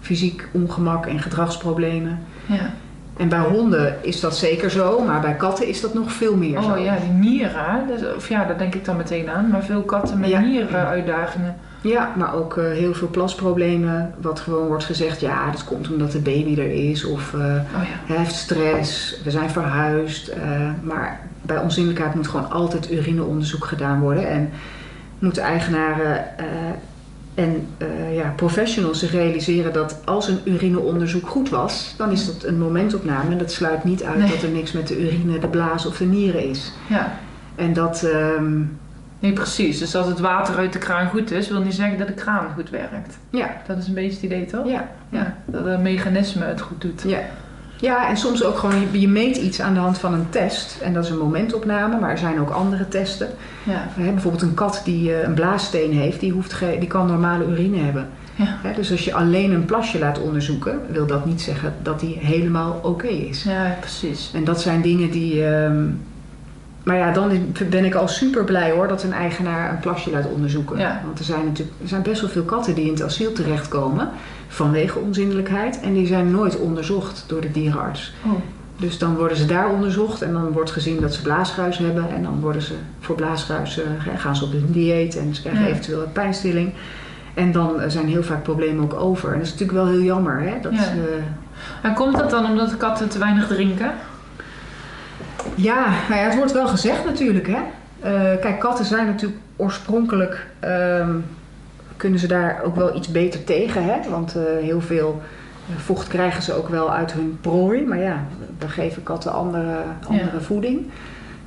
[0.00, 2.18] fysiek ongemak en gedragsproblemen.
[2.46, 2.70] ja.
[3.16, 6.62] En bij honden is dat zeker zo, maar bij katten is dat nog veel meer
[6.62, 6.70] zo.
[6.70, 7.86] Oh ja, die nieren.
[7.86, 9.48] Dus, of ja, daar denk ik dan meteen aan.
[9.48, 10.40] Maar veel katten met Ja.
[10.40, 11.56] nierenuitdagingen.
[11.82, 14.14] Ja, maar ook eh, heel veel plasproblemen.
[14.20, 17.04] Wat gewoon wordt gezegd, ja, dat komt omdat de baby er is.
[17.04, 17.86] Of eh, Oh ja.
[18.06, 20.28] hij heeft stress, we zijn verhuisd.
[20.28, 24.28] eh, maar bij onzinnelijkheid moet gewoon altijd urineonderzoek gedaan worden.
[24.28, 24.50] En
[25.18, 26.24] moeten eigenaren
[27.34, 27.66] en
[28.12, 33.30] ja, professionals zich realiseren dat als een urineonderzoek goed was, dan is dat een momentopname.
[33.30, 34.28] En dat sluit niet uit Nee.
[34.30, 36.72] dat er niks met de urine, de blaas of de nieren is.
[36.88, 37.18] ja.
[37.54, 38.60] En dat, ehm,
[39.22, 39.78] Nee, precies.
[39.78, 42.46] Dus als het water uit de kraan goed is, wil niet zeggen dat de kraan
[42.54, 43.18] goed werkt.
[43.30, 44.66] ja, Dat is een beetje het idee, toch?
[44.68, 47.02] ja, Ja, dat het mechanisme het goed doet.
[47.06, 47.18] Ja.
[47.80, 50.80] ja, en soms ook gewoon, je, je meet iets aan de hand van een test.
[50.80, 53.28] En dat is een momentopname, maar er zijn ook andere testen.
[53.62, 53.72] Ja.
[53.72, 57.44] We hebben bijvoorbeeld een kat die eh, een blaassteen heeft, die, hoeft die kan normale
[57.46, 58.08] urine hebben.
[58.34, 58.72] Ja.
[58.76, 62.80] Dus als je alleen een plasje laat onderzoeken, wil dat niet zeggen dat die helemaal
[62.82, 63.42] oké is.
[63.42, 64.30] ja, precies.
[64.34, 65.46] En dat zijn dingen die.
[65.46, 65.84] ehm,
[66.84, 67.30] maar ja, dan
[67.70, 70.78] ben ik al super blij hoor dat een eigenaar een plasje laat onderzoeken.
[70.78, 71.00] Ja.
[71.04, 74.08] Want er zijn natuurlijk er zijn best wel veel katten die in het asiel terechtkomen
[74.48, 75.80] vanwege onzindelijkheid.
[75.80, 78.12] En die zijn nooit onderzocht door de dierenarts.
[78.24, 78.32] Oh.
[78.76, 82.04] Dus dan worden ze daar onderzocht en dan wordt gezien dat ze blaasruis hebben.
[82.14, 85.62] En dan worden ze voor blaasruis eh, gaan ze op een dieet en ze krijgen
[85.64, 85.68] Ja.
[85.68, 86.72] eventueel een pijnstilling.
[87.34, 89.28] En dan eh, zijn heel vaak problemen ook over.
[89.32, 90.40] En dat is natuurlijk wel heel jammer.
[90.40, 90.54] Hè?
[90.62, 90.78] Dat, Ja.
[90.80, 93.90] eh, En komt dat dan omdat de katten te weinig drinken?
[95.54, 97.46] Ja, nou ja, het wordt wel gezegd natuurlijk.
[97.46, 97.58] Hè?
[98.00, 100.46] Eh, kijk, katten zijn natuurlijk oorspronkelijk.
[100.60, 101.10] ehm,
[101.96, 103.84] kunnen ze daar ook wel iets beter tegen.
[103.84, 104.10] Hè?
[104.10, 105.22] Want eh, heel veel
[105.76, 107.82] vocht krijgen ze ook wel uit hun prooi.
[107.86, 108.24] Maar ja,
[108.58, 109.76] we geven katten andere,
[110.08, 110.86] andere voeding.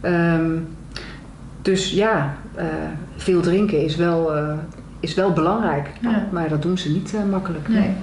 [0.01, 0.51] Ehm,
[1.61, 2.65] dus ja, eh,
[3.15, 4.53] veel drinken is wel, eh,
[4.99, 5.87] is wel belangrijk.
[5.99, 6.27] Ja.
[6.31, 7.67] Maar dat doen ze niet eh, makkelijk.
[7.67, 7.93] Nee.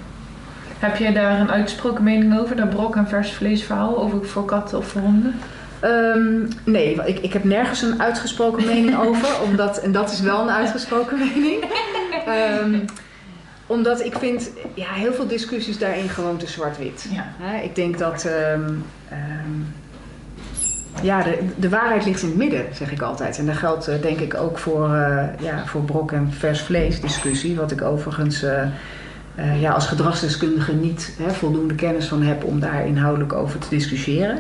[0.78, 2.56] Heb jij daar een uitgesproken mening over?
[2.56, 5.34] Dat brok- en vers vlees verhaal over voor katten of voor honden?
[5.82, 9.42] Ehm, nee, ik, ik heb nergens een uitgesproken mening over.
[9.42, 11.64] Omdat, en dat is wel een uitgesproken mening.
[12.26, 12.78] Ehm,
[13.66, 17.06] omdat ik vind ja, heel veel discussies daarin gewoon te zwart-wit.
[17.10, 17.60] Ja.
[17.62, 18.24] Ik denk dat.
[18.24, 18.72] ehm,
[21.02, 23.38] ja, de, de waarheid ligt in het midden, zeg ik altijd.
[23.38, 27.00] En dat geldt eh, denk ik ook voor, eh, ja, voor brok- en vers vlees
[27.00, 27.56] discussie.
[27.56, 32.86] Wat ik overigens eh, ja, als gedragsdeskundige niet hè, voldoende kennis van heb om daar
[32.86, 34.38] inhoudelijk over te discussiëren.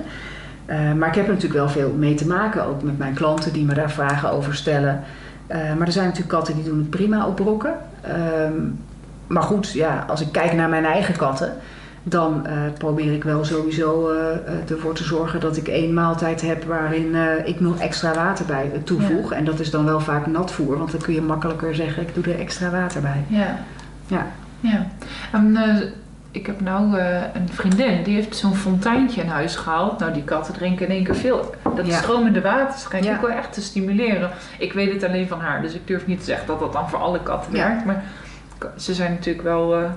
[0.72, 3.52] Eh, maar ik heb er natuurlijk wel veel mee te maken, ook met mijn klanten
[3.52, 5.02] die me daar vragen over stellen.
[5.46, 7.74] Eh, maar er zijn natuurlijk katten die doen het prima op brokken.
[8.00, 8.54] Ehm,
[9.26, 11.52] maar goed, ja, als ik kijk naar mijn eigen katten,
[12.02, 14.10] dan eh, probeer ik wel sowieso
[14.68, 17.14] ervoor te zorgen dat ik één maaltijd heb waarin
[17.44, 19.32] ik nog extra water bij toevoeg.
[19.32, 22.24] En dat is dan wel vaak natvoer, want dan kun je makkelijker zeggen ik doe
[22.24, 23.24] er extra water bij.
[23.28, 23.58] Ja.
[24.06, 24.26] Ja.
[24.60, 24.86] Ja.
[25.32, 25.56] En,
[26.32, 29.98] ik heb nou eh, een vriendin, die heeft zo'n fonteintje in huis gehaald.
[29.98, 31.54] Nou, die katten drinken in één keer veel.
[31.76, 31.98] Dat Ja.
[31.98, 33.14] stromende water schijnt Ja.
[33.14, 34.30] ook wel echt te stimuleren.
[34.58, 36.88] Ik weet het alleen van haar, dus ik durf niet te zeggen dat dat dan
[36.88, 37.68] voor alle katten Ja.
[37.68, 37.84] werkt.
[37.84, 38.04] Maar
[38.76, 39.74] ze zijn natuurlijk wel...
[39.76, 39.90] eh,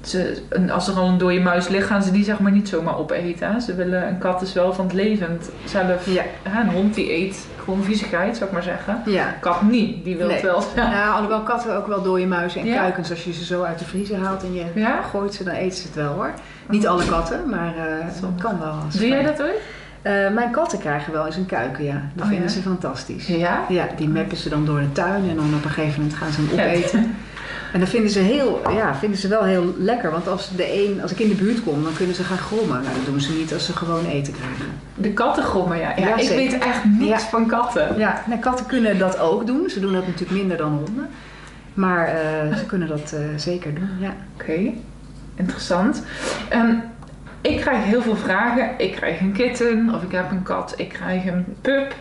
[0.00, 2.68] ze, een- als er al een dode muis ligt, gaan ze die zeg maar niet
[2.68, 3.52] zomaar opeten.
[3.52, 3.60] hè.
[3.60, 6.06] Ze willen, een kat is wel van het levend zelf.
[6.14, 6.22] Ja.
[6.42, 9.02] hè, Een hond die eet gewoon viezigheid, zou ik maar zeggen.
[9.06, 9.34] Ja.
[9.40, 10.42] Kat niet, die wil Nee.
[10.42, 10.62] wel.
[10.76, 10.90] Ja.
[10.96, 12.76] Ja, alhoewel katten ook wel dode muizen en Ja.
[12.80, 13.10] kuikens.
[13.10, 15.02] Als je ze zo uit de vriezer haalt en je Ja?
[15.02, 16.30] gooit ze, dan eten ze het wel hoor.
[16.68, 18.42] Niet alle katten, maar eh dat Sommige.
[18.42, 18.74] kan wel.
[18.98, 19.60] Doe jij dat ooit?
[20.02, 22.00] Eh, mijn katten krijgen wel eens een kuiken, ja.
[22.14, 23.26] Dat Oh, vinden ze fantastisch.
[23.26, 23.64] Ja?
[23.68, 26.32] Ja, die meppen ze dan door de tuin en dan op een gegeven moment gaan
[26.32, 27.14] ze hem opeten.
[27.76, 30.10] En dat vinden ze, heel, ja, vinden ze wel heel lekker.
[30.10, 32.82] Want als, de een, als ik in de buurt kom, dan kunnen ze gaan grommen.
[32.82, 34.64] Nou, dat doen ze niet als ze gewoon eten krijgen.
[34.94, 35.92] De kattengrommen, ja.
[35.96, 37.28] ja, Ja, ik weet echt niks Ja.
[37.28, 37.98] van katten.
[37.98, 39.68] Ja, nou, katten kunnen dat ook doen.
[39.70, 41.08] Ze doen dat natuurlijk minder dan honden.
[41.74, 44.14] Maar eh, ze kunnen dat eh, zeker doen, ja.
[44.40, 44.72] Oké,
[45.34, 46.02] interessant.
[46.48, 46.74] Ehm,
[47.40, 48.70] ik krijg heel veel vragen.
[48.78, 50.74] Ik krijg een kitten of ik heb een kat.
[50.76, 51.94] Ik krijg een pup.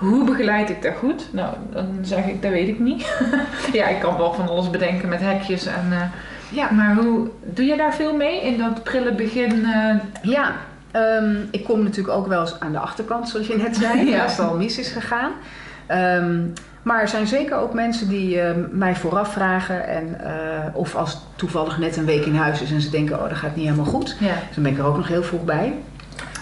[0.00, 1.28] Hoe begeleid ik dat goed?
[1.32, 3.12] Nou, dan zeg ik, dat weet ik niet.
[3.72, 5.86] ja, ik kan wel van alles bedenken met hekjes en...
[5.90, 6.02] eh,
[6.50, 9.64] Ja, maar hoe, doe je daar veel mee in dat prille begin?
[9.64, 10.52] eh, ja
[10.90, 14.04] ehm, ik kom natuurlijk ook wel eens aan de achterkant, zoals je net zei.
[14.10, 14.22] Ja.
[14.22, 15.30] Als het al mis is gegaan.
[15.86, 16.38] Ehm,
[16.82, 19.88] maar er zijn zeker ook mensen die eh, mij vooraf vragen.
[19.88, 20.16] En,
[20.72, 23.56] of als toevallig net een week in huis is en ze denken, oh dat gaat
[23.56, 24.16] niet helemaal goed.
[24.20, 24.26] ja.
[24.46, 25.72] Dus dan ben ik er ook nog heel vroeg bij.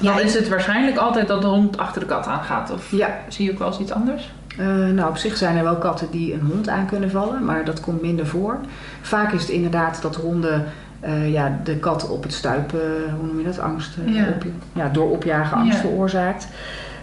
[0.00, 2.70] Dan is het waarschijnlijk altijd dat de hond achter de kat aangaat.
[2.70, 4.32] Of Ja, zie je ook wel eens iets anders?
[4.58, 7.64] eh, nou op zich zijn er wel katten die een hond aan kunnen vallen, maar
[7.64, 8.56] dat komt minder voor.
[9.00, 10.64] Vaak is het inderdaad dat honden
[11.00, 12.80] eh, ja, de kat op het stuip, eh,
[13.18, 14.24] hoe noem je dat, angst, Ja.
[14.28, 15.80] op, ja, door opjagen angst Ja.
[15.88, 16.48] veroorzaakt.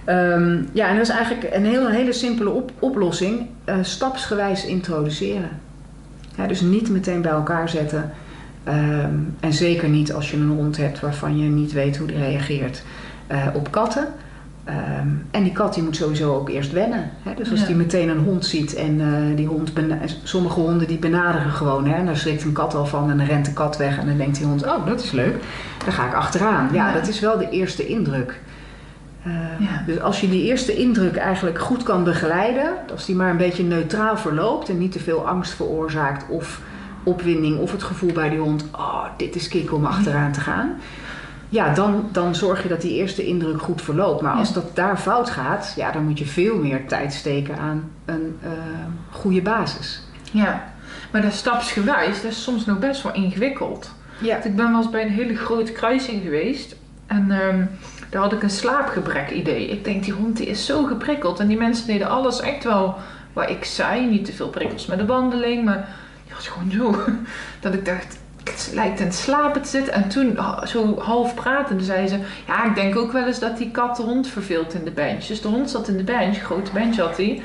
[0.03, 3.47] Ehm, ja, en dat is eigenlijk een hele, hele simpele op- oplossing,
[3.81, 5.49] stapsgewijs introduceren.
[6.35, 8.11] Ja, dus niet meteen bij elkaar zetten.
[8.65, 12.17] Ehm, en zeker niet als je een hond hebt waarvan je niet weet hoe die
[12.17, 12.83] reageert
[13.27, 14.07] eh, op katten.
[14.63, 17.09] Ehm, en die kat die moet sowieso ook eerst wennen.
[17.23, 17.33] Hè?
[17.35, 17.65] Dus als Ja.
[17.65, 21.87] die meteen een hond ziet en eh, die hond, bena- sommige honden die benaderen gewoon.
[21.87, 21.95] Hè?
[21.95, 24.17] En daar schrikt een kat al van en dan rent de kat weg en dan
[24.17, 25.35] denkt die hond, oh dat is leuk,
[25.83, 26.69] daar ga ik achteraan.
[26.73, 26.93] Ja, Ja.
[26.93, 28.39] dat is wel de eerste indruk.
[29.23, 29.83] Eh, Ja.
[29.85, 33.63] Dus als je die eerste indruk eigenlijk goed kan begeleiden, als die maar een beetje
[33.63, 36.61] neutraal verloopt en niet te veel angst veroorzaakt of
[37.05, 40.75] opwinding of het gevoel bij die hond, oh dit is kick om achteraan te gaan.
[41.49, 44.21] Ja, dan, dan zorg je dat die eerste indruk goed verloopt.
[44.21, 44.53] Maar als Ja.
[44.53, 48.49] dat daar fout gaat, ja, dan moet je veel meer tijd steken aan een eh,
[49.11, 50.01] goede basis.
[50.31, 50.63] Ja,
[51.11, 53.91] maar dat stapsgewijs, dat is soms nog best wel ingewikkeld.
[54.17, 54.31] Ja.
[54.33, 56.75] Want Ik ben wel eens bij een hele grote kruising geweest.
[57.05, 57.65] En ehm,
[58.09, 59.67] daar had ik een slaapgebrek idee.
[59.67, 61.39] Ik denk, die hond die is zo geprikkeld.
[61.39, 62.95] En die mensen deden alles echt wel
[63.33, 64.05] wat ik zei.
[64.09, 65.65] Niet te veel prikkels met de wandeling.
[65.65, 65.87] Maar
[66.35, 67.03] was gewoon zo.
[67.59, 69.93] Dat ik dacht, het lijkt in slapen te zitten.
[69.93, 72.19] En toen, zo half pratende, zei ze...
[72.47, 75.25] Ja, ik denk ook wel eens dat die kat de hond verveelt in de bench.
[75.25, 76.37] Dus de hond zat in de bench.
[76.37, 77.41] Grote bench had hij.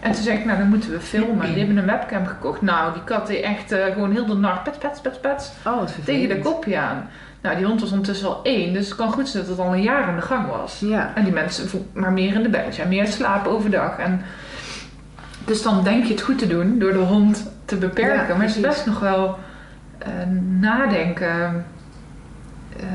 [0.00, 1.46] En toen zei ik, nou dan moeten we filmen.
[1.46, 2.62] Die hebben een webcam gekocht.
[2.62, 5.82] Nou, die kat die echt eh, gewoon heel de nacht pets, pets, pets, pets Oh,
[6.04, 7.08] tegen de kopje aan.
[7.40, 9.72] Nou, die hond was ondertussen al één, dus het kan goed zijn dat het al
[9.72, 10.80] een jaar aan de gang was.
[10.80, 11.12] Ja.
[11.14, 13.98] En die mensen maar meer in de bench en meer slapen overdag.
[13.98, 14.22] En
[15.44, 18.28] dus dan denk je het goed te doen door de hond te beperken.
[18.28, 19.38] Ja, maar het is best nog wel
[19.98, 20.08] eh,
[20.60, 21.64] nadenken.
[22.80, 22.86] Eh,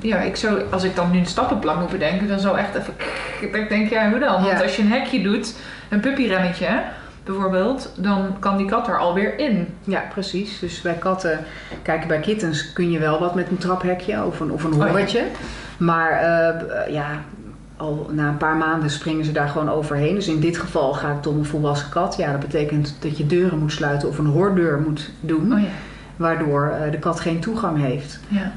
[0.00, 2.94] ja, ik zou, als ik dan nu een stappenplan moet bedenken, dan zou echt even.
[3.40, 4.42] Ik denk, ja, hoe dan?
[4.44, 5.54] Want als je een hekje doet,
[5.88, 6.82] een puppyrennetje
[7.24, 9.74] bijvoorbeeld, dan kan die kat er alweer in.
[9.84, 10.58] Ja, precies.
[10.58, 11.38] Dus bij katten,
[11.82, 14.78] kijk, bij kittens kun je wel wat met een traphekje of een, of een Oh
[14.78, 14.86] ja.
[14.86, 15.24] horretje.
[15.76, 17.06] Maar eh, ja,
[17.84, 20.14] al na een paar maanden springen ze daar gewoon overheen.
[20.14, 22.16] Dus in dit geval gaat het om een volwassen kat.
[22.16, 25.52] Ja, dat betekent dat je deuren moet sluiten of een hoordeur moet doen.
[25.52, 25.66] Oh ja.
[26.16, 28.20] Waardoor eh, de kat geen toegang heeft.
[28.28, 28.52] Ja.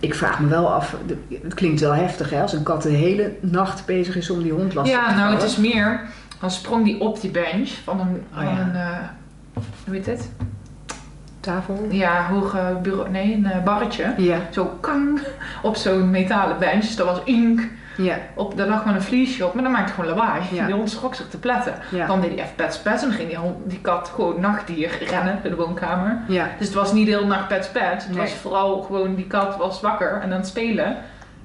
[0.00, 0.96] Ik vraag me wel af,
[1.42, 4.52] het klinkt wel heftig hè, als een kat de hele nacht bezig is om die
[4.52, 6.00] hond lastig Ja, te nou, het is meer.
[6.40, 8.22] Dan sprong die op die bench van een.
[8.30, 8.60] Oh, van ja.
[8.60, 10.30] een eh, hoe heet het?
[11.40, 11.86] Tafel?
[11.90, 13.10] Ja, hoge bureau.
[13.10, 14.14] Nee, een eh, barretje.
[14.16, 15.20] Ja, Zo kang
[15.62, 16.80] op zo'n metalen bench.
[16.80, 17.60] Dus dat was ink.
[17.96, 20.42] Ja, Op, daar lag gewoon een vliesje op, maar dat maakte gewoon lawaai.
[20.52, 20.66] Ja.
[20.66, 21.74] Die hond schrok zich te pletten.
[21.90, 22.06] ja.
[22.06, 24.98] Dan deed hij even pets pets en dan ging die, hond, die kat gewoon nachtdier
[25.08, 26.18] rennen door de woonkamer.
[26.28, 26.48] ja.
[26.58, 28.04] Dus het was niet de hele nacht pets pets.
[28.04, 28.22] Het Nee.
[28.22, 30.96] was vooral gewoon die kat was wakker en aan het spelen.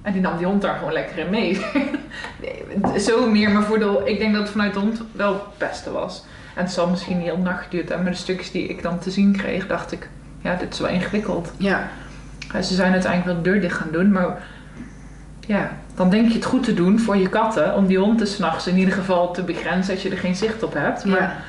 [0.02, 1.62] En die nam die hond daar gewoon lekker in mee.
[2.42, 5.58] Nee, Zo meer, maar voor de, ik denk dat het vanuit de hond wel het
[5.58, 6.26] beste was.
[6.56, 9.00] En het zal misschien niet heel nacht geduurd hebben, maar de stukjes die ik dan
[9.00, 10.10] te zien kreeg, dacht ik,
[10.42, 11.52] ja, dit is wel ingewikkeld.
[11.58, 11.88] ja.
[12.54, 14.38] Ja, Ze zijn uiteindelijk wel de deur dicht gaan doen, maar
[15.48, 17.76] ja, dan denk je het goed te doen voor je katten.
[17.76, 20.36] Om die hond dus 's nachts in ieder geval te begrenzen dat je er geen
[20.36, 21.06] zicht op hebt.
[21.06, 21.42] Maar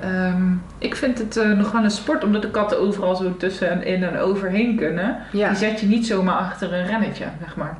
[0.00, 0.08] ja.
[0.08, 3.70] ehm, ik vind het eh, nog wel een sport, omdat de katten overal zo tussen
[3.70, 5.16] en in en overheen kunnen.
[5.32, 5.48] ja.
[5.48, 7.78] Die zet je niet zomaar achter een rennetje, zeg maar.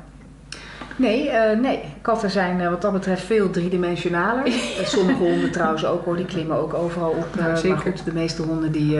[0.95, 4.51] Nee, eh, nee, katten zijn eh, wat dat betreft veel driedimensionaler.
[4.83, 7.27] Sommige honden trouwens ook hoor, die klimmen ook overal op.
[7.37, 7.69] Eh, zeker.
[7.69, 8.99] maar goed, de meeste honden die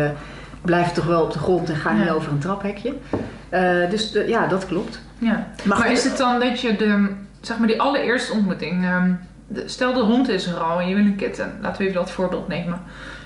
[0.65, 1.93] blijven toch wel op de grond en Ja.
[1.93, 2.93] niet over een traphekje.
[3.49, 5.01] Eh, dus de- ja, dat klopt.
[5.17, 5.47] Ja.
[5.63, 7.07] Maar, is het dan dat je de,
[7.41, 9.11] zeg maar die allereerste ontmoeting, ehm,
[9.47, 11.99] de- stel de hond is er al en je wil een kitten, laten we even
[12.01, 12.81] dat voorbeeld nemen.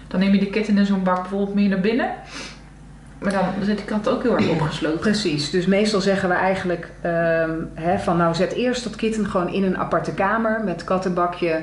[0.08, 2.10] Dan neem je de kitten in zo'n bak bijvoorbeeld mee naar binnen.
[3.20, 5.00] Maar dan zit die kat ook heel erg opgesloten.
[5.00, 9.50] Precies, dus meestal zeggen we eigenlijk ehm, hè, van nou zet eerst dat kitten gewoon
[9.50, 11.60] in een aparte kamer met kattenbakje,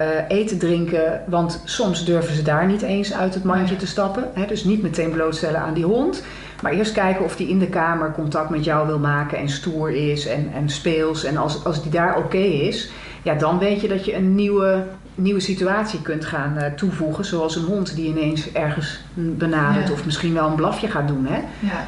[0.00, 1.20] eh, eten, drinken.
[1.26, 4.24] Want soms durven ze daar niet eens uit het mandje te stappen.
[4.34, 6.22] Hè, dus niet meteen blootstellen aan die hond.
[6.62, 9.90] Maar eerst kijken of die in de kamer contact met jou wil maken en stoer
[9.90, 11.24] is en, en speels.
[11.24, 12.90] En als, als die daar oké is,
[13.22, 17.24] ja, dan weet je dat je een nieuwe, nieuwe situatie kunt gaan eh, toevoegen.
[17.24, 19.92] Zoals een hond die ineens ergens benadert Ja.
[19.92, 21.26] of misschien wel een blafje gaat doen.
[21.26, 21.40] Hè?
[21.58, 21.86] Ja.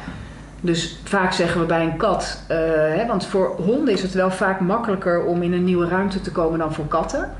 [0.61, 2.57] Dus vaak zeggen we bij een kat, eh,
[2.95, 6.31] hè, want voor honden is het wel vaak makkelijker om in een nieuwe ruimte te
[6.31, 7.31] komen dan voor katten.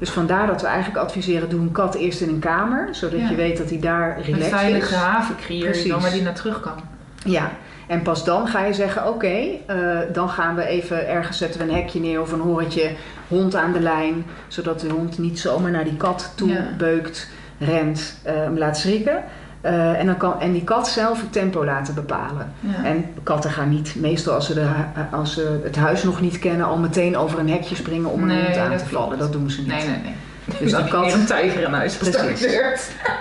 [0.00, 3.28] Dus vandaar dat we eigenlijk adviseren, doe een kat eerst in een kamer, zodat Ja.
[3.28, 5.00] je weet dat hij daar Een relaxed veilige is.
[5.00, 6.02] haven creëer je dan Precies.
[6.02, 6.80] waar die naar terug kan.
[7.24, 7.50] Ja,
[7.86, 9.36] en pas dan ga je zeggen, oké,
[9.66, 9.76] eh,
[10.12, 12.90] dan gaan we even, ergens zetten we een hekje neer of een horretje,
[13.28, 16.64] hond aan de lijn, zodat de hond niet zomaar naar die kat toe Ja.
[16.78, 17.28] beukt,
[17.58, 19.22] rent, eh, hem laat schrikken.
[19.60, 22.52] Eh, en, dan kan, en die kat zelf het tempo laten bepalen.
[22.60, 22.84] Ja.
[22.84, 26.38] En katten gaan niet, meestal als ze, de, hu- als ze het huis nog niet
[26.38, 28.90] kennen, al meteen over een hekje springen om een Nee, hond aan te klopt.
[28.90, 29.18] vallen.
[29.18, 29.68] Dat doen ze niet.
[29.68, 30.14] Nee, nee, nee.
[30.60, 31.96] Dus die kat, een tijger in huis.
[31.96, 32.48] Precies.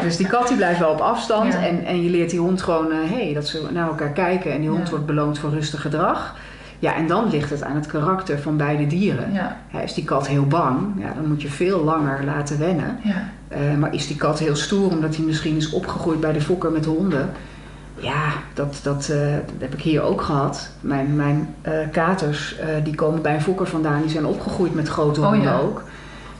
[0.01, 1.59] dus die kat die blijft wel op afstand Ja.
[1.65, 4.59] en, en je leert die hond gewoon eh, hey, dat ze naar elkaar kijken en
[4.59, 4.89] die hond Ja.
[4.89, 6.35] wordt beloond voor rustig gedrag.
[6.79, 9.33] Ja, en dan ligt het aan het karakter van beide dieren.
[9.33, 12.99] Ja, Ja, is die kat heel bang, ja, dan moet je veel langer laten wennen.
[13.03, 13.29] ja.
[13.49, 16.71] Eh, maar is die kat heel stoer omdat hij misschien is opgegroeid bij de fokker
[16.71, 17.29] met honden,
[17.95, 20.69] Ja, dat, dat, eh, dat heb ik hier ook gehad.
[20.81, 24.01] Mijn, mijn eh, katers die komen bij een fokker vandaan.
[24.01, 25.59] Die zijn opgegroeid met grote Oh, honden ja.
[25.59, 25.83] ook.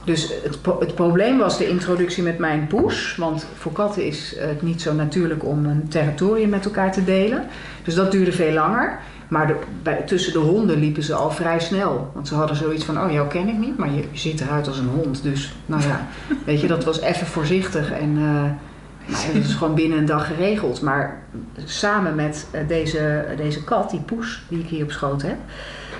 [0.03, 3.15] Dus het, het probleem was de introductie met mijn poes.
[3.15, 7.45] Want voor katten is het niet zo natuurlijk om een territorium met elkaar te delen.
[7.83, 8.99] Dus dat duurde veel langer.
[9.29, 12.11] Maar de, bij, tussen de honden liepen ze al vrij snel.
[12.13, 14.77] Want ze hadden zoiets van, oh jou ken ik niet, maar je, ziet eruit als
[14.77, 15.23] een hond.
[15.23, 16.07] Dus nou ja,
[16.45, 17.91] weet je, dat was even voorzichtig.
[17.91, 20.81] En eh, dat is gewoon binnen een dag geregeld.
[20.81, 21.21] Maar
[21.65, 25.37] samen met eh, deze, deze kat, die poes, die ik hier op schoot heb.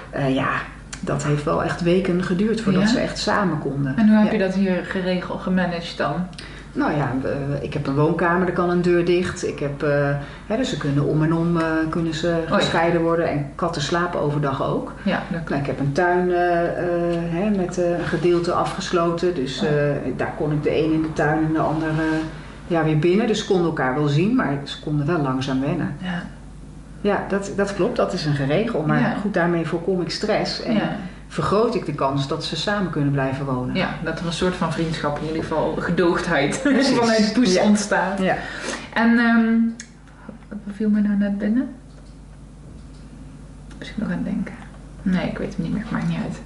[0.10, 0.50] eh, ja,
[1.00, 2.88] dat heeft wel echt weken geduurd voordat Ja?
[2.88, 3.98] ze echt samen konden.
[3.98, 4.32] En hoe heb Ja.
[4.32, 6.28] je dat hier geregeld, gemanaged dan?
[6.74, 7.12] Nou ja,
[7.62, 9.48] ik heb een woonkamer, daar kan een deur dicht.
[9.48, 10.10] Ik heb, eh,
[10.48, 12.56] hè, dus ze kunnen om en om eh, kunnen ze Oh ja.
[12.56, 13.30] gescheiden worden.
[13.30, 14.94] En katten slapen overdag ook.
[15.04, 16.38] Ja, Nou, ik heb een tuin eh,
[17.30, 19.36] hè, met een gedeelte afgesloten.
[19.36, 19.68] Dus Oh.
[20.18, 21.90] daar kon ik de een in de tuin en de ander
[22.68, 23.28] ja, weer binnen.
[23.28, 25.96] Dus ze konden elkaar wel zien, maar ze konden wel langzaam wennen.
[25.98, 26.22] Ja.
[27.02, 27.96] Ja, dat, dat klopt.
[27.96, 28.82] Dat is een geregel.
[28.88, 29.14] Maar Ja.
[29.22, 30.64] goed, daarmee voorkom ik stress.
[30.64, 30.78] En.
[31.32, 33.76] Vergroot ik de kans dat ze samen kunnen blijven wonen.
[33.76, 36.98] ja, dat er een soort van vriendschap, in ieder geval gedoogdheid, Precies.
[36.98, 37.64] vanuit poes Ja.
[37.64, 38.20] ontstaat.
[38.20, 38.38] Ja.
[38.94, 39.58] En ehm
[40.50, 41.70] wat viel me nou net binnen?
[43.78, 44.54] Misschien nog aan het denken.
[45.02, 45.86] Nee, ik weet het niet meer.
[45.92, 46.42] Maakt niet uit.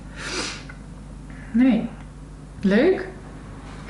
[1.51, 1.89] Nee.
[2.61, 3.07] Leuk.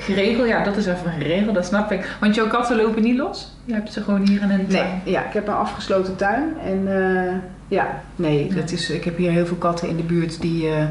[0.04, 2.16] Geregeld, ja, dat is even een regel, dat snap ik.
[2.20, 3.52] Want jouw katten lopen niet los?
[3.64, 5.00] Je hebt ze gewoon hier in een Nee, tuin.
[5.04, 6.44] ja, ik heb een afgesloten tuin.
[6.64, 7.32] En eh,
[7.68, 8.54] ja, nee, Ja.
[8.54, 10.84] Dat is, ik heb hier heel veel katten in de buurt die eh,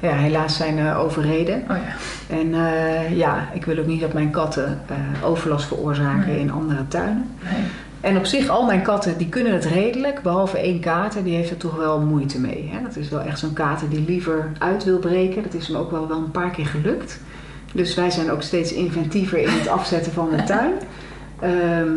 [0.00, 1.62] ja, helaas zijn eh, overreden.
[1.70, 2.36] Oh ja.
[2.36, 2.54] En
[3.16, 4.80] ja, ik wil ook niet dat mijn katten
[5.24, 6.38] overlast veroorzaken Nee.
[6.40, 7.30] in andere tuinen.
[7.42, 7.62] Nee.
[8.00, 10.22] En op zich, al mijn katten, die kunnen het redelijk.
[10.22, 12.70] Behalve één kater, die heeft er toch wel moeite mee.
[12.72, 12.82] Hè?
[12.82, 15.42] Dat is wel echt zo'n kater die liever uit wil breken.
[15.42, 17.20] Dat is hem ook wel, wel een paar keer gelukt.
[17.72, 20.72] Dus wij zijn ook steeds inventiever in het afzetten van de tuin.
[21.40, 21.90] Ehm,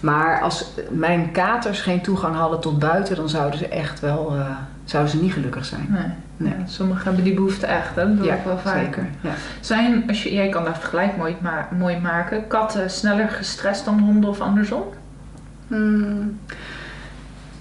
[0.00, 4.46] maar als mijn katers geen toegang hadden tot buiten, dan zouden ze echt wel eh,
[4.84, 5.86] zouden ze niet gelukkig zijn.
[5.90, 6.02] nee.
[6.36, 6.52] Nee.
[6.58, 8.06] Ja, sommigen hebben die behoefte echt, hè?
[8.06, 8.84] dat doe Ja, ik wel vaak.
[8.84, 9.06] zeker.
[9.20, 9.30] Ja.
[9.60, 13.98] Zijn, als je, jij kan dat vergelijk mooi, ma mooi maken, katten sneller gestrest dan
[13.98, 14.82] honden of andersom?
[15.68, 16.38] Hmm.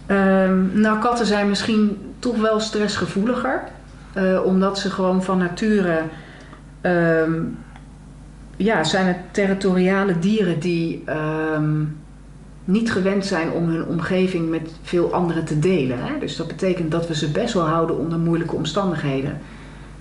[0.06, 3.61] Ehm, nou, katten zijn misschien toch wel stressgevoeliger.
[4.14, 6.02] eh, omdat ze gewoon van nature.
[6.84, 7.31] Ehm,
[8.57, 11.84] ja, zijn het territoriale dieren die ehm,
[12.65, 15.97] niet gewend zijn om hun omgeving met veel anderen te delen.
[15.99, 16.19] Hè?
[16.19, 19.38] Dus dat betekent dat we ze best wel houden onder moeilijke omstandigheden.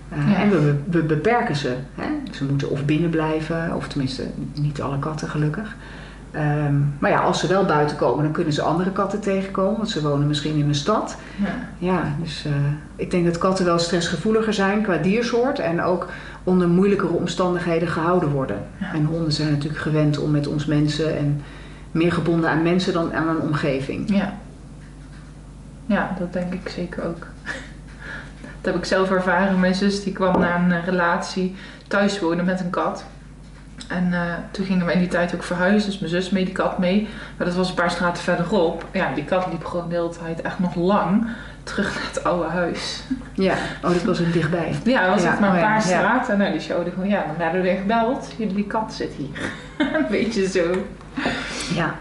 [0.08, 0.42] Eh, Ja.
[0.42, 1.74] En we, we beperken ze.
[1.94, 2.08] Hè?
[2.32, 4.22] Ze moeten of binnen blijven, of tenminste
[4.54, 5.76] niet alle katten gelukkig.
[6.32, 9.76] Ehm, maar ja, als ze wel buiten komen, dan kunnen ze andere katten tegenkomen.
[9.76, 11.16] Want ze wonen misschien in een stad.
[11.36, 11.68] Ja.
[11.78, 12.52] Ja, dus eh,
[12.96, 15.58] ik denk dat katten wel stressgevoeliger zijn qua diersoort.
[15.58, 16.08] En ook
[16.44, 18.62] onder moeilijkere omstandigheden gehouden worden.
[18.80, 18.92] Ja.
[18.92, 21.42] En honden zijn natuurlijk gewend om met ons mensen en
[21.90, 24.16] meer gebonden aan mensen dan aan een omgeving.
[24.16, 24.34] Ja.
[25.86, 27.26] Ja, dat denk ik zeker ook.
[28.60, 29.60] Dat heb ik zelf ervaren.
[29.60, 31.54] Mijn zus die kwam na een eh, relatie
[31.88, 33.04] thuis wonen met een kat.
[33.92, 34.20] En eh,
[34.50, 35.90] toen gingen we in die tijd ook verhuizen.
[35.90, 37.08] Dus mijn zus mee, die kat mee.
[37.36, 38.84] Maar dat was een paar straten verderop.
[38.92, 41.26] Ja, die kat liep gewoon de hele tijd echt nog lang
[41.62, 43.02] terug naar het oude huis.
[43.32, 43.54] Ja,
[43.84, 44.74] oh, dat was ook dichtbij.
[44.84, 45.80] Ja, dat was Ja, echt maar een oh paar ja.
[45.80, 46.38] straten.
[46.38, 48.32] Nou, die showde gewoon, ja, dan werden we weer gebeld.
[48.36, 49.50] Jullie, die kat zit hier.
[49.98, 50.84] Een beetje zo.
[51.74, 51.94] Ja.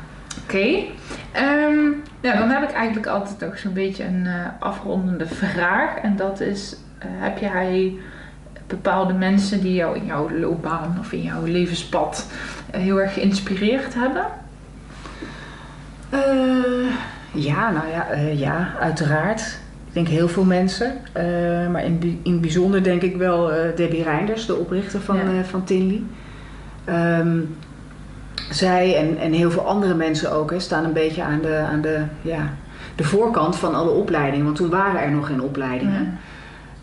[0.44, 0.84] Oké.
[1.32, 1.86] Ehm,
[2.22, 5.96] ja, dan heb ik eigenlijk altijd nog zo'n beetje een eh, afrondende vraag.
[5.96, 7.94] En dat is, eh, heb jij
[8.72, 12.28] bepaalde mensen die jou in jouw loopbaan of in jouw levenspad
[12.72, 14.26] eh, heel erg geïnspireerd hebben?
[16.10, 16.20] Eh,
[17.32, 19.42] ja, nou ja, eh, ja, uiteraard.
[19.88, 20.94] Ik denk heel veel mensen.
[21.72, 25.44] Maar in, in het bijzonder denk ik wel Debbie Reinders, de oprichter van, Ja.
[25.44, 26.02] van Tinley.
[26.86, 27.40] Ehm,
[28.50, 31.82] zij en, en heel veel andere mensen ook hè, staan een beetje aan, de, aan
[31.82, 32.50] de, ja,
[32.96, 34.46] de voorkant van alle opleidingen.
[34.46, 36.18] Want toen waren er nog geen opleidingen.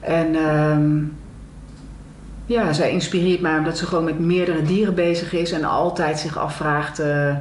[0.00, 0.96] En ehm,
[2.48, 6.38] ja, zij inspireert mij omdat ze gewoon met meerdere dieren bezig is en altijd zich
[6.38, 7.36] afvraagt eh,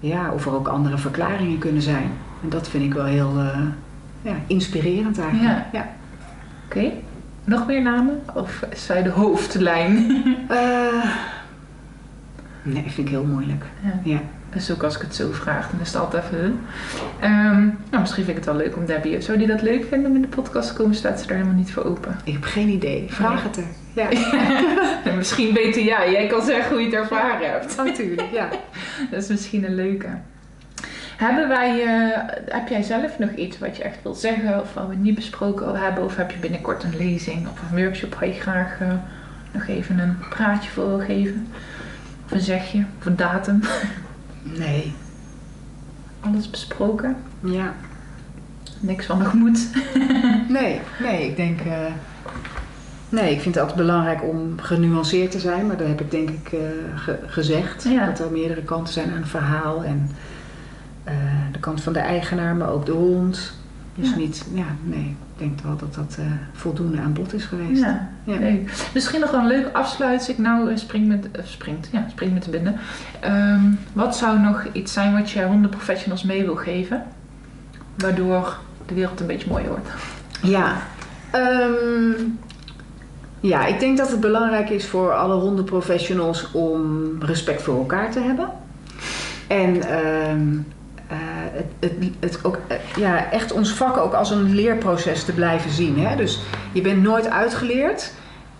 [0.00, 2.10] ja, of er ook andere verklaringen kunnen zijn.
[2.42, 3.58] En dat vind ik wel heel eh,
[4.22, 5.50] ja, inspirerend eigenlijk.
[5.52, 5.66] Ja.
[5.72, 5.88] Ja.
[6.66, 6.92] Oké.
[7.44, 8.22] Nog meer namen?
[8.34, 10.10] Of is zij de hoofdlijn?
[10.48, 11.04] Eh,
[12.62, 13.64] nee, vind ik heel moeilijk.
[13.82, 14.00] ja.
[14.12, 14.20] Ja.
[14.52, 16.60] Dus ook als ik het zo vraag, dan is het altijd even...
[17.20, 19.20] Ehm, nou, misschien vind ik het wel leuk om Debbie...
[19.20, 20.94] Zou die dat leuk vinden om in de podcast te komen?
[20.94, 22.16] Staat ze er helemaal niet voor open?
[22.24, 23.06] Ik heb geen idee.
[23.08, 23.64] Vraag het er.
[23.92, 24.08] Ja,
[25.10, 26.12] En misschien beter jij.
[26.12, 27.76] Jij kan zeggen hoe je het ervaren hebt.
[27.76, 28.28] natuurlijk.
[28.32, 28.48] Ja.
[29.10, 30.08] Dat is misschien een leuke.
[31.16, 34.88] Hebben wij, eh, heb jij zelf nog iets wat je echt wilt zeggen of wat
[34.88, 36.04] we niet besproken hebben?
[36.04, 38.88] Of heb je binnenkort een lezing of een workshop waar je graag eh,
[39.52, 41.46] nog even een praatje voor wil geven?
[42.24, 43.60] Of een zegje of een datum?
[44.42, 44.94] Nee.
[46.20, 47.16] alles besproken.
[47.40, 47.74] Ja.
[48.80, 49.66] Niks van nog moet.
[50.48, 51.60] Nee, nee, ik denk.
[51.60, 51.78] eh,
[53.08, 56.28] nee, ik vind het altijd belangrijk om genuanceerd te zijn, maar dat heb ik denk
[56.30, 56.58] ik eh,
[56.94, 57.82] ge- gezegd.
[57.84, 58.06] Ja.
[58.06, 59.84] Dat er meerdere kanten zijn aan een verhaal.
[59.84, 60.10] En
[61.04, 61.14] eh,
[61.52, 63.52] de kant van de eigenaar, maar ook de hond.
[63.94, 64.16] Dus Ja.
[64.16, 65.04] niet, ja, nee,
[65.34, 67.80] ik denk wel dat dat eh, voldoende aan bod is geweest.
[67.82, 68.38] Ja, Ja.
[68.38, 68.72] leuk.
[68.94, 70.18] Misschien nog wel een leuk afsluit.
[70.18, 72.76] Als ik nou eh, spring met, eh, springt, ja, spring met de binnen.
[73.20, 73.60] Ehm,
[73.92, 77.02] wat zou nog iets zijn wat je hondenprofessionals mee wil geven?
[77.96, 78.56] Waardoor
[78.86, 79.88] de wereld een beetje mooier wordt.
[80.42, 80.72] Ja,
[81.30, 82.22] ehm,
[83.40, 88.20] ja, ik denk dat het belangrijk is voor alle hondenprofessionals om respect voor elkaar te
[88.20, 88.48] hebben.
[89.48, 90.58] En ehm, eh,
[91.80, 95.98] het, het, ook, eh, ja, echt ons vak ook als een leerproces te blijven zien.
[95.98, 96.16] Hè?
[96.16, 96.40] Dus
[96.72, 98.12] je bent nooit uitgeleerd,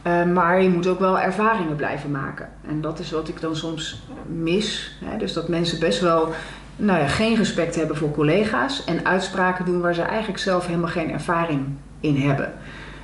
[0.03, 2.49] eh, maar je moet ook wel ervaringen blijven maken.
[2.69, 4.97] En dat is wat ik dan soms mis.
[5.05, 5.17] Hè?
[5.17, 6.33] Dus dat mensen best wel
[6.77, 10.91] nou ja, geen respect hebben voor collega's en uitspraken doen waar ze eigenlijk zelf helemaal
[10.91, 11.67] geen ervaring
[12.01, 12.53] in hebben.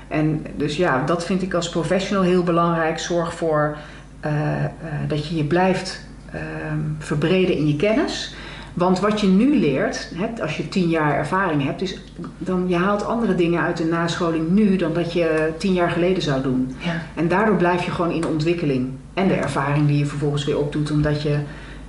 [0.09, 2.99] En dus ja, dat vind ik als professional heel belangrijk.
[2.99, 3.77] Zorg voor
[4.21, 4.65] eh,
[5.09, 8.35] dat je je blijft ehm, verbreden in je kennis.
[8.79, 11.99] Want wat je nu leert, hè, als je tien jaar ervaring hebt, is
[12.39, 16.23] dan je haalt andere dingen uit de nascholing nu dan dat je tien jaar geleden
[16.23, 16.75] zou doen.
[16.79, 17.03] Ja.
[17.15, 18.91] En daardoor blijf je gewoon in ontwikkeling.
[19.15, 21.39] En de ervaring die je vervolgens weer opdoet, omdat je,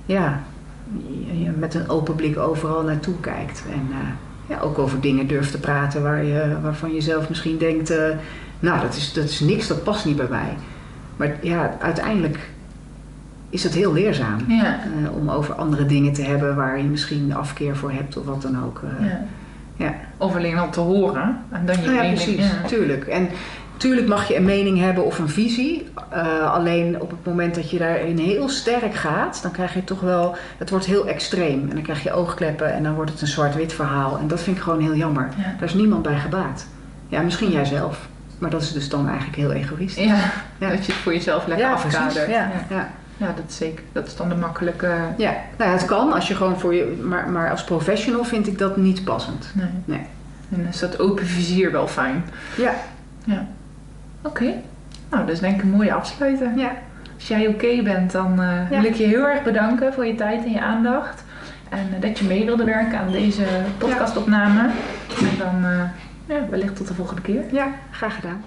[0.06, 0.42] ja,
[1.32, 3.62] je- met een open blik overal naartoe kijkt.
[3.72, 4.08] En eh,
[4.48, 8.04] ja, ook over dingen durft te praten waar je, waarvan je zelf misschien denkt, eh,
[8.60, 10.54] nou dat is, dat is niks, dat past niet bij mij.
[11.16, 12.38] Maar ja, uiteindelijk
[13.50, 14.38] is het heel leerzaam.
[14.48, 14.64] Ja.
[15.04, 18.42] eh, om over andere dingen te hebben waar je misschien afkeer voor hebt of wat
[18.42, 18.80] dan ook.
[18.98, 19.06] eh.
[19.06, 19.20] ja.
[19.76, 19.94] Ja.
[20.16, 21.38] Of alleen al te horen.
[21.50, 22.14] En dan je Nou ja, mening.
[22.22, 22.66] precies, Ja.
[22.68, 23.04] tuurlijk.
[23.06, 23.28] En
[23.76, 25.88] tuurlijk mag je een mening hebben of een visie.
[26.10, 30.00] eh, alleen op het moment dat je daarin heel sterk gaat, dan krijg je toch
[30.00, 31.60] wel, het wordt heel extreem.
[31.68, 34.18] En dan krijg je oogkleppen en dan wordt het een zwart-wit verhaal.
[34.18, 35.28] En dat vind ik gewoon heel jammer.
[35.36, 35.42] Ja.
[35.58, 36.66] Daar is niemand bij gebaat.
[37.08, 38.08] Ja, misschien jijzelf.
[38.38, 40.04] Maar dat is dus dan eigenlijk heel egoïstisch.
[40.04, 40.16] Ja,
[40.58, 40.68] Ja.
[40.68, 42.12] dat je het voor jezelf lekker Ja, afkadert.
[42.12, 42.32] precies.
[42.68, 42.88] Ja,
[43.20, 43.26] Ja.
[43.26, 43.32] ja.
[43.32, 43.84] Ja, dat is zeker.
[43.92, 44.86] Dat is dan de makkelijke...
[45.16, 47.00] ja, nou ja, het kan als je gewoon voor je.
[47.02, 49.50] Maar, maar als professional vind ik dat niet passend.
[49.54, 49.68] Nee.
[49.84, 50.06] Nee.
[50.50, 52.24] En is dat open vizier wel fijn.
[52.56, 52.74] Ja,
[54.22, 54.44] Oké.
[55.10, 56.50] Nou, dat is denk ik een mooie afsluiter.
[56.56, 56.70] ja.
[57.14, 58.80] Als jij oké bent, dan eh, Ja.
[58.80, 61.24] wil ik je heel erg bedanken voor je tijd en je aandacht.
[61.68, 63.42] En eh, dat je mee wilde werken aan deze
[63.78, 64.60] podcastopname.
[65.20, 65.82] En dan eh,
[66.26, 67.42] ja, wellicht tot de volgende keer.
[67.52, 68.44] ja, graag gedaan.